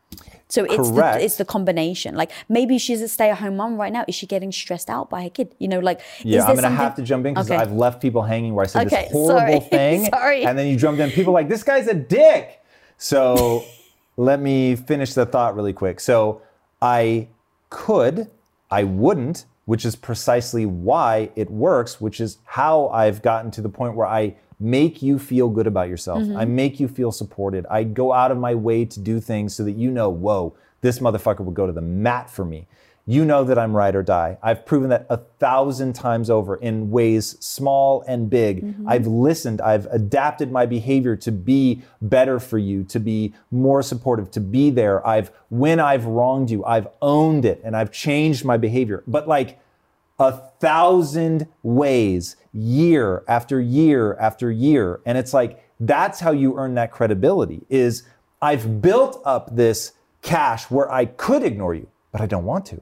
so 0.49 0.65
it's 0.65 0.91
the, 0.91 1.19
it's 1.25 1.37
the 1.37 1.47
combination 1.47 2.15
like 2.15 2.31
maybe 2.51 2.77
she's 2.77 3.01
a 3.01 3.09
stay-at-home 3.09 3.57
mom 3.57 3.79
right 3.81 3.91
now 3.93 4.05
is 4.07 4.15
she 4.15 4.27
getting 4.27 4.53
stressed 4.53 4.91
out 4.91 5.09
by 5.09 5.23
her 5.23 5.31
kid 5.31 5.55
you 5.59 5.67
know 5.67 5.79
like 5.79 6.01
Yeah, 6.23 6.41
I'm 6.43 6.49
gonna 6.49 6.63
something- 6.63 6.77
have 6.77 6.95
to 6.97 7.03
jump 7.03 7.25
in 7.25 7.33
because 7.33 7.51
Okay. 7.51 7.59
I've 7.63 7.73
left 7.73 8.03
people 8.03 8.21
hanging 8.23 8.55
where 8.55 8.65
I 8.65 8.69
said 8.69 8.87
Okay, 8.89 9.05
this 9.05 9.13
horrible 9.13 9.61
sorry. 9.63 9.71
thing, 9.77 10.05
Sorry. 10.11 10.45
and 10.45 10.59
then 10.59 10.67
you 10.67 10.77
jumped 10.77 11.01
in. 11.01 11.11
People 11.11 11.33
are 11.33 11.41
like 11.41 11.49
this 11.49 11.63
guy's 11.63 11.87
a 11.87 11.95
dick. 11.95 12.61
So 12.99 13.65
let 14.19 14.41
me 14.41 14.77
finish 14.77 15.15
the 15.15 15.25
thought 15.25 15.57
really 15.57 15.73
quick. 15.73 16.01
So 16.01 16.43
I 16.83 17.29
could, 17.71 18.29
I 18.71 18.85
wouldn't, 18.85 19.47
which 19.71 19.85
is 19.85 19.95
precisely 19.95 20.67
why 20.67 21.31
it 21.37 21.49
works, 21.49 22.01
which 22.01 22.21
is 22.21 22.39
how 22.45 22.89
I've 22.89 23.23
gotten 23.23 23.53
to 23.53 23.61
the 23.61 23.69
point 23.69 23.95
where 23.95 24.09
I 24.09 24.35
make 24.59 25.01
you 25.01 25.17
feel 25.17 25.49
good 25.49 25.69
about 25.69 25.89
yourself. 25.89 26.25
Mm-hmm. 26.25 26.37
I 26.37 26.45
make 26.45 26.81
you 26.81 26.89
feel 26.89 27.13
supported. 27.13 27.67
I 27.71 27.85
go 27.85 28.13
out 28.13 28.33
of 28.33 28.39
my 28.39 28.53
way 28.53 28.85
to 28.85 28.99
do 28.99 29.21
things 29.21 29.55
so 29.55 29.63
that 29.63 29.77
you 29.77 29.93
know, 29.93 30.11
whoa, 30.11 30.57
this 30.81 30.99
motherfucker 30.99 31.41
would 31.41 31.55
go 31.55 31.67
to 31.67 31.73
the 31.73 31.81
mat 31.81 32.31
for 32.31 32.45
me. 32.45 32.67
You 33.07 33.25
know 33.25 33.43
that 33.45 33.59
I'm 33.59 33.75
ride 33.75 33.97
or 33.97 34.03
die. 34.03 34.39
I've 34.43 34.65
proven 34.65 34.91
that 34.91 35.07
a 35.11 35.17
thousand 35.17 35.95
times 35.95 36.31
over 36.31 36.57
in 36.57 36.91
ways 36.91 37.37
small 37.41 38.05
and 38.07 38.31
big. 38.31 38.63
Mm-hmm. 38.63 38.89
I've 38.89 39.07
listened, 39.07 39.61
I've 39.61 39.87
adapted 39.87 40.53
my 40.53 40.67
behavior 40.67 41.17
to 41.17 41.33
be 41.33 41.83
better 42.03 42.39
for 42.39 42.59
you, 42.59 42.85
to 42.85 43.01
be 43.01 43.35
more 43.51 43.83
supportive, 43.83 44.31
to 44.33 44.41
be 44.41 44.71
there. 44.71 45.05
I've, 45.05 45.33
when 45.49 45.81
I've 45.81 46.05
wronged 46.05 46.51
you, 46.51 46.65
I've 46.65 46.89
owned 47.03 47.45
it 47.45 47.61
and 47.65 47.75
I've 47.77 47.91
changed 47.91 48.45
my 48.45 48.57
behavior. 48.57 49.03
But 49.07 49.27
like, 49.27 49.59
a 50.21 50.33
thousand 50.61 51.49
ways 51.63 52.37
year 52.53 53.25
after 53.27 53.59
year 53.59 54.15
after 54.17 54.51
year 54.51 55.01
and 55.07 55.17
it's 55.17 55.33
like 55.33 55.65
that's 55.81 56.21
how 56.21 56.31
you 56.31 56.59
earn 56.59 56.75
that 56.75 56.93
credibility 56.93 57.65
is 57.71 58.03
i've 58.43 58.83
built 58.83 59.23
up 59.25 59.57
this 59.57 59.93
cache 60.23 60.71
where 60.71 60.91
i 60.93 61.05
could 61.05 61.43
ignore 61.43 61.75
you 61.75 61.89
but 62.13 62.21
i 62.21 62.27
don't 62.27 62.45
want 62.45 62.67
to. 62.67 62.81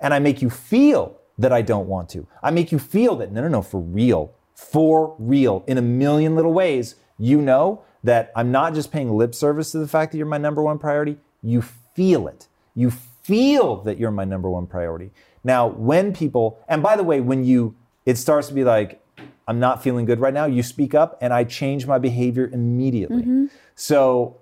And 0.00 0.12
i 0.12 0.18
make 0.18 0.42
you 0.42 0.50
feel 0.50 1.16
that 1.38 1.52
i 1.52 1.62
don't 1.62 1.88
want 1.88 2.08
to. 2.10 2.26
I 2.42 2.50
make 2.50 2.72
you 2.72 2.78
feel 2.78 3.16
that 3.16 3.32
no 3.32 3.40
no 3.42 3.48
no 3.48 3.62
for 3.62 3.80
real 3.80 4.32
for 4.54 5.16
real 5.18 5.64
in 5.66 5.78
a 5.78 5.82
million 5.82 6.34
little 6.36 6.52
ways 6.52 6.94
you 7.18 7.40
know 7.40 7.82
that 8.04 8.30
i'm 8.36 8.52
not 8.52 8.74
just 8.74 8.92
paying 8.92 9.16
lip 9.16 9.34
service 9.34 9.72
to 9.72 9.78
the 9.78 9.88
fact 9.88 10.12
that 10.12 10.18
you're 10.18 10.26
my 10.26 10.38
number 10.38 10.62
one 10.62 10.78
priority. 10.78 11.16
You 11.42 11.62
feel 11.62 12.28
it. 12.28 12.48
You 12.74 12.90
feel 12.90 13.76
that 13.82 13.98
you're 13.98 14.10
my 14.10 14.24
number 14.24 14.50
one 14.50 14.66
priority. 14.66 15.10
Now, 15.42 15.66
when 15.66 16.12
people, 16.14 16.58
and 16.68 16.82
by 16.82 16.96
the 16.96 17.02
way, 17.02 17.20
when 17.20 17.44
you, 17.44 17.74
it 18.06 18.16
starts 18.16 18.48
to 18.48 18.54
be 18.54 18.64
like, 18.64 19.00
I'm 19.46 19.60
not 19.60 19.82
feeling 19.82 20.06
good 20.06 20.20
right 20.20 20.32
now, 20.32 20.46
you 20.46 20.62
speak 20.62 20.94
up 20.94 21.18
and 21.20 21.32
I 21.32 21.44
change 21.44 21.86
my 21.86 21.98
behavior 21.98 22.48
immediately. 22.52 23.22
Mm-hmm. 23.22 23.46
So 23.74 24.38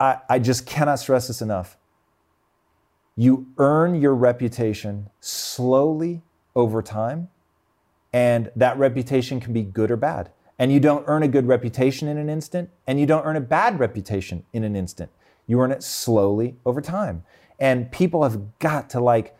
I, 0.00 0.18
I 0.28 0.38
just 0.38 0.66
cannot 0.66 0.98
stress 0.98 1.28
this 1.28 1.42
enough. 1.42 1.76
You 3.16 3.46
earn 3.58 4.00
your 4.00 4.14
reputation 4.14 5.10
slowly 5.20 6.22
over 6.56 6.82
time, 6.82 7.28
and 8.12 8.50
that 8.56 8.78
reputation 8.78 9.40
can 9.40 9.52
be 9.52 9.62
good 9.62 9.90
or 9.90 9.96
bad. 9.96 10.30
And 10.58 10.72
you 10.72 10.80
don't 10.80 11.04
earn 11.06 11.22
a 11.22 11.28
good 11.28 11.46
reputation 11.46 12.08
in 12.08 12.18
an 12.18 12.28
instant, 12.28 12.70
and 12.86 12.98
you 12.98 13.06
don't 13.06 13.24
earn 13.24 13.36
a 13.36 13.40
bad 13.40 13.78
reputation 13.78 14.44
in 14.52 14.64
an 14.64 14.74
instant. 14.74 15.10
You 15.46 15.60
earn 15.60 15.70
it 15.70 15.82
slowly 15.82 16.56
over 16.64 16.80
time. 16.80 17.24
And 17.58 17.92
people 17.92 18.22
have 18.22 18.58
got 18.58 18.88
to 18.90 19.00
like 19.00 19.36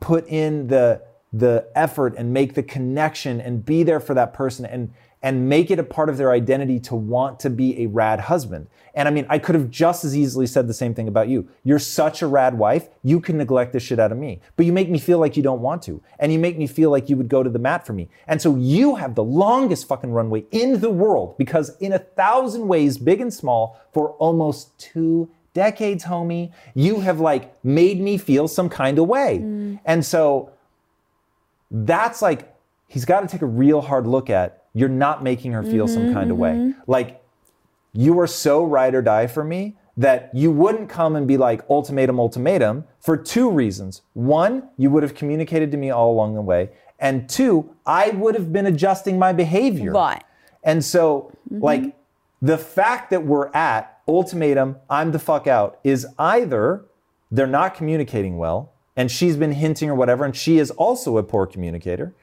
put 0.00 0.26
in 0.26 0.68
the 0.68 1.02
the 1.32 1.68
effort 1.76 2.14
and 2.16 2.32
make 2.32 2.54
the 2.54 2.62
connection 2.62 3.40
and 3.40 3.64
be 3.64 3.84
there 3.84 4.00
for 4.00 4.14
that 4.14 4.32
person 4.32 4.66
and 4.66 4.92
and 5.22 5.48
make 5.48 5.70
it 5.70 5.78
a 5.78 5.84
part 5.84 6.08
of 6.08 6.16
their 6.16 6.32
identity 6.32 6.80
to 6.80 6.94
want 6.94 7.38
to 7.40 7.50
be 7.50 7.82
a 7.82 7.86
rad 7.86 8.20
husband. 8.20 8.68
And 8.94 9.06
I 9.06 9.10
mean, 9.10 9.26
I 9.28 9.38
could 9.38 9.54
have 9.54 9.70
just 9.70 10.04
as 10.04 10.16
easily 10.16 10.46
said 10.46 10.66
the 10.66 10.74
same 10.74 10.94
thing 10.94 11.08
about 11.08 11.28
you. 11.28 11.48
You're 11.62 11.78
such 11.78 12.22
a 12.22 12.26
rad 12.26 12.58
wife, 12.58 12.88
you 13.02 13.20
can 13.20 13.36
neglect 13.36 13.72
the 13.72 13.80
shit 13.80 13.98
out 13.98 14.12
of 14.12 14.18
me. 14.18 14.40
But 14.56 14.66
you 14.66 14.72
make 14.72 14.88
me 14.88 14.98
feel 14.98 15.18
like 15.18 15.36
you 15.36 15.42
don't 15.42 15.60
want 15.60 15.82
to. 15.82 16.02
And 16.18 16.32
you 16.32 16.38
make 16.38 16.58
me 16.58 16.66
feel 16.66 16.90
like 16.90 17.08
you 17.08 17.16
would 17.16 17.28
go 17.28 17.42
to 17.42 17.50
the 17.50 17.58
mat 17.58 17.86
for 17.86 17.92
me. 17.92 18.08
And 18.26 18.40
so 18.40 18.56
you 18.56 18.96
have 18.96 19.14
the 19.14 19.22
longest 19.22 19.86
fucking 19.86 20.10
runway 20.10 20.44
in 20.50 20.80
the 20.80 20.90
world 20.90 21.36
because 21.38 21.76
in 21.78 21.92
a 21.92 21.98
thousand 21.98 22.66
ways, 22.66 22.98
big 22.98 23.20
and 23.20 23.32
small, 23.32 23.80
for 23.92 24.10
almost 24.12 24.76
two 24.78 25.28
decades, 25.52 26.04
homie, 26.04 26.52
you 26.74 27.00
have 27.00 27.20
like 27.20 27.62
made 27.64 28.00
me 28.00 28.16
feel 28.16 28.48
some 28.48 28.68
kind 28.68 28.98
of 28.98 29.06
way. 29.06 29.40
Mm. 29.42 29.80
And 29.84 30.04
so 30.04 30.50
that's 31.70 32.22
like, 32.22 32.52
he's 32.88 33.04
got 33.04 33.20
to 33.20 33.28
take 33.28 33.42
a 33.42 33.46
real 33.46 33.80
hard 33.80 34.06
look 34.06 34.30
at 34.30 34.59
you're 34.74 34.88
not 34.88 35.22
making 35.22 35.52
her 35.52 35.62
feel 35.62 35.88
some 35.88 36.12
kind 36.12 36.30
of 36.30 36.38
way. 36.38 36.50
Mm-hmm, 36.50 36.70
mm-hmm. 36.70 36.90
Like, 36.90 37.22
you 37.92 38.18
are 38.20 38.26
so 38.26 38.64
ride 38.64 38.94
or 38.94 39.02
die 39.02 39.26
for 39.26 39.42
me 39.42 39.76
that 39.96 40.30
you 40.32 40.50
wouldn't 40.50 40.88
come 40.88 41.16
and 41.16 41.26
be 41.26 41.36
like 41.36 41.68
ultimatum, 41.68 42.20
ultimatum 42.20 42.84
for 43.00 43.16
two 43.16 43.50
reasons. 43.50 44.02
One, 44.14 44.68
you 44.76 44.90
would 44.90 45.02
have 45.02 45.14
communicated 45.14 45.70
to 45.72 45.76
me 45.76 45.90
all 45.90 46.12
along 46.12 46.34
the 46.34 46.42
way. 46.42 46.70
And 46.98 47.28
two, 47.28 47.74
I 47.84 48.10
would 48.10 48.34
have 48.34 48.52
been 48.52 48.66
adjusting 48.66 49.18
my 49.18 49.32
behavior. 49.32 49.92
Right. 49.92 50.22
And 50.62 50.84
so, 50.84 51.32
mm-hmm. 51.50 51.62
like, 51.62 51.96
the 52.42 52.58
fact 52.58 53.10
that 53.10 53.24
we're 53.24 53.48
at 53.48 54.00
ultimatum, 54.08 54.76
I'm 54.88 55.12
the 55.12 55.18
fuck 55.18 55.46
out, 55.46 55.78
is 55.84 56.06
either 56.18 56.84
they're 57.30 57.46
not 57.46 57.74
communicating 57.74 58.38
well, 58.38 58.72
and 58.96 59.10
she's 59.10 59.36
been 59.36 59.52
hinting 59.52 59.90
or 59.90 59.94
whatever, 59.94 60.24
and 60.24 60.34
she 60.34 60.58
is 60.58 60.70
also 60.72 61.18
a 61.18 61.22
poor 61.22 61.46
communicator, 61.46 62.14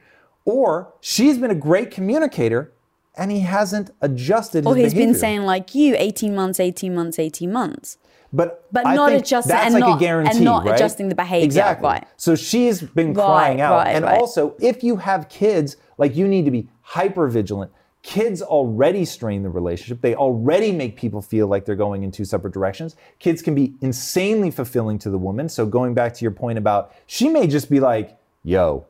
or 0.52 0.92
she's 1.00 1.36
been 1.38 1.50
a 1.50 1.54
great 1.68 1.90
communicator 1.90 2.72
and 3.16 3.30
he 3.30 3.40
hasn't 3.40 3.90
adjusted 4.00 4.66
Or 4.66 4.74
he's 4.76 4.94
been 4.94 5.14
saying 5.14 5.42
like 5.42 5.74
you, 5.74 5.94
18 5.98 6.34
months, 6.34 6.58
18 6.60 6.94
months, 6.94 7.18
18 7.18 7.52
months. 7.52 7.98
but 8.32 8.64
But 8.72 8.86
I 8.86 8.94
not 8.94 9.12
adjusting- 9.12 9.56
and 9.56 9.74
like 9.74 9.80
not- 9.80 9.96
a 9.96 10.00
guarantee, 10.00 10.36
and 10.36 10.44
not 10.44 10.64
right? 10.64 10.74
adjusting 10.74 11.08
the 11.08 11.14
behavior, 11.14 11.44
Exactly. 11.44 11.88
right. 11.88 12.04
So 12.16 12.34
she's 12.34 12.82
been 12.82 13.12
Right, 13.14 13.24
crying 13.26 13.60
out, 13.60 13.72
right, 13.76 13.94
and 13.96 14.04
also 14.04 14.54
if 14.60 14.84
you 14.84 14.96
have 14.96 15.28
kids, 15.28 15.76
like 15.96 16.14
you 16.16 16.26
need 16.28 16.44
to 16.44 16.50
be 16.50 16.68
hyper 16.82 17.26
vigilant. 17.28 17.70
Kids 18.02 18.40
already 18.42 19.04
strain 19.04 19.42
the 19.42 19.50
relationship. 19.50 20.00
They 20.02 20.14
already 20.14 20.70
make 20.72 20.96
people 20.96 21.20
feel 21.20 21.46
like 21.48 21.64
they're 21.66 21.74
going 21.86 22.04
in 22.04 22.10
two 22.12 22.24
separate 22.24 22.54
directions. 22.54 22.96
Kids 23.18 23.42
can 23.42 23.54
be 23.54 23.74
insanely 23.80 24.50
fulfilling 24.50 24.98
to 25.00 25.10
the 25.10 25.18
woman. 25.18 25.48
So 25.48 25.66
going 25.66 25.94
back 25.94 26.14
to 26.14 26.24
your 26.24 26.30
point 26.30 26.56
about, 26.58 26.92
she 27.06 27.28
may 27.28 27.46
just 27.46 27.68
be 27.68 27.80
like, 27.80 28.16
"Yo, 28.44 28.84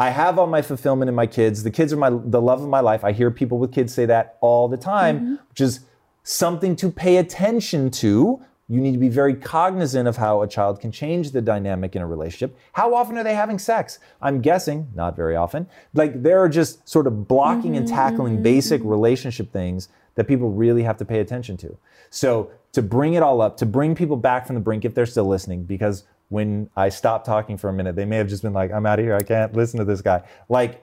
I 0.00 0.08
have 0.08 0.38
all 0.38 0.46
my 0.46 0.62
fulfillment 0.62 1.10
in 1.10 1.14
my 1.14 1.26
kids. 1.26 1.62
The 1.62 1.70
kids 1.70 1.92
are 1.92 1.96
my 1.98 2.08
the 2.08 2.40
love 2.40 2.62
of 2.62 2.68
my 2.70 2.80
life. 2.80 3.04
I 3.04 3.12
hear 3.12 3.30
people 3.30 3.58
with 3.58 3.70
kids 3.70 3.92
say 3.92 4.06
that 4.06 4.38
all 4.40 4.66
the 4.66 4.78
time, 4.78 5.16
mm-hmm. 5.16 5.34
which 5.50 5.60
is 5.60 5.80
something 6.22 6.74
to 6.76 6.90
pay 6.90 7.18
attention 7.18 7.90
to. 7.90 8.40
You 8.66 8.80
need 8.80 8.92
to 8.92 8.98
be 8.98 9.08
very 9.08 9.34
cognizant 9.34 10.08
of 10.08 10.16
how 10.16 10.42
a 10.42 10.48
child 10.48 10.80
can 10.80 10.92
change 10.92 11.32
the 11.32 11.42
dynamic 11.42 11.96
in 11.96 12.02
a 12.02 12.06
relationship. 12.06 12.56
How 12.72 12.94
often 12.94 13.18
are 13.18 13.24
they 13.24 13.34
having 13.34 13.58
sex? 13.58 13.98
I'm 14.22 14.40
guessing 14.40 14.88
not 14.94 15.16
very 15.16 15.36
often. 15.36 15.66
Like 15.92 16.22
there 16.22 16.38
are 16.38 16.48
just 16.48 16.88
sort 16.88 17.06
of 17.06 17.26
blocking 17.28 17.76
and 17.76 17.86
tackling 17.86 18.34
mm-hmm. 18.34 18.44
basic 18.44 18.80
mm-hmm. 18.80 18.90
relationship 18.90 19.52
things 19.52 19.88
that 20.14 20.28
people 20.28 20.50
really 20.50 20.84
have 20.84 20.96
to 20.98 21.04
pay 21.04 21.18
attention 21.18 21.56
to. 21.58 21.76
So 22.10 22.52
to 22.72 22.80
bring 22.80 23.14
it 23.14 23.22
all 23.22 23.42
up, 23.42 23.56
to 23.58 23.66
bring 23.66 23.94
people 23.94 24.16
back 24.16 24.46
from 24.46 24.54
the 24.54 24.60
brink 24.62 24.84
if 24.84 24.94
they're 24.94 25.04
still 25.04 25.26
listening, 25.26 25.64
because 25.64 26.04
when 26.30 26.70
I 26.76 26.88
stopped 26.88 27.26
talking 27.26 27.58
for 27.58 27.68
a 27.68 27.72
minute, 27.72 27.96
they 27.96 28.04
may 28.04 28.16
have 28.16 28.28
just 28.28 28.42
been 28.42 28.52
like, 28.52 28.72
I'm 28.72 28.86
out 28.86 28.98
of 28.98 29.04
here. 29.04 29.16
I 29.16 29.22
can't 29.22 29.52
listen 29.54 29.78
to 29.78 29.84
this 29.84 30.00
guy. 30.00 30.22
Like 30.48 30.82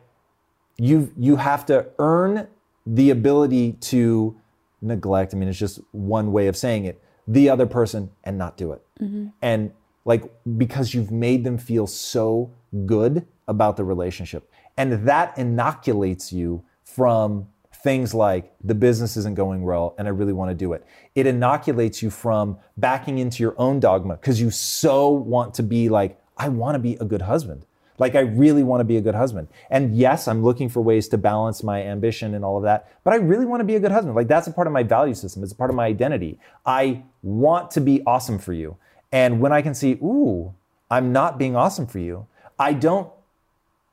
you 0.77 1.11
you 1.17 1.37
have 1.37 1.65
to 1.67 1.87
earn 1.97 2.47
the 2.85 3.09
ability 3.09 3.73
to 3.73 4.39
neglect. 4.81 5.33
I 5.33 5.37
mean, 5.37 5.49
it's 5.49 5.57
just 5.57 5.79
one 5.91 6.31
way 6.31 6.47
of 6.47 6.55
saying 6.55 6.85
it. 6.85 7.01
The 7.27 7.49
other 7.49 7.65
person 7.65 8.11
and 8.23 8.37
not 8.37 8.57
do 8.57 8.73
it. 8.73 8.81
Mm-hmm. 9.01 9.27
And 9.41 9.71
like 10.05 10.23
because 10.57 10.93
you've 10.93 11.11
made 11.11 11.43
them 11.43 11.57
feel 11.57 11.87
so 11.87 12.51
good 12.85 13.25
about 13.47 13.77
the 13.77 13.83
relationship. 13.83 14.51
And 14.75 15.07
that 15.07 15.37
inoculates 15.37 16.31
you 16.31 16.63
from 16.83 17.47
things 17.83 18.13
like 18.13 18.53
the 18.63 18.75
business 18.75 19.17
isn't 19.17 19.35
going 19.35 19.63
well 19.63 19.95
and 19.97 20.07
I 20.07 20.11
really 20.11 20.33
want 20.33 20.49
to 20.49 20.55
do 20.55 20.73
it. 20.73 20.85
It 21.15 21.27
inoculates 21.27 22.01
you 22.01 22.09
from 22.09 22.57
backing 22.77 23.19
into 23.19 23.43
your 23.43 23.55
own 23.57 23.79
dogma 23.79 24.15
because 24.15 24.41
you 24.41 24.51
so 24.51 25.09
want 25.09 25.53
to 25.55 25.63
be 25.63 25.89
like, 25.89 26.19
I 26.37 26.49
want 26.49 26.75
to 26.75 26.79
be 26.79 26.95
a 26.95 27.05
good 27.05 27.21
husband. 27.21 27.65
Like, 27.99 28.15
I 28.15 28.19
really 28.19 28.63
want 28.63 28.81
to 28.81 28.83
be 28.85 28.97
a 28.97 29.01
good 29.01 29.15
husband. 29.15 29.47
And 29.71 29.95
yes, 29.95 30.27
I'm 30.27 30.43
looking 30.43 30.69
for 30.69 30.81
ways 30.81 31.07
to 31.09 31.17
balance 31.17 31.63
my 31.63 31.81
ambition 31.81 32.35
and 32.35 32.45
all 32.45 32.57
of 32.57 32.63
that, 32.63 32.91
but 33.03 33.13
I 33.13 33.17
really 33.17 33.45
want 33.45 33.61
to 33.61 33.63
be 33.63 33.75
a 33.75 33.79
good 33.79 33.91
husband. 33.91 34.15
Like, 34.15 34.27
that's 34.27 34.47
a 34.47 34.51
part 34.51 34.67
of 34.67 34.73
my 34.73 34.83
value 34.83 35.15
system, 35.15 35.43
it's 35.43 35.51
a 35.51 35.55
part 35.55 35.71
of 35.71 35.75
my 35.75 35.85
identity. 35.85 36.39
I 36.65 37.03
want 37.23 37.71
to 37.71 37.81
be 37.81 38.03
awesome 38.05 38.37
for 38.37 38.53
you. 38.53 38.77
And 39.11 39.39
when 39.39 39.51
I 39.51 39.61
can 39.61 39.73
see, 39.73 39.93
ooh, 39.93 40.53
I'm 40.91 41.11
not 41.11 41.39
being 41.39 41.55
awesome 41.55 41.87
for 41.87 41.99
you, 41.99 42.27
I 42.59 42.73
don't 42.73 43.11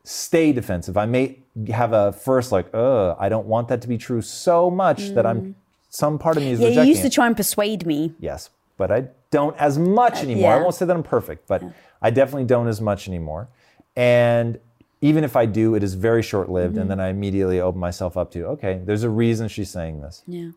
stay 0.04 0.52
defensive. 0.52 0.96
I 0.96 1.06
may 1.06 1.38
have 1.68 1.92
a 1.92 2.12
first, 2.12 2.52
like, 2.52 2.66
uh, 2.74 3.14
I 3.18 3.28
don't 3.28 3.46
want 3.46 3.68
that 3.68 3.82
to 3.82 3.88
be 3.88 3.98
true 3.98 4.22
so 4.22 4.70
much 4.70 5.10
that 5.10 5.26
I'm, 5.26 5.56
some 5.88 6.18
part 6.18 6.36
of 6.36 6.42
me 6.42 6.50
is 6.50 6.60
Yeah, 6.60 6.68
you 6.68 6.82
used 6.82 7.02
to 7.02 7.10
try 7.10 7.26
and 7.26 7.36
persuade 7.36 7.86
me. 7.86 8.14
Yes, 8.20 8.50
but 8.76 8.90
I 8.90 9.08
don't 9.30 9.56
as 9.56 9.78
much 9.78 10.22
anymore. 10.22 10.52
I 10.52 10.56
yeah. 10.56 10.62
won't 10.62 10.74
say 10.74 10.84
that 10.84 10.94
I'm 10.94 11.02
perfect, 11.02 11.48
but 11.48 11.62
I 12.02 12.10
definitely 12.10 12.44
don't 12.44 12.68
as 12.68 12.80
much 12.80 13.08
anymore. 13.08 13.48
And 13.96 14.58
even 15.00 15.24
if 15.24 15.36
I 15.36 15.46
do, 15.46 15.74
it 15.74 15.82
is 15.82 15.94
very 15.94 16.22
short 16.22 16.48
lived. 16.48 16.72
Mm-hmm. 16.74 16.82
And 16.82 16.90
then 16.90 17.00
I 17.00 17.08
immediately 17.08 17.60
open 17.60 17.80
myself 17.80 18.16
up 18.16 18.30
to, 18.32 18.46
okay, 18.46 18.80
there's 18.84 19.04
a 19.04 19.10
reason 19.10 19.48
she's 19.48 19.70
saying 19.70 20.00
this. 20.00 20.22
Yeah. 20.26 20.50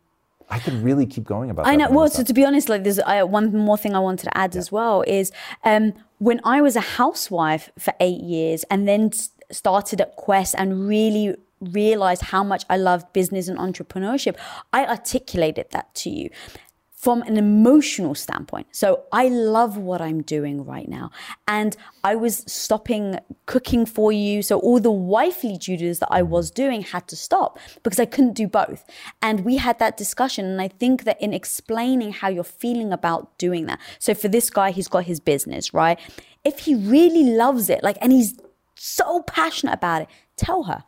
I 0.50 0.60
could 0.60 0.76
really 0.76 1.06
keep 1.06 1.26
going 1.26 1.50
about 1.50 1.68
I 1.68 1.76
know. 1.76 1.90
Well, 1.90 2.10
so 2.10 2.24
to 2.24 2.34
be 2.34 2.46
honest, 2.46 2.70
like 2.70 2.84
there's 2.84 3.00
uh, 3.00 3.24
one 3.24 3.54
more 3.54 3.78
thing 3.78 3.96
I 3.96 4.00
wanted 4.00 4.26
to 4.26 4.38
add 4.38 4.56
as 4.56 4.72
well 4.72 5.04
is 5.06 5.32
um, 5.66 5.94
when 6.20 6.40
I 6.46 6.62
was 6.62 6.78
a 6.78 6.82
housewife 6.82 7.70
for 7.78 7.94
eight 8.00 8.22
years 8.22 8.64
and 8.72 8.88
then 8.88 9.12
started 9.52 10.02
at 10.02 10.16
Quest 10.16 10.56
and 10.58 10.88
really 10.88 11.36
realized 11.60 12.22
how 12.22 12.44
much 12.44 12.64
I 12.70 12.78
loved 12.78 13.14
business 13.14 13.48
and 13.48 13.58
entrepreneurship, 13.58 14.36
I 14.72 14.86
articulated 14.86 15.68
that 15.72 15.94
to 15.96 16.10
you. 16.10 16.30
from 16.98 17.22
an 17.22 17.38
emotional 17.38 18.16
standpoint. 18.16 18.66
So 18.72 19.04
I 19.12 19.28
love 19.30 19.78
what 19.78 20.02
I'm 20.02 20.24
doing 20.24 20.66
right 20.66 20.90
now. 20.90 21.12
And 21.48 21.78
I 22.04 22.16
was 22.16 22.44
stopping 22.52 23.20
cooking 23.46 23.86
for 23.86 24.12
you. 24.12 24.42
So 24.42 24.58
all 24.60 24.80
the 24.80 24.92
wifely 24.92 25.58
duties 25.58 26.00
that 26.00 26.08
I 26.10 26.24
was 26.24 26.50
doing 26.50 26.82
had 26.82 27.08
to 27.10 27.16
stop 27.16 27.60
because 27.84 28.00
I 28.00 28.06
couldn't 28.06 28.34
do 28.34 28.48
both. 28.48 28.84
And 29.22 29.46
we 29.46 29.58
had 29.58 29.78
that 29.78 29.96
discussion. 29.96 30.46
And 30.46 30.60
I 30.60 30.70
think 30.70 31.04
that 31.04 31.22
in 31.22 31.36
explaining 31.36 32.14
how 32.14 32.30
you're 32.30 32.44
feeling 32.44 32.92
about 32.92 33.38
doing 33.38 33.68
that. 33.68 33.80
So 34.00 34.16
for 34.16 34.28
this 34.28 34.50
guy, 34.50 34.72
he's 34.72 34.88
got 34.88 35.04
his 35.04 35.20
business, 35.20 35.76
right? 35.76 36.00
If 36.44 36.60
he 36.60 36.74
really 36.74 37.26
loves 37.26 37.70
it, 37.70 37.84
like, 37.84 38.00
and 38.02 38.12
he's 38.12 38.40
so 38.78 39.24
passionate 39.24 39.74
about 39.74 40.04
it, 40.04 40.10
tell 40.36 40.64
her 40.64 40.84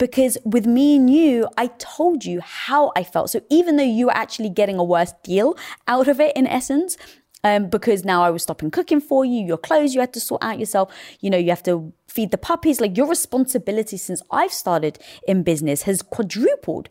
because 0.00 0.38
with 0.44 0.66
me 0.66 0.96
and 0.96 1.10
you, 1.10 1.46
I 1.58 1.68
told 1.78 2.24
you 2.24 2.40
how 2.40 2.90
I 2.96 3.04
felt. 3.04 3.30
So 3.30 3.42
even 3.50 3.76
though 3.76 3.84
you 3.84 4.06
were 4.06 4.16
actually 4.16 4.48
getting 4.48 4.78
a 4.78 4.82
worse 4.82 5.12
deal 5.22 5.56
out 5.86 6.08
of 6.08 6.18
it 6.18 6.34
in 6.34 6.46
essence, 6.46 6.96
um, 7.44 7.68
because 7.68 8.04
now 8.04 8.22
I 8.22 8.30
was 8.30 8.42
stopping 8.42 8.70
cooking 8.70 9.00
for 9.00 9.24
you, 9.24 9.44
your 9.44 9.58
clothes 9.58 9.94
you 9.94 10.00
had 10.00 10.12
to 10.14 10.20
sort 10.20 10.42
out 10.42 10.58
yourself, 10.58 10.92
you 11.20 11.30
know, 11.30 11.36
you 11.36 11.50
have 11.50 11.62
to 11.64 11.92
feed 12.08 12.30
the 12.30 12.38
puppies. 12.38 12.80
Like 12.80 12.96
your 12.96 13.06
responsibility 13.06 13.98
since 13.98 14.22
I've 14.30 14.52
started 14.52 14.98
in 15.28 15.42
business 15.42 15.82
has 15.82 16.02
quadrupled. 16.02 16.88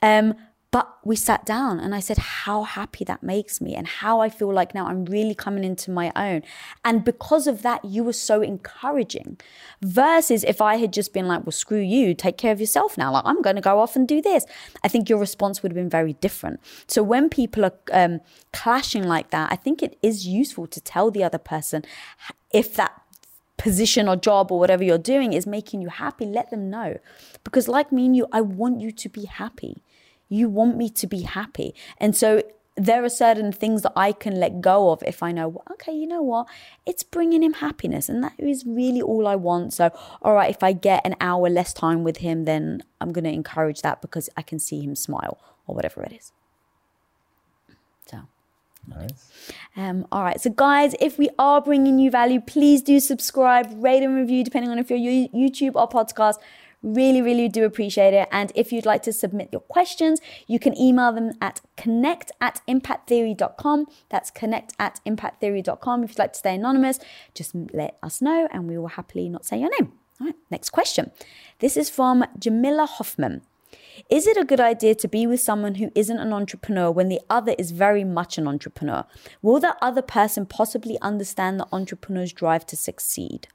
Um, 0.00 0.34
but 0.74 0.98
we 1.04 1.14
sat 1.14 1.46
down 1.46 1.78
and 1.78 1.94
I 1.94 2.00
said 2.00 2.18
how 2.18 2.64
happy 2.64 3.04
that 3.04 3.22
makes 3.22 3.60
me 3.60 3.76
and 3.76 3.86
how 3.86 4.18
I 4.18 4.28
feel 4.28 4.52
like 4.52 4.74
now 4.74 4.88
I'm 4.88 5.04
really 5.04 5.32
coming 5.32 5.62
into 5.62 5.92
my 5.92 6.10
own. 6.16 6.42
And 6.84 7.04
because 7.04 7.46
of 7.46 7.62
that, 7.62 7.84
you 7.84 8.02
were 8.02 8.12
so 8.12 8.42
encouraging. 8.42 9.38
Versus 9.82 10.42
if 10.42 10.60
I 10.60 10.78
had 10.78 10.92
just 10.92 11.12
been 11.12 11.28
like, 11.28 11.46
well, 11.46 11.52
screw 11.52 11.78
you, 11.78 12.12
take 12.12 12.36
care 12.36 12.50
of 12.50 12.58
yourself 12.58 12.98
now. 12.98 13.12
Like, 13.12 13.24
I'm 13.24 13.40
going 13.40 13.54
to 13.54 13.62
go 13.62 13.78
off 13.78 13.94
and 13.94 14.08
do 14.08 14.20
this. 14.20 14.46
I 14.82 14.88
think 14.88 15.08
your 15.08 15.20
response 15.20 15.62
would 15.62 15.70
have 15.70 15.76
been 15.76 15.88
very 15.88 16.14
different. 16.14 16.58
So 16.88 17.04
when 17.04 17.28
people 17.28 17.64
are 17.64 17.78
um, 17.92 18.18
clashing 18.52 19.04
like 19.04 19.30
that, 19.30 19.52
I 19.52 19.54
think 19.54 19.80
it 19.80 19.96
is 20.02 20.26
useful 20.26 20.66
to 20.66 20.80
tell 20.80 21.12
the 21.12 21.22
other 21.22 21.38
person 21.38 21.84
if 22.52 22.74
that 22.74 23.00
position 23.58 24.08
or 24.08 24.16
job 24.16 24.50
or 24.50 24.58
whatever 24.58 24.82
you're 24.82 24.98
doing 24.98 25.34
is 25.34 25.46
making 25.46 25.82
you 25.82 25.88
happy, 25.88 26.26
let 26.26 26.50
them 26.50 26.68
know. 26.68 26.98
Because, 27.44 27.68
like 27.68 27.92
me 27.92 28.06
and 28.06 28.16
you, 28.16 28.26
I 28.32 28.40
want 28.40 28.80
you 28.80 28.90
to 28.90 29.08
be 29.08 29.26
happy. 29.26 29.76
You 30.28 30.48
want 30.48 30.76
me 30.76 30.90
to 30.90 31.06
be 31.06 31.22
happy. 31.22 31.74
And 31.98 32.16
so 32.16 32.42
there 32.76 33.04
are 33.04 33.08
certain 33.08 33.52
things 33.52 33.82
that 33.82 33.92
I 33.94 34.12
can 34.12 34.40
let 34.40 34.60
go 34.60 34.90
of 34.90 35.02
if 35.04 35.22
I 35.22 35.30
know, 35.30 35.62
okay, 35.72 35.92
you 35.92 36.06
know 36.06 36.22
what? 36.22 36.48
It's 36.84 37.04
bringing 37.04 37.42
him 37.42 37.54
happiness. 37.54 38.08
And 38.08 38.22
that 38.24 38.34
is 38.38 38.64
really 38.66 39.00
all 39.00 39.28
I 39.28 39.36
want. 39.36 39.72
So, 39.72 39.90
all 40.22 40.34
right, 40.34 40.50
if 40.50 40.62
I 40.62 40.72
get 40.72 41.02
an 41.04 41.14
hour 41.20 41.48
less 41.48 41.72
time 41.72 42.02
with 42.02 42.18
him, 42.18 42.44
then 42.44 42.82
I'm 43.00 43.12
going 43.12 43.24
to 43.24 43.30
encourage 43.30 43.82
that 43.82 44.02
because 44.02 44.28
I 44.36 44.42
can 44.42 44.58
see 44.58 44.80
him 44.80 44.96
smile 44.96 45.38
or 45.66 45.74
whatever 45.74 46.02
it 46.02 46.12
is. 46.12 46.32
So. 48.06 48.22
Nice. 48.86 49.30
Um, 49.76 50.06
all 50.12 50.22
right. 50.22 50.40
So, 50.40 50.50
guys, 50.50 50.94
if 51.00 51.16
we 51.16 51.30
are 51.38 51.60
bringing 51.60 51.98
you 51.98 52.10
value, 52.10 52.40
please 52.40 52.82
do 52.82 53.00
subscribe, 53.00 53.66
rate, 53.76 54.02
and 54.02 54.14
review, 54.14 54.44
depending 54.44 54.70
on 54.70 54.78
if 54.78 54.90
you're 54.90 54.98
YouTube 54.98 55.72
or 55.74 55.88
podcast. 55.88 56.38
Really, 56.84 57.22
really 57.22 57.48
do 57.48 57.64
appreciate 57.64 58.12
it. 58.12 58.28
And 58.30 58.52
if 58.54 58.70
you'd 58.70 58.84
like 58.84 59.02
to 59.04 59.12
submit 59.12 59.48
your 59.50 59.62
questions, 59.62 60.20
you 60.46 60.58
can 60.58 60.76
email 60.78 61.14
them 61.14 61.32
at 61.40 61.62
connect 61.78 62.30
at 62.42 62.60
impacttheory.com. 62.68 63.86
That's 64.10 64.30
connect 64.30 64.74
at 64.78 65.00
impacttheory.com. 65.06 66.04
If 66.04 66.10
you'd 66.10 66.18
like 66.18 66.34
to 66.34 66.38
stay 66.38 66.56
anonymous, 66.56 66.98
just 67.32 67.54
let 67.54 67.96
us 68.02 68.20
know 68.20 68.48
and 68.52 68.68
we 68.68 68.76
will 68.76 68.88
happily 68.88 69.30
not 69.30 69.46
say 69.46 69.60
your 69.60 69.70
name. 69.80 69.94
All 70.20 70.26
right, 70.26 70.36
next 70.50 70.70
question. 70.70 71.10
This 71.60 71.78
is 71.78 71.88
from 71.88 72.22
Jamila 72.38 72.84
Hoffman. 72.84 73.40
Is 74.10 74.26
it 74.26 74.36
a 74.36 74.44
good 74.44 74.60
idea 74.60 74.94
to 74.96 75.08
be 75.08 75.26
with 75.26 75.40
someone 75.40 75.76
who 75.76 75.90
isn't 75.94 76.18
an 76.18 76.34
entrepreneur 76.34 76.90
when 76.90 77.08
the 77.08 77.20
other 77.30 77.54
is 77.58 77.70
very 77.70 78.04
much 78.04 78.36
an 78.36 78.46
entrepreneur? 78.46 79.06
Will 79.40 79.58
that 79.60 79.78
other 79.80 80.02
person 80.02 80.44
possibly 80.44 80.98
understand 81.00 81.58
the 81.58 81.66
entrepreneur's 81.72 82.32
drive 82.32 82.66
to 82.66 82.76
succeed? 82.76 83.48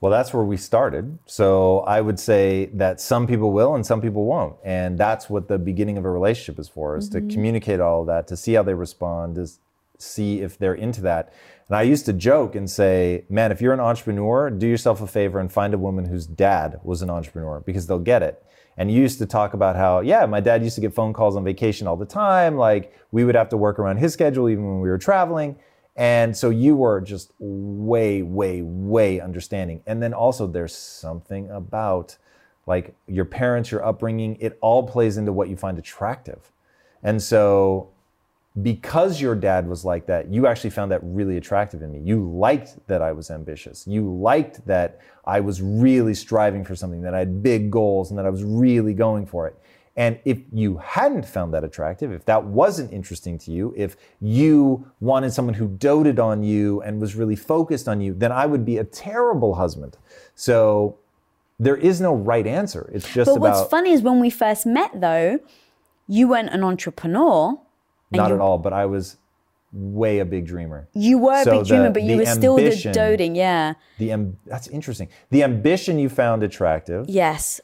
Well, 0.00 0.12
that's 0.12 0.32
where 0.32 0.44
we 0.44 0.56
started. 0.56 1.18
So 1.26 1.80
I 1.80 2.00
would 2.00 2.20
say 2.20 2.66
that 2.74 3.00
some 3.00 3.26
people 3.26 3.52
will 3.52 3.74
and 3.74 3.84
some 3.84 4.00
people 4.00 4.24
won't. 4.24 4.56
And 4.64 4.96
that's 4.96 5.28
what 5.28 5.48
the 5.48 5.58
beginning 5.58 5.98
of 5.98 6.04
a 6.04 6.10
relationship 6.10 6.60
is 6.60 6.68
for, 6.68 6.96
is 6.96 7.10
mm-hmm. 7.10 7.28
to 7.28 7.34
communicate 7.34 7.80
all 7.80 8.02
of 8.02 8.06
that, 8.06 8.28
to 8.28 8.36
see 8.36 8.52
how 8.52 8.62
they 8.62 8.74
respond, 8.74 9.34
to 9.36 9.48
see 9.98 10.40
if 10.40 10.56
they're 10.56 10.74
into 10.74 11.00
that. 11.02 11.32
And 11.68 11.76
I 11.76 11.82
used 11.82 12.06
to 12.06 12.12
joke 12.12 12.54
and 12.54 12.70
say, 12.70 13.24
man, 13.28 13.50
if 13.50 13.60
you're 13.60 13.74
an 13.74 13.80
entrepreneur, 13.80 14.50
do 14.50 14.66
yourself 14.66 15.02
a 15.02 15.06
favor 15.06 15.40
and 15.40 15.52
find 15.52 15.74
a 15.74 15.78
woman 15.78 16.06
whose 16.06 16.26
dad 16.26 16.80
was 16.84 17.02
an 17.02 17.10
entrepreneur 17.10 17.60
because 17.60 17.88
they'll 17.88 17.98
get 17.98 18.22
it. 18.22 18.42
And 18.76 18.92
you 18.92 19.02
used 19.02 19.18
to 19.18 19.26
talk 19.26 19.54
about 19.54 19.74
how, 19.74 20.00
yeah, 20.00 20.24
my 20.26 20.38
dad 20.38 20.62
used 20.62 20.76
to 20.76 20.80
get 20.80 20.94
phone 20.94 21.12
calls 21.12 21.34
on 21.34 21.42
vacation 21.42 21.88
all 21.88 21.96
the 21.96 22.06
time. 22.06 22.56
Like 22.56 22.96
we 23.10 23.24
would 23.24 23.34
have 23.34 23.48
to 23.48 23.56
work 23.56 23.80
around 23.80 23.96
his 23.96 24.12
schedule 24.12 24.48
even 24.48 24.64
when 24.64 24.80
we 24.80 24.88
were 24.88 24.98
traveling. 24.98 25.56
And 25.98 26.34
so 26.36 26.50
you 26.50 26.76
were 26.76 27.00
just 27.00 27.32
way, 27.40 28.22
way, 28.22 28.62
way 28.62 29.20
understanding. 29.20 29.82
And 29.84 30.00
then 30.00 30.14
also, 30.14 30.46
there's 30.46 30.74
something 30.74 31.50
about 31.50 32.16
like 32.66 32.94
your 33.08 33.24
parents, 33.24 33.72
your 33.72 33.84
upbringing, 33.84 34.36
it 34.38 34.56
all 34.60 34.86
plays 34.86 35.16
into 35.16 35.32
what 35.32 35.48
you 35.48 35.56
find 35.56 35.76
attractive. 35.76 36.52
And 37.02 37.20
so, 37.20 37.90
because 38.62 39.20
your 39.20 39.34
dad 39.34 39.68
was 39.68 39.84
like 39.84 40.06
that, 40.06 40.28
you 40.28 40.46
actually 40.46 40.70
found 40.70 40.92
that 40.92 41.00
really 41.02 41.36
attractive 41.36 41.82
in 41.82 41.90
me. 41.90 42.00
You 42.00 42.30
liked 42.30 42.76
that 42.86 43.02
I 43.02 43.10
was 43.10 43.30
ambitious. 43.30 43.86
You 43.86 44.12
liked 44.12 44.64
that 44.66 45.00
I 45.24 45.40
was 45.40 45.60
really 45.60 46.14
striving 46.14 46.64
for 46.64 46.76
something, 46.76 47.02
that 47.02 47.14
I 47.14 47.20
had 47.20 47.42
big 47.42 47.70
goals, 47.70 48.10
and 48.10 48.18
that 48.18 48.26
I 48.26 48.30
was 48.30 48.44
really 48.44 48.94
going 48.94 49.26
for 49.26 49.48
it. 49.48 49.58
And 49.98 50.20
if 50.24 50.38
you 50.52 50.76
hadn't 50.76 51.26
found 51.26 51.52
that 51.54 51.64
attractive, 51.64 52.12
if 52.12 52.24
that 52.26 52.44
wasn't 52.44 52.92
interesting 52.92 53.36
to 53.38 53.50
you, 53.50 53.74
if 53.76 53.96
you 54.20 54.88
wanted 55.00 55.32
someone 55.32 55.54
who 55.54 55.66
doted 55.66 56.20
on 56.20 56.44
you 56.44 56.80
and 56.82 57.00
was 57.00 57.16
really 57.16 57.34
focused 57.34 57.88
on 57.88 58.00
you, 58.00 58.14
then 58.14 58.30
I 58.30 58.46
would 58.46 58.64
be 58.64 58.78
a 58.78 58.84
terrible 58.84 59.56
husband. 59.56 59.96
So 60.36 60.98
there 61.58 61.76
is 61.76 62.00
no 62.00 62.14
right 62.14 62.46
answer. 62.46 62.88
It's 62.94 63.12
just 63.12 63.26
but 63.26 63.38
about. 63.38 63.56
what's 63.56 63.70
funny 63.70 63.90
is 63.90 64.00
when 64.00 64.20
we 64.20 64.30
first 64.30 64.66
met, 64.66 65.00
though, 65.00 65.40
you 66.06 66.28
weren't 66.28 66.50
an 66.50 66.62
entrepreneur. 66.62 67.58
Not 68.12 68.30
at 68.30 68.38
all, 68.38 68.58
but 68.58 68.72
I 68.72 68.86
was 68.86 69.16
way 69.72 70.20
a 70.20 70.24
big 70.24 70.46
dreamer. 70.46 70.86
You 70.94 71.18
were 71.18 71.42
so 71.42 71.50
a 71.50 71.54
big 71.54 71.64
the, 71.64 71.68
dreamer, 71.74 71.90
but 71.90 72.02
you 72.04 72.18
were 72.18 72.26
still 72.26 72.54
the 72.54 72.90
doting, 72.92 73.34
yeah. 73.34 73.74
The 73.98 74.32
that's 74.46 74.68
interesting. 74.68 75.08
The 75.30 75.42
ambition 75.42 75.98
you 75.98 76.08
found 76.08 76.44
attractive. 76.44 77.06
Yes. 77.08 77.60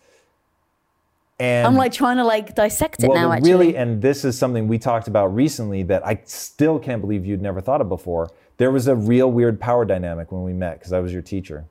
And 1.41 1.67
I'm 1.67 1.75
like 1.75 1.93
trying 1.93 2.19
to 2.19 2.25
like 2.25 2.55
dissect 2.55 3.03
it 3.03 3.09
well, 3.09 3.17
now. 3.17 3.33
Actually, 3.33 3.51
really, 3.51 3.77
and 3.77 4.01
this 4.01 4.25
is 4.25 4.39
something 4.39 4.69
we 4.69 4.79
talked 4.79 5.09
about 5.09 5.35
recently 5.35 5.83
that 5.85 6.07
I 6.07 6.21
still 6.25 6.79
can't 6.79 7.01
believe 7.01 7.27
you'd 7.27 7.43
never 7.43 7.61
thought 7.61 7.81
of 7.81 7.89
before. 7.89 8.31
There 8.57 8.71
was 8.71 8.87
a 8.87 8.95
real 8.95 9.31
weird 9.33 9.61
power 9.61 9.85
dynamic 9.85 10.31
when 10.31 10.45
we 10.45 10.53
met 10.53 10.79
because 10.79 10.93
I 10.93 11.01
was 11.01 11.13
your 11.13 11.23
teacher. 11.23 11.65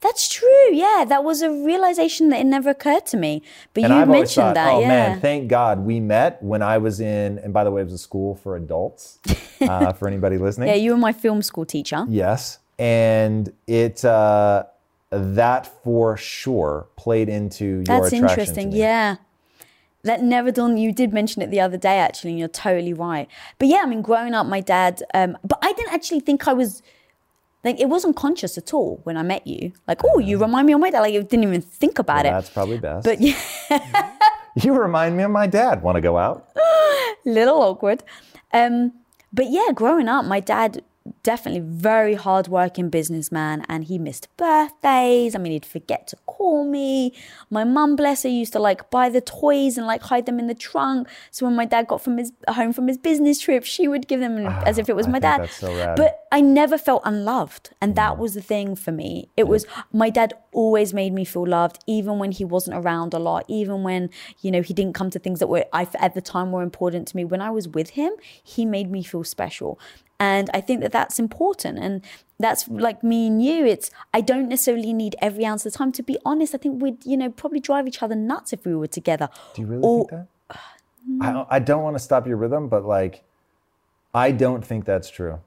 That's 0.00 0.28
true. 0.28 0.72
Yeah, 0.72 1.04
that 1.08 1.24
was 1.24 1.42
a 1.42 1.50
realization 1.50 2.30
that 2.30 2.40
it 2.40 2.44
never 2.44 2.70
occurred 2.70 3.06
to 3.06 3.16
me. 3.16 3.42
But 3.74 3.84
and 3.84 3.94
you 3.94 4.00
I've 4.00 4.08
mentioned 4.08 4.44
thought, 4.44 4.54
that. 4.54 4.72
Oh 4.74 4.80
yeah. 4.80 4.88
man, 4.88 5.20
thank 5.20 5.48
God 5.48 5.80
we 5.80 6.00
met 6.00 6.42
when 6.42 6.62
I 6.62 6.78
was 6.78 7.00
in. 7.00 7.38
And 7.38 7.52
by 7.52 7.64
the 7.64 7.70
way, 7.70 7.82
it 7.82 7.84
was 7.84 7.94
a 7.94 7.98
school 7.98 8.34
for 8.34 8.56
adults. 8.56 9.18
uh, 9.60 9.92
for 9.92 10.08
anybody 10.08 10.38
listening. 10.38 10.68
Yeah, 10.68 10.74
you 10.74 10.92
were 10.92 10.98
my 10.98 11.12
film 11.12 11.42
school 11.42 11.64
teacher. 11.64 12.04
Yes, 12.08 12.58
and 12.78 13.52
it. 13.66 14.04
Uh, 14.04 14.64
that 15.10 15.66
for 15.82 16.16
sure 16.16 16.88
played 16.96 17.28
into 17.28 17.64
your 17.64 17.84
That's 17.84 18.12
interesting. 18.12 18.72
Yeah. 18.72 19.16
That 20.02 20.22
never 20.22 20.50
done. 20.50 20.78
You 20.78 20.92
did 20.92 21.12
mention 21.12 21.42
it 21.42 21.50
the 21.50 21.60
other 21.60 21.76
day, 21.76 21.98
actually, 21.98 22.30
and 22.30 22.38
you're 22.38 22.48
totally 22.48 22.94
right. 22.94 23.28
But 23.58 23.68
yeah, 23.68 23.80
I 23.82 23.86
mean, 23.86 24.00
growing 24.00 24.32
up, 24.32 24.46
my 24.46 24.60
dad. 24.60 25.02
Um, 25.12 25.36
but 25.44 25.58
I 25.60 25.72
didn't 25.74 25.92
actually 25.92 26.20
think 26.20 26.48
I 26.48 26.54
was 26.54 26.82
like 27.64 27.78
it 27.78 27.88
wasn't 27.90 28.16
conscious 28.16 28.56
at 28.56 28.72
all 28.72 29.00
when 29.04 29.18
I 29.18 29.22
met 29.22 29.46
you. 29.46 29.72
Like, 29.86 30.00
oh, 30.04 30.18
you 30.18 30.38
remind 30.38 30.66
me 30.66 30.72
of 30.72 30.80
my 30.80 30.90
dad. 30.90 31.00
Like, 31.00 31.14
I 31.14 31.18
didn't 31.18 31.42
even 31.44 31.60
think 31.60 31.98
about 31.98 32.24
well, 32.24 32.32
it. 32.32 32.36
That's 32.36 32.50
probably 32.50 32.78
best. 32.78 33.04
But 33.04 33.20
yeah, 33.20 33.38
you 34.54 34.72
remind 34.72 35.16
me 35.16 35.24
of 35.24 35.30
my 35.30 35.46
dad. 35.46 35.82
Want 35.82 35.96
to 35.96 36.00
go 36.00 36.16
out? 36.16 36.48
Little 37.26 37.60
awkward. 37.60 38.02
Um, 38.54 38.92
but 39.32 39.50
yeah, 39.50 39.68
growing 39.74 40.08
up, 40.08 40.24
my 40.24 40.40
dad 40.40 40.82
definitely 41.22 41.60
very 41.60 42.14
hardworking 42.14 42.88
businessman 42.88 43.64
and 43.68 43.84
he 43.84 43.98
missed 43.98 44.28
birthdays. 44.36 45.34
I 45.34 45.38
mean, 45.38 45.52
he'd 45.52 45.66
forget 45.66 46.06
to 46.08 46.16
call 46.26 46.64
me. 46.64 47.12
My 47.50 47.64
mum, 47.64 47.96
bless 47.96 48.22
her, 48.22 48.28
used 48.28 48.52
to 48.54 48.58
like 48.58 48.90
buy 48.90 49.08
the 49.08 49.20
toys 49.20 49.76
and 49.76 49.86
like 49.86 50.02
hide 50.02 50.26
them 50.26 50.38
in 50.38 50.46
the 50.46 50.54
trunk. 50.54 51.08
So 51.30 51.46
when 51.46 51.54
my 51.54 51.64
dad 51.64 51.86
got 51.86 52.00
from 52.00 52.18
his 52.18 52.32
home 52.48 52.72
from 52.72 52.88
his 52.88 52.98
business 52.98 53.40
trip, 53.40 53.64
she 53.64 53.88
would 53.88 54.08
give 54.08 54.20
them 54.20 54.38
oh, 54.46 54.62
as 54.66 54.78
if 54.78 54.88
it 54.88 54.96
was 54.96 55.06
I 55.06 55.10
my 55.10 55.18
dad. 55.18 55.50
So 55.50 55.94
but 55.96 56.26
I 56.32 56.40
never 56.40 56.78
felt 56.78 57.02
unloved. 57.04 57.70
And 57.80 57.96
that 57.96 58.18
was 58.18 58.34
the 58.34 58.42
thing 58.42 58.76
for 58.76 58.92
me. 58.92 59.28
It 59.36 59.48
was 59.48 59.66
my 59.92 60.10
dad 60.10 60.34
always 60.52 60.92
made 60.92 61.12
me 61.12 61.24
feel 61.24 61.46
loved, 61.46 61.82
even 61.86 62.18
when 62.18 62.32
he 62.32 62.44
wasn't 62.44 62.76
around 62.76 63.14
a 63.14 63.18
lot, 63.18 63.44
even 63.48 63.82
when, 63.82 64.10
you 64.40 64.50
know, 64.50 64.62
he 64.62 64.74
didn't 64.74 64.94
come 64.94 65.10
to 65.10 65.18
things 65.18 65.38
that 65.40 65.46
were 65.48 65.64
I, 65.72 65.86
at 65.98 66.14
the 66.14 66.20
time 66.20 66.52
were 66.52 66.62
important 66.62 67.08
to 67.08 67.16
me. 67.16 67.24
When 67.24 67.40
I 67.40 67.50
was 67.50 67.68
with 67.68 67.90
him, 67.90 68.12
he 68.42 68.64
made 68.64 68.90
me 68.90 69.02
feel 69.02 69.24
special. 69.24 69.78
And 70.20 70.50
I 70.52 70.60
think 70.60 70.82
that 70.82 70.92
that's 70.92 71.18
important. 71.18 71.78
And 71.78 72.02
that's 72.38 72.68
like 72.68 73.02
me 73.02 73.26
and 73.26 73.42
you. 73.42 73.64
It's, 73.64 73.90
I 74.12 74.20
don't 74.20 74.48
necessarily 74.48 74.92
need 74.92 75.16
every 75.20 75.44
ounce 75.46 75.64
of 75.64 75.72
the 75.72 75.78
time. 75.78 75.92
To 75.92 76.02
be 76.02 76.18
honest, 76.26 76.54
I 76.54 76.58
think 76.58 76.82
we'd, 76.82 77.04
you 77.06 77.16
know, 77.16 77.30
probably 77.30 77.58
drive 77.58 77.88
each 77.88 78.02
other 78.02 78.14
nuts 78.14 78.52
if 78.52 78.64
we 78.66 78.76
were 78.76 78.86
together. 78.86 79.30
Do 79.54 79.62
you 79.62 79.66
really 79.66 79.82
or, 79.82 80.06
think 80.06 80.10
that? 80.10 80.26
I, 81.22 81.32
don't- 81.32 81.48
I 81.50 81.58
don't 81.58 81.82
want 81.82 81.96
to 81.96 81.98
stop 81.98 82.26
your 82.26 82.36
rhythm, 82.36 82.68
but 82.68 82.84
like, 82.84 83.24
I 84.14 84.30
don't 84.30 84.64
think 84.64 84.84
that's 84.84 85.10
true. 85.10 85.40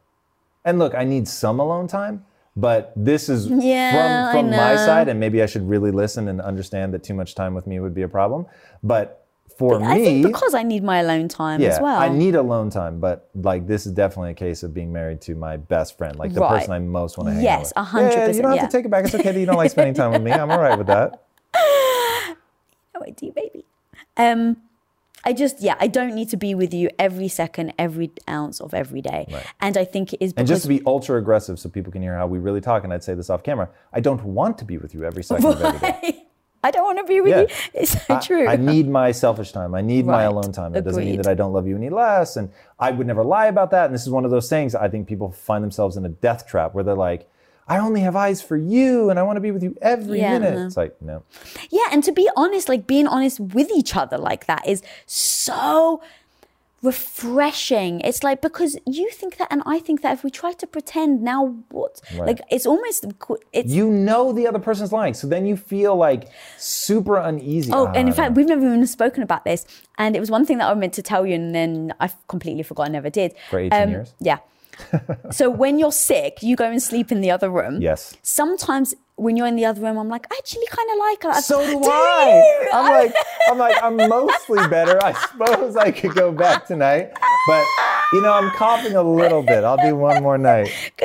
And 0.65 0.79
look, 0.79 0.95
I 0.95 1.03
need 1.03 1.27
some 1.27 1.59
alone 1.59 1.87
time, 1.87 2.25
but 2.55 2.93
this 2.95 3.29
is 3.29 3.47
Yeah, 3.47 4.31
from 4.31 4.49
from 4.49 4.51
my 4.51 4.75
side, 4.75 5.09
and 5.09 5.19
maybe 5.19 5.43
I 5.43 5.45
should 5.45 5.67
really 5.67 5.91
listen 5.91 6.27
and 6.29 6.39
understand 6.39 6.93
that 6.93 7.03
too 7.03 7.13
much 7.13 7.35
time 7.35 7.53
with 7.53 7.67
me 7.67 7.79
would 7.79 7.93
be 7.93 8.03
a 8.03 8.07
problem. 8.07 8.45
But 8.81 9.22
for 9.57 9.81
I 9.81 9.95
me, 9.97 10.03
think 10.03 10.25
because 10.27 10.53
I 10.53 10.63
need 10.63 10.83
my 10.83 10.99
alone 10.99 11.27
time 11.27 11.61
yeah, 11.61 11.69
as 11.69 11.79
well. 11.81 11.99
I 11.99 12.09
need 12.09 12.35
alone 12.35 12.69
time, 12.69 12.99
but 12.99 13.29
like 13.35 13.67
this 13.67 13.85
is 13.85 13.91
definitely 13.93 14.31
a 14.31 14.35
case 14.35 14.63
of 14.63 14.73
being 14.73 14.91
married 14.91 15.21
to 15.21 15.35
my 15.35 15.57
best 15.57 15.97
friend, 15.97 16.15
like 16.17 16.33
the 16.33 16.41
Right. 16.41 16.59
person 16.59 16.71
I 16.71 16.79
most 16.79 17.17
want 17.17 17.29
to 17.29 17.33
hang 17.35 17.43
Yes, 17.43 17.57
out 17.57 17.61
with. 17.61 17.73
a 17.77 17.83
hundred 17.83 18.11
Yeah, 18.11 18.27
you 18.27 18.41
don't 18.41 18.51
have 18.51 18.55
yeah. 18.57 18.65
to 18.67 18.71
take 18.77 18.85
it 18.85 18.89
back. 18.91 19.05
It's 19.05 19.15
okay 19.15 19.31
that 19.31 19.39
you 19.39 19.45
don't 19.45 19.57
like 19.57 19.71
spending 19.77 19.93
time 19.93 20.11
with 20.11 20.21
me. 20.21 20.31
I'm 20.31 20.49
all 20.51 20.59
right 20.59 20.77
with 20.77 20.87
that. 20.87 21.23
Oh, 22.95 23.01
I 23.05 23.09
do, 23.09 23.31
baby. 23.31 23.65
Um, 24.17 24.57
I 25.25 25.33
just, 25.33 25.61
yeah, 25.61 25.75
I 25.79 25.87
don't 25.87 26.13
need 26.13 26.29
to 26.29 26.37
be 26.37 26.53
with 26.53 26.73
you 26.73 26.89
every 26.99 27.27
second, 27.27 27.73
every 27.79 28.11
ounce 28.29 28.61
of 28.61 28.73
every 28.73 29.01
day. 29.01 29.25
And 29.59 29.77
I 29.77 29.85
think 29.85 30.13
it 30.13 30.21
is 30.21 30.33
And 30.37 30.47
just 30.47 30.61
to 30.63 30.67
be 30.67 30.81
ultra 30.85 31.17
aggressive 31.17 31.57
so 31.59 31.69
people 31.69 31.91
can 31.91 32.01
hear 32.03 32.15
how 32.15 32.27
we 32.27 32.37
really 32.39 32.61
talk, 32.61 32.83
and 32.83 32.93
I'd 32.93 33.03
say 33.03 33.15
this 33.15 33.29
off 33.31 33.41
camera, 33.41 33.69
I 33.93 33.99
don't 33.99 34.23
want 34.23 34.57
to 34.59 34.65
be 34.65 34.77
with 34.77 34.93
you 34.93 35.05
every 35.05 35.23
second 35.23 35.45
of 35.45 35.61
every 35.61 35.79
day. 35.79 36.22
I 36.63 36.71
don't 36.71 36.83
want 36.85 36.97
to 36.99 37.03
be 37.03 37.19
with 37.21 37.31
Yeah. 37.31 37.41
you. 37.41 37.47
It's 37.81 37.91
so 38.07 38.15
I- 38.15 38.19
true. 38.19 38.47
I, 38.47 38.55
need 38.55 38.87
my 38.87 39.11
selfish 39.11 39.51
time. 39.51 39.75
I 39.75 39.81
need 39.81 40.05
my 40.05 40.23
alone 40.23 40.51
time. 40.51 40.71
That 40.71 40.83
doesn't 40.85 41.03
mean 41.03 41.17
that 41.17 41.27
I 41.27 41.33
don't 41.33 41.53
love 41.53 41.67
you 41.67 41.75
any 41.75 41.89
less. 41.89 42.37
And 42.37 42.49
I 42.79 42.91
would 42.91 43.05
never 43.07 43.23
lie 43.23 43.47
about 43.47 43.71
that. 43.71 43.85
And 43.85 43.93
this 43.93 44.03
is 44.03 44.09
one 44.09 44.25
of 44.25 44.31
those 44.31 44.49
things 44.49 44.73
I 44.75 44.87
think 44.89 45.07
people 45.07 45.31
find 45.31 45.63
themselves 45.63 45.97
in 45.97 46.05
a 46.05 46.09
death 46.09 46.47
trap 46.47 46.73
where 46.73 46.83
they're 46.83 46.95
like, 46.95 47.29
I 47.67 47.77
only 47.79 48.01
have 48.01 48.15
eyes 48.15 48.41
for 48.41 48.57
you 48.57 49.09
and 49.09 49.17
I 49.17 49.23
want 49.23 49.37
to 49.37 49.41
be 49.41 49.51
with 49.51 49.63
you 49.63 49.75
every 49.81 50.19
Yeah, 50.19 50.37
minute. 50.39 50.55
no. 50.59 50.65
It's 50.65 50.75
like, 50.77 51.01
no. 51.01 51.23
Yeah, 51.69 51.87
and 51.91 52.03
to 52.03 52.11
be 52.11 52.29
honest, 52.35 52.67
like 52.67 52.87
being 52.87 53.07
honest 53.07 53.39
with 53.39 53.69
each 53.71 53.95
other 53.95 54.17
like 54.17 54.47
that 54.47 54.67
is 54.67 54.83
so 55.05 56.01
refreshing. 56.83 58.01
It's 58.01 58.23
like 58.23 58.41
because 58.41 58.77
you 58.85 59.09
think 59.11 59.37
that 59.37 59.47
and 59.49 59.61
I 59.65 59.79
think 59.79 60.01
that 60.01 60.13
if 60.13 60.23
we 60.23 60.29
try 60.29 60.51
to 60.53 60.67
pretend 60.67 61.21
now 61.21 61.55
what 61.69 62.01
like 62.15 62.41
it's 62.51 62.65
almost 62.65 63.05
it's 63.51 63.71
You 63.71 63.89
know 63.89 64.31
the 64.33 64.47
other 64.47 64.59
person's 64.59 64.91
lying. 64.91 65.13
So 65.13 65.27
then 65.27 65.45
you 65.45 65.55
feel 65.57 65.95
like 65.95 66.29
super 66.57 67.17
uneasy. 67.17 67.71
Oh, 67.73 67.87
and 67.87 68.07
in 68.07 68.13
Ah, 68.13 68.15
fact, 68.15 68.35
we've 68.35 68.47
never 68.47 68.65
even 68.65 68.85
spoken 68.87 69.23
about 69.23 69.45
this. 69.45 69.65
And 69.97 70.15
it 70.15 70.19
was 70.19 70.29
one 70.31 70.45
thing 70.45 70.57
that 70.59 70.69
I 70.69 70.73
meant 70.73 70.93
to 70.93 71.01
tell 71.01 71.25
you, 71.25 71.35
and 71.35 71.53
then 71.53 71.93
I 71.99 72.09
completely 72.27 72.63
forgot. 72.63 72.87
I 72.87 72.91
never 72.91 73.09
did. 73.09 73.31
Um, 73.31 73.37
For 73.49 73.59
18 73.59 73.89
years? 73.89 74.13
Yeah. 74.19 74.39
so 75.31 75.49
when 75.49 75.77
you're 75.79 75.91
sick, 75.91 76.39
you 76.41 76.55
go 76.55 76.65
and 76.65 76.81
sleep 76.81 77.11
in 77.11 77.21
the 77.21 77.29
other 77.31 77.49
room. 77.49 77.79
Yes. 77.81 78.17
Sometimes 78.23 78.95
when 79.15 79.37
you're 79.37 79.47
in 79.47 79.55
the 79.55 79.65
other 79.65 79.81
room, 79.81 79.97
I'm 79.97 80.09
like, 80.09 80.25
I 80.31 80.35
actually 80.37 80.65
kind 80.67 80.89
of 80.91 80.97
like 80.97 81.23
her. 81.23 81.41
So 81.41 81.65
do 81.65 81.73
you? 81.85 81.91
I. 81.91 82.69
I'm 82.73 82.89
like, 82.89 83.15
I'm 83.49 83.57
like, 83.57 83.77
I'm 83.83 84.07
mostly 84.09 84.67
better. 84.67 85.01
I 85.03 85.13
suppose 85.13 85.75
I 85.75 85.91
could 85.91 86.15
go 86.15 86.31
back 86.31 86.65
tonight, 86.65 87.11
but 87.47 87.65
you 88.13 88.21
know, 88.21 88.33
I'm 88.33 88.49
coughing 88.51 88.95
a 88.95 89.03
little 89.03 89.43
bit. 89.43 89.63
I'll 89.63 89.77
do 89.77 89.95
one 89.95 90.21
more 90.21 90.37
night. 90.37 90.71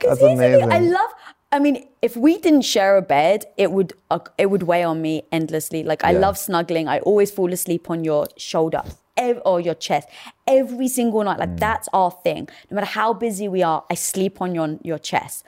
That's 0.00 0.18
the 0.20 0.68
I 0.70 0.78
love. 0.78 1.10
I 1.52 1.58
mean, 1.58 1.86
if 2.00 2.16
we 2.16 2.38
didn't 2.38 2.62
share 2.62 2.96
a 2.96 3.02
bed, 3.02 3.44
it 3.58 3.70
would 3.72 3.92
uh, 4.10 4.20
it 4.38 4.46
would 4.46 4.62
weigh 4.62 4.84
on 4.84 5.02
me 5.02 5.24
endlessly. 5.30 5.82
Like 5.82 6.02
I 6.04 6.12
Yeah. 6.12 6.18
love 6.20 6.38
snuggling. 6.38 6.88
I 6.88 7.00
always 7.00 7.30
fall 7.30 7.52
asleep 7.52 7.90
on 7.90 8.04
your 8.04 8.26
shoulder 8.36 8.82
ev- 9.22 9.42
or 9.44 9.60
your 9.60 9.74
chest 9.86 10.08
every 10.46 10.88
single 10.88 11.22
night. 11.24 11.38
Mm. 11.38 11.44
Like 11.44 11.56
that's 11.58 11.88
our 11.92 12.10
thing. 12.10 12.48
No 12.70 12.74
matter 12.76 12.92
how 13.00 13.12
busy 13.14 13.46
we 13.48 13.62
are, 13.62 13.84
I 13.90 13.94
sleep 13.94 14.40
on 14.40 14.54
your 14.54 14.68
your 14.82 14.98
chest. 14.98 15.44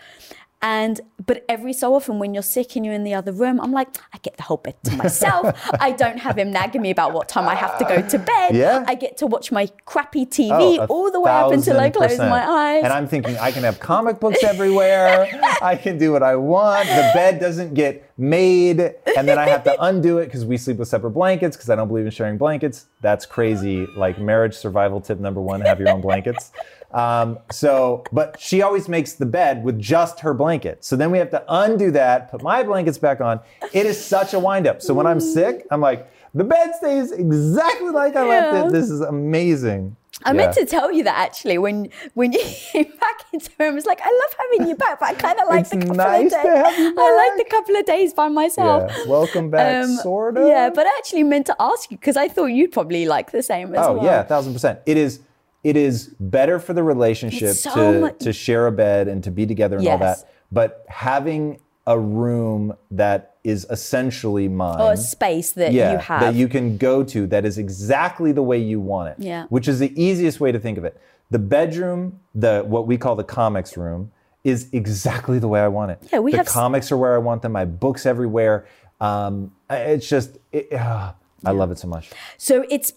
And 0.63 1.01
but 1.27 1.45
every 1.47 1.75
so 1.75 1.95
often 1.95 2.19
when 2.19 2.33
you're 2.33 2.43
sick 2.43 2.75
and 2.75 2.87
you're 2.87 2.95
in 2.95 3.05
the 3.05 3.13
other 3.13 3.33
room, 3.33 3.61
I'm 3.61 3.71
like, 3.73 3.89
I 4.15 4.19
get 4.19 4.39
the 4.39 4.45
whole 4.45 4.57
bed 4.57 4.77
to 4.85 4.97
myself. 4.97 5.55
I 5.81 5.93
don't 5.93 6.19
have 6.19 6.39
him 6.39 6.51
nagging 6.53 6.81
me 6.81 6.91
about 6.91 7.13
what 7.13 7.29
time 7.29 7.47
I 7.47 7.55
have 7.55 7.77
to 7.79 7.85
go 7.85 8.01
to 8.01 8.19
bed. 8.19 8.55
Yeah. 8.55 8.83
I 8.87 8.95
get 8.95 9.19
to 9.19 9.27
watch 9.27 9.53
my 9.53 9.69
crappy 9.85 10.25
TV 10.25 10.79
Oh, 10.79 10.87
all 10.87 11.11
the 11.11 11.21
way 11.21 11.31
up 11.31 11.53
until 11.53 11.79
I 11.79 11.91
close 11.91 12.13
percent. 12.13 12.31
my 12.31 12.43
eyes. 12.49 12.83
And 12.85 12.93
I'm 12.95 13.07
thinking 13.07 13.37
I 13.39 13.51
can 13.53 13.63
have 13.63 13.79
comic 13.79 14.21
books 14.21 14.43
everywhere. 14.43 15.29
I 15.61 15.77
can 15.77 15.99
do 15.99 16.13
what 16.13 16.23
I 16.23 16.37
want. 16.37 16.87
The 16.89 17.11
bed 17.13 17.41
doesn't 17.41 17.75
get 17.75 18.11
made, 18.17 18.81
and 18.81 19.29
then 19.29 19.39
I 19.39 19.47
have 19.49 19.65
to 19.65 19.77
undo 19.83 20.19
it 20.19 20.27
because 20.27 20.45
we 20.47 20.57
sleep 20.57 20.79
with 20.79 20.89
separate 20.89 21.11
blankets 21.11 21.57
because 21.57 21.69
I 21.69 21.75
don't 21.77 21.89
believe 21.89 22.05
in 22.07 22.11
sharing 22.11 22.39
blankets. 22.39 22.87
That's 23.03 23.27
crazy. 23.27 23.87
Like 23.97 24.19
marriage 24.19 24.55
survival 24.55 25.01
tip 25.01 25.19
number 25.21 25.41
one: 25.43 25.61
have 25.63 25.79
your 25.79 25.91
own 25.91 26.01
blankets. 26.01 26.53
Um, 26.95 27.38
so, 27.51 28.05
but 28.12 28.36
she 28.40 28.62
always 28.62 28.88
makes 28.88 29.14
the 29.14 29.26
bed 29.26 29.64
with 29.64 29.78
just 29.80 30.20
her 30.20 30.32
blanket. 30.32 30.84
So 30.84 30.95
then 30.95 31.11
we 31.11 31.18
have 31.18 31.30
to 31.30 31.42
undo 31.49 31.90
that, 31.90 32.30
put 32.30 32.40
my 32.42 32.62
blankets 32.62 32.99
back 32.99 33.20
on. 33.20 33.40
It 33.72 33.84
is 33.84 34.03
such 34.03 34.32
a 34.32 34.38
windup. 34.38 34.80
So 34.80 34.95
when 34.95 35.07
I'm 35.07 35.18
sick, 35.18 35.66
I'm 35.72 35.80
like, 35.80 36.09
the 36.34 36.45
bed 36.45 36.72
stays 36.76 37.11
exactly 37.11 37.90
like 37.90 38.14
I 38.16 38.24
left 38.28 38.66
it. 38.68 38.72
This 38.72 38.90
is 38.90 39.01
amazing. 39.01 39.97
I 40.24 40.32
meant 40.32 40.53
to 40.55 40.64
tell 40.64 40.92
you 40.92 41.03
that 41.05 41.16
actually 41.18 41.59
when 41.59 41.88
when 42.14 42.32
you 42.32 42.38
came 42.72 42.84
back 43.01 43.16
into 43.32 43.51
room, 43.59 43.72
I 43.72 43.74
was 43.74 43.86
like, 43.86 44.01
I 44.01 44.07
love 44.22 44.36
having 44.38 44.68
you 44.68 44.76
back, 44.76 45.01
but 45.01 45.09
I 45.09 45.14
kind 45.14 45.40
of 45.40 45.49
like 45.49 45.68
the 45.68 45.78
couple 45.78 45.95
nice 45.97 46.32
of 46.32 46.40
to 46.42 46.49
days. 46.49 46.57
have 46.64 46.78
you 46.78 46.95
I 46.97 47.28
like 47.28 47.45
the 47.45 47.51
couple 47.51 47.76
of 47.76 47.84
days 47.84 48.14
by 48.14 48.28
myself. 48.28 48.92
Yeah. 48.97 49.07
Welcome 49.09 49.51
back, 49.51 49.86
sort 50.03 50.36
of. 50.36 50.45
Um, 50.45 50.49
Yeah, 50.49 50.70
but 50.70 50.86
I 50.86 50.90
actually 50.99 51.24
meant 51.24 51.47
to 51.47 51.57
ask 51.59 51.90
you 51.90 51.97
because 51.99 52.16
I 52.16 52.28
thought 52.28 52.47
you'd 52.47 52.70
probably 52.70 53.07
like 53.07 53.32
the 53.32 53.42
same 53.42 53.74
as 53.74 53.84
Oh 53.84 53.95
well. 53.95 54.05
yeah, 54.05 54.22
thousand 54.22 54.53
percent. 54.53 54.78
It 54.86 54.97
is. 54.97 55.18
It 55.65 55.77
is 55.77 56.15
better 56.21 56.59
for 56.61 56.75
the 56.75 56.83
relationship 56.83 57.55
so 57.57 57.75
to 57.75 58.01
mu- 58.01 58.11
to 58.21 58.33
share 58.33 58.67
a 58.67 58.73
bed 58.73 59.09
and 59.09 59.25
to 59.25 59.31
be 59.31 59.47
together 59.47 59.79
and 59.79 59.89
all 59.89 59.99
Yes. 59.99 60.21
that. 60.23 60.31
But 60.53 60.85
having 60.89 61.59
a 61.87 61.99
room 61.99 62.75
that 62.91 63.35
is 63.45 63.67
essentially 63.71 64.49
mine. 64.49 64.81
Or 64.81 64.93
a 64.93 64.97
space 64.97 65.53
that 65.53 65.73
yeah, 65.73 65.93
you 65.93 65.99
have. 65.99 66.21
that 66.21 66.35
you 66.35 66.49
can 66.49 66.77
go 66.79 67.03
to 67.05 67.27
that 67.27 67.45
is 67.45 67.59
exactly 67.59 68.33
the 68.33 68.43
way 68.43 68.59
you 68.59 68.81
want 68.81 69.09
it. 69.11 69.17
Yeah. 69.19 69.47
Which 69.49 69.67
is 69.69 69.79
the 69.81 69.93
easiest 70.03 70.41
way 70.41 70.53
to 70.53 70.59
think 70.59 70.79
of 70.79 70.85
it. 70.85 70.99
The 71.31 71.39
bedroom, 71.39 72.21
the 72.35 72.62
what 72.67 72.87
we 72.87 72.97
call 72.97 73.17
the 73.17 73.25
comics 73.25 73.77
room, 73.77 74.12
is 74.45 74.69
exactly 74.73 75.39
the 75.39 75.49
way 75.49 75.61
I 75.61 75.69
want 75.69 75.91
it. 75.91 75.99
Yeah, 76.12 76.19
we 76.21 76.31
the 76.31 76.37
have 76.39 76.47
s- 76.47 76.53
comics 76.53 76.93
are 76.93 76.97
where 76.99 77.15
I 77.15 77.19
want 77.19 77.43
them. 77.43 77.53
My 77.53 77.65
books 77.65 78.05
everywhere. 78.07 78.67
Um, 79.01 79.53
it's 79.69 80.09
just, 80.09 80.39
it, 80.53 80.69
ah, 80.75 81.15
I 81.45 81.51
love 81.51 81.71
it 81.71 81.79
so 81.79 81.89
much. 81.89 82.11
So 82.39 82.65
it's 82.71 82.93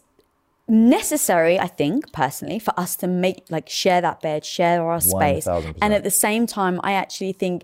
necessary, 0.68 1.60
I 1.60 1.68
think, 1.68 2.12
personally, 2.12 2.60
for 2.60 2.74
us 2.80 2.96
to 2.98 3.08
make 3.08 3.46
like 3.50 3.70
share 3.70 4.02
that 4.02 4.22
bed, 4.22 4.46
share 4.46 4.84
our 4.84 5.02
space. 5.02 5.46
1000%. 5.48 5.78
And 5.82 5.94
at 5.94 6.04
the 6.04 6.12
same 6.12 6.46
time, 6.48 6.80
I 6.84 6.94
actually 6.94 7.34
think 7.34 7.64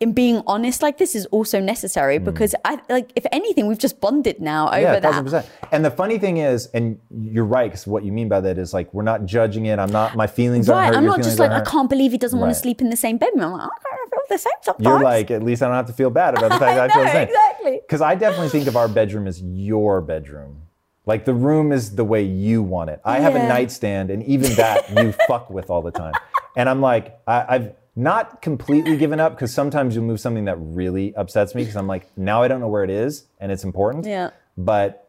in 0.00 0.14
being 0.14 0.42
honest 0.46 0.80
like 0.80 0.96
this 0.96 1.14
is 1.14 1.26
also 1.26 1.60
necessary 1.60 2.16
because 2.16 2.54
I 2.64 2.80
like 2.88 3.12
if 3.16 3.26
anything, 3.32 3.66
we've 3.66 3.76
just 3.78 4.00
bonded 4.00 4.40
now 4.40 4.68
over 4.68 4.76
Hmm. 4.78 4.82
Yeah, 4.82 4.92
that. 4.94 5.02
thousand 5.02 5.24
percent. 5.24 5.46
And 5.72 5.84
the 5.84 5.90
funny 5.90 6.18
thing 6.18 6.38
is, 6.38 6.68
and 6.72 6.98
you're 7.10 7.44
right, 7.44 7.70
because 7.70 7.86
what 7.86 8.02
you 8.02 8.10
mean 8.10 8.26
by 8.26 8.40
that 8.40 8.56
is 8.56 8.72
like 8.72 8.92
we're 8.94 9.02
not 9.02 9.26
judging 9.26 9.66
it. 9.66 9.78
I'm 9.78 9.92
not. 9.92 10.16
My 10.16 10.26
feelings 10.26 10.70
Right, 10.70 10.86
hurt. 10.86 10.96
I'm 10.96 11.04
not 11.04 11.18
just 11.22 11.38
like 11.38 11.50
I 11.50 11.60
can't 11.60 11.90
believe 11.90 12.12
he 12.12 12.18
doesn't 12.18 12.38
want 12.38 12.50
to 12.50 12.58
sleep 12.58 12.80
in 12.80 12.88
the 12.88 12.96
same 12.96 13.18
bedroom. 13.18 13.44
I'm 13.44 13.52
like, 13.52 13.70
I 13.92 14.08
feel 14.10 14.20
the 14.30 14.38
same 14.38 14.52
sometimes. 14.62 14.86
You're 14.86 15.00
like, 15.00 15.30
at 15.30 15.42
least 15.42 15.60
I 15.62 15.66
don't 15.66 15.74
have 15.76 15.86
to 15.88 15.92
feel 15.92 16.08
bad 16.08 16.32
about 16.38 16.50
the 16.52 16.58
fact 16.64 16.76
that 16.76 16.80
I, 16.80 16.84
I 16.86 16.88
feel 16.88 17.04
the 17.04 17.12
same. 17.12 17.28
exactly. 17.28 17.80
Because 17.86 18.00
I 18.00 18.14
definitely 18.14 18.48
think 18.48 18.68
of 18.68 18.76
our 18.78 18.88
bedroom 18.88 19.26
as 19.26 19.42
your 19.42 20.00
bedroom. 20.00 20.62
Like 21.10 21.24
the 21.24 21.34
room 21.34 21.72
is 21.72 21.96
the 21.96 22.04
way 22.04 22.22
you 22.22 22.62
want 22.62 22.88
it. 22.90 23.00
I 23.04 23.18
have 23.18 23.34
a 23.34 23.38
Yeah. 23.40 23.48
nightstand, 23.48 24.10
and 24.12 24.22
even 24.34 24.52
that 24.54 24.88
you 24.96 25.10
fuck 25.26 25.50
with 25.50 25.68
all 25.68 25.82
the 25.82 25.90
time. 25.90 26.14
And 26.56 26.68
I'm 26.68 26.80
like, 26.80 27.18
I, 27.26 27.44
I've 27.48 27.72
not 27.96 28.40
completely 28.42 28.96
given 28.96 29.18
up 29.18 29.32
because 29.34 29.52
sometimes 29.52 29.96
you'll 29.96 30.04
move 30.04 30.20
something 30.20 30.44
that 30.44 30.56
really 30.60 31.12
upsets 31.16 31.52
me 31.56 31.62
because 31.62 31.74
I'm 31.74 31.88
like, 31.88 32.06
now 32.16 32.44
I 32.44 32.46
don't 32.48 32.60
know 32.60 32.68
where 32.68 32.84
it 32.84 32.90
is, 32.90 33.24
and 33.40 33.50
it's 33.50 33.64
important. 33.64 34.06
Yeah. 34.06 34.30
But 34.56 35.08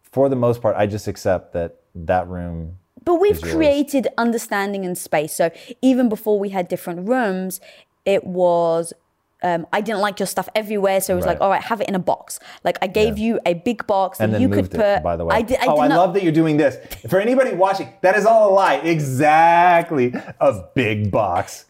for 0.00 0.30
the 0.30 0.36
most 0.36 0.62
part, 0.62 0.74
I 0.76 0.86
just 0.86 1.06
accept 1.06 1.52
that 1.52 1.76
that 1.94 2.26
room 2.26 2.78
But 3.04 3.16
we've 3.16 3.38
yours. 3.42 3.52
created 3.54 4.08
understanding 4.16 4.86
and 4.86 4.96
space. 4.96 5.34
So 5.34 5.50
even 5.82 6.08
before 6.08 6.38
we 6.38 6.48
had 6.48 6.68
different 6.68 7.06
rooms, 7.06 7.60
it 8.06 8.24
was. 8.24 8.94
Um, 9.42 9.66
I 9.72 9.80
didn't 9.80 10.00
like 10.00 10.18
your 10.18 10.26
stuff 10.26 10.48
everywhere, 10.54 11.00
so 11.00 11.12
it 11.12 11.16
was 11.16 11.26
like, 11.26 11.40
all 11.40 11.48
right, 11.48 11.62
have 11.62 11.80
it 11.80 11.88
in 11.88 11.94
a 11.94 12.00
box. 12.00 12.40
Like 12.64 12.76
I 12.82 12.88
gave 12.88 13.18
you 13.18 13.38
a 13.46 13.54
big 13.54 13.86
box 13.86 14.20
and 14.20 14.34
then 14.34 14.42
you 14.42 14.48
could 14.48 14.70
put. 14.70 14.80
it, 14.80 15.02
by 15.02 15.16
the 15.16 15.24
way. 15.24 15.36
I 15.36 15.42
did. 15.42 15.58
I 15.60 15.66
oh, 15.66 15.76
did 15.76 15.80
I 15.82 15.88
not, 15.88 15.96
love 15.96 16.14
that 16.14 16.22
you're 16.22 16.32
doing 16.32 16.56
this. 16.56 16.76
For 17.08 17.20
anybody 17.20 17.54
watching, 17.54 17.92
that 18.02 18.16
is 18.16 18.26
all 18.26 18.50
a 18.50 18.52
lie. 18.52 18.76
Exactly, 18.76 20.12
a 20.40 20.64
big 20.74 21.10
box. 21.10 21.66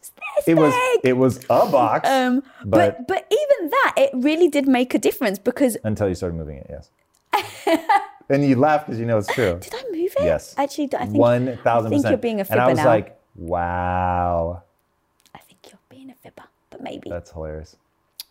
It 0.47 0.55
was. 0.55 0.73
It 1.05 1.17
was 1.17 1.39
a 1.51 1.67
box. 1.71 2.09
Um, 2.09 2.43
but, 2.65 3.07
but 3.07 3.09
but 3.09 3.27
even 3.31 3.71
that, 3.71 3.95
it 3.97 4.11
really 4.15 4.49
did 4.49 4.67
make 4.67 4.95
a 4.95 4.99
difference 4.99 5.39
because 5.39 5.77
until 5.85 6.09
you 6.09 6.15
started 6.15 6.37
moving 6.37 6.59
it, 6.59 6.67
yes. 6.71 6.91
and 8.29 8.45
you 8.45 8.57
laugh 8.57 8.87
because 8.87 8.99
you 8.99 9.07
know 9.07 9.19
it's 9.19 9.33
true. 9.33 9.59
did 9.61 9.75
I 9.75 9.85
move 9.91 10.13
it? 10.19 10.25
Yes. 10.25 10.55
Actually, 10.57 10.91
I 10.95 11.07
think 11.07 11.17
One 11.17 11.59
thousand 11.59 11.93
I 11.93 11.97
think 11.97 12.09
you're 12.09 12.19
being 12.19 12.41
a 12.41 12.45
fibber 12.45 12.57
now. 12.57 12.69
And 12.69 12.71
I 12.71 12.73
was 12.73 12.79
now. 12.79 12.91
like, 12.91 13.21
wow, 13.37 14.63
I 15.35 15.39
think 15.39 15.59
you're 15.71 15.79
being 15.89 16.11
a 16.11 16.15
fibber, 16.15 16.45
but 16.79 16.85
maybe. 16.85 17.11
that's 17.11 17.31
hilarious. 17.33 17.77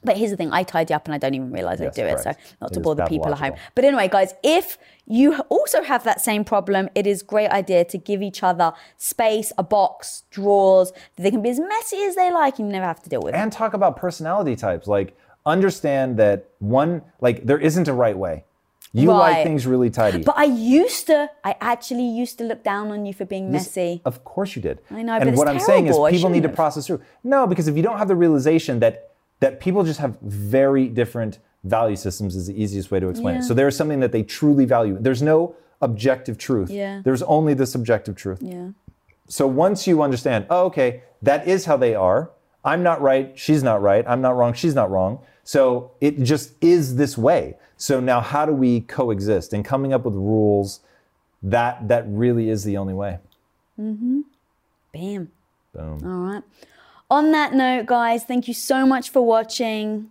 But 0.04 0.16
here's 0.16 0.30
the 0.30 0.38
thing: 0.38 0.52
I 0.54 0.64
tidy 0.64 0.94
up 0.94 1.06
and 1.06 1.16
I 1.16 1.18
don't 1.18 1.34
even 1.34 1.52
realize 1.52 1.80
Yes, 1.80 1.98
I 1.98 2.02
do 2.02 2.08
it. 2.08 2.20
So 2.20 2.32
not 2.62 2.72
It 2.72 2.74
to 2.76 2.80
bother 2.82 3.08
people 3.08 3.32
at 3.32 3.40
home. 3.40 3.54
But 3.74 3.84
anyway, 3.84 4.08
guys, 4.08 4.34
if 4.44 4.78
you 5.06 5.40
also 5.50 5.82
have 5.82 6.04
that 6.04 6.22
same 6.22 6.44
problem, 6.44 6.88
it 6.94 7.08
is 7.08 7.24
great 7.24 7.50
idea 7.50 7.84
to 7.86 7.98
give 7.98 8.22
each 8.22 8.44
other 8.44 8.74
space, 8.98 9.52
a 9.58 9.64
box, 9.64 10.24
drawers. 10.30 10.92
They 11.16 11.32
can 11.32 11.42
be 11.42 11.50
as 11.50 11.60
messy 11.60 12.04
as 12.04 12.16
they 12.16 12.32
like. 12.32 12.60
You 12.60 12.66
never 12.66 12.86
have 12.86 13.02
to 13.04 13.10
deal 13.10 13.22
with 13.22 13.34
it. 13.34 13.38
and 13.38 13.52
talk 13.52 13.74
about 13.74 13.98
personality 13.98 14.56
types. 14.56 14.88
Like, 14.88 15.18
understand 15.48 16.18
that 16.18 16.50
one, 16.60 17.02
like, 17.20 17.46
there 17.46 17.58
isn't 17.58 17.88
a 17.88 17.94
right 17.94 18.18
way. 18.18 18.46
You 19.02 19.12
Right. 19.12 19.18
like 19.36 19.44
things 19.44 19.68
really 19.68 19.90
tidy. 19.90 20.24
But 20.24 20.38
I 20.38 20.46
used 20.46 21.08
to, 21.08 21.30
I 21.44 21.56
actually 21.62 22.08
used 22.22 22.38
to 22.40 22.44
look 22.44 22.64
down 22.64 22.92
on 22.92 23.06
you 23.06 23.14
for 23.14 23.26
being 23.26 23.52
messy. 23.52 24.02
Of 24.06 24.24
course 24.24 24.56
you 24.56 24.62
did. 24.62 24.80
I 24.92 25.02
know, 25.04 25.14
and 25.16 25.26
but 25.26 25.36
what 25.36 25.48
I'm 25.48 25.60
saying 25.60 25.88
is 25.88 25.98
people 26.16 26.30
need 26.30 26.44
to 26.44 26.50
process 26.50 26.88
through. 26.88 27.02
No, 27.24 27.46
because 27.48 27.68
if 27.68 27.76
you 27.78 27.84
don't 27.84 27.98
have 27.98 28.08
the 28.08 28.16
realization 28.16 28.80
that 28.80 29.12
that 29.40 29.60
people 29.60 29.84
just 29.84 30.00
have 30.00 30.18
very 30.22 30.88
different 30.88 31.38
value 31.64 31.96
systems 31.96 32.36
is 32.36 32.48
the 32.48 32.60
easiest 32.64 32.90
way 32.92 33.00
to 33.00 33.08
explain 33.08 33.36
Yeah. 33.36 33.42
it. 33.42 33.44
So 33.44 33.54
there 33.54 33.68
is 33.68 33.76
something 33.78 34.00
that 34.00 34.12
they 34.12 34.24
truly 34.24 34.66
value. 34.66 34.98
There's 35.00 35.22
no 35.22 35.54
objective 35.80 36.38
truth. 36.40 36.72
Yeah. 36.72 37.02
There's 37.06 37.22
only 37.24 37.54
the 37.54 37.68
subjective 37.68 38.16
truth. 38.16 38.40
Yeah. 38.42 38.70
So 39.28 39.46
once 39.46 39.86
you 39.86 40.02
understand, 40.02 40.48
oh, 40.50 40.66
okay, 40.66 41.04
that 41.22 41.48
is 41.48 41.66
how 41.66 41.78
they 41.78 41.94
are. 41.94 42.32
I'm 42.66 42.82
not 42.82 43.00
right, 43.02 43.38
she's 43.38 43.62
not 43.62 43.82
right. 43.82 44.04
I'm 44.08 44.22
not 44.22 44.36
wrong, 44.36 44.54
she's 44.54 44.74
not 44.74 44.90
wrong. 44.90 45.20
So 45.44 45.92
it 46.02 46.24
just 46.24 46.54
is 46.62 46.96
this 46.96 47.18
way. 47.18 47.58
So 47.78 48.00
now 48.00 48.20
how 48.20 48.46
do 48.46 48.52
we 48.52 48.82
coexist? 48.82 49.54
And 49.54 49.64
coming 49.64 49.94
up 49.94 50.04
with 50.04 50.16
rules, 50.16 50.82
that 51.44 51.88
that 51.88 52.06
really 52.08 52.50
is 52.50 52.64
the 52.64 52.78
only 52.78 52.94
way. 52.94 53.20
Mm-hmm. 53.80 54.22
Bam. 54.94 55.32
Boom. 55.74 56.02
All 56.04 56.34
right. 56.34 56.44
On 57.10 57.32
that 57.32 57.54
note, 57.54 57.86
guys, 57.86 58.26
thank 58.26 58.48
you 58.48 58.54
so 58.54 58.86
much 58.86 59.12
for 59.12 59.26
watching. 59.26 60.10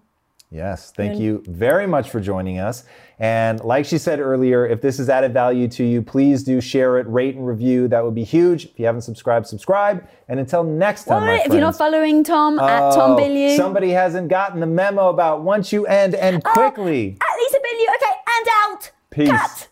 Yes, 0.51 0.93
thank 0.93 1.19
you 1.19 1.43
very 1.47 1.89
much 1.89 2.09
for 2.09 2.21
joining 2.21 2.61
us. 2.61 2.85
And 3.19 3.63
like 3.65 3.85
she 3.85 3.99
said 3.99 4.21
earlier, 4.21 4.65
if 4.65 4.81
this 4.81 4.99
has 4.99 5.09
added 5.09 5.33
value 5.33 5.67
to 5.69 5.85
you, 5.85 6.03
please 6.03 6.45
do 6.45 6.61
share 6.61 6.99
it, 6.99 7.07
rate 7.09 7.35
and 7.35 7.47
review. 7.47 7.89
That 7.89 8.05
would 8.05 8.15
be 8.15 8.23
huge. 8.23 8.67
If 8.67 8.79
you 8.79 8.87
haven't 8.87 9.03
subscribed, 9.03 9.49
subscribe. 9.49 10.07
And 10.29 10.39
until 10.39 10.63
next 10.63 11.05
time, 11.05 11.25
my 11.25 11.33
What? 11.33 11.47
If 11.47 11.53
you're 11.53 11.61
not 11.61 11.77
following 11.77 12.23
Tom 12.23 12.59
at 12.61 12.95
Tom 12.95 13.13
Oh, 13.13 13.17
Bilyeu. 13.17 13.57
Somebody 13.57 13.91
hasn't 13.91 14.29
gotten 14.29 14.61
the 14.61 14.67
memo 14.67 15.09
about 15.09 15.43
once 15.43 15.73
you 15.73 15.85
end, 15.87 16.15
end 16.15 16.45
quickly. 16.45 17.17
At 17.21 17.36
Okay, 17.75 18.15
and 18.27 18.47
out. 18.63 18.91
Peace. 19.11 19.31
Cut. 19.31 19.69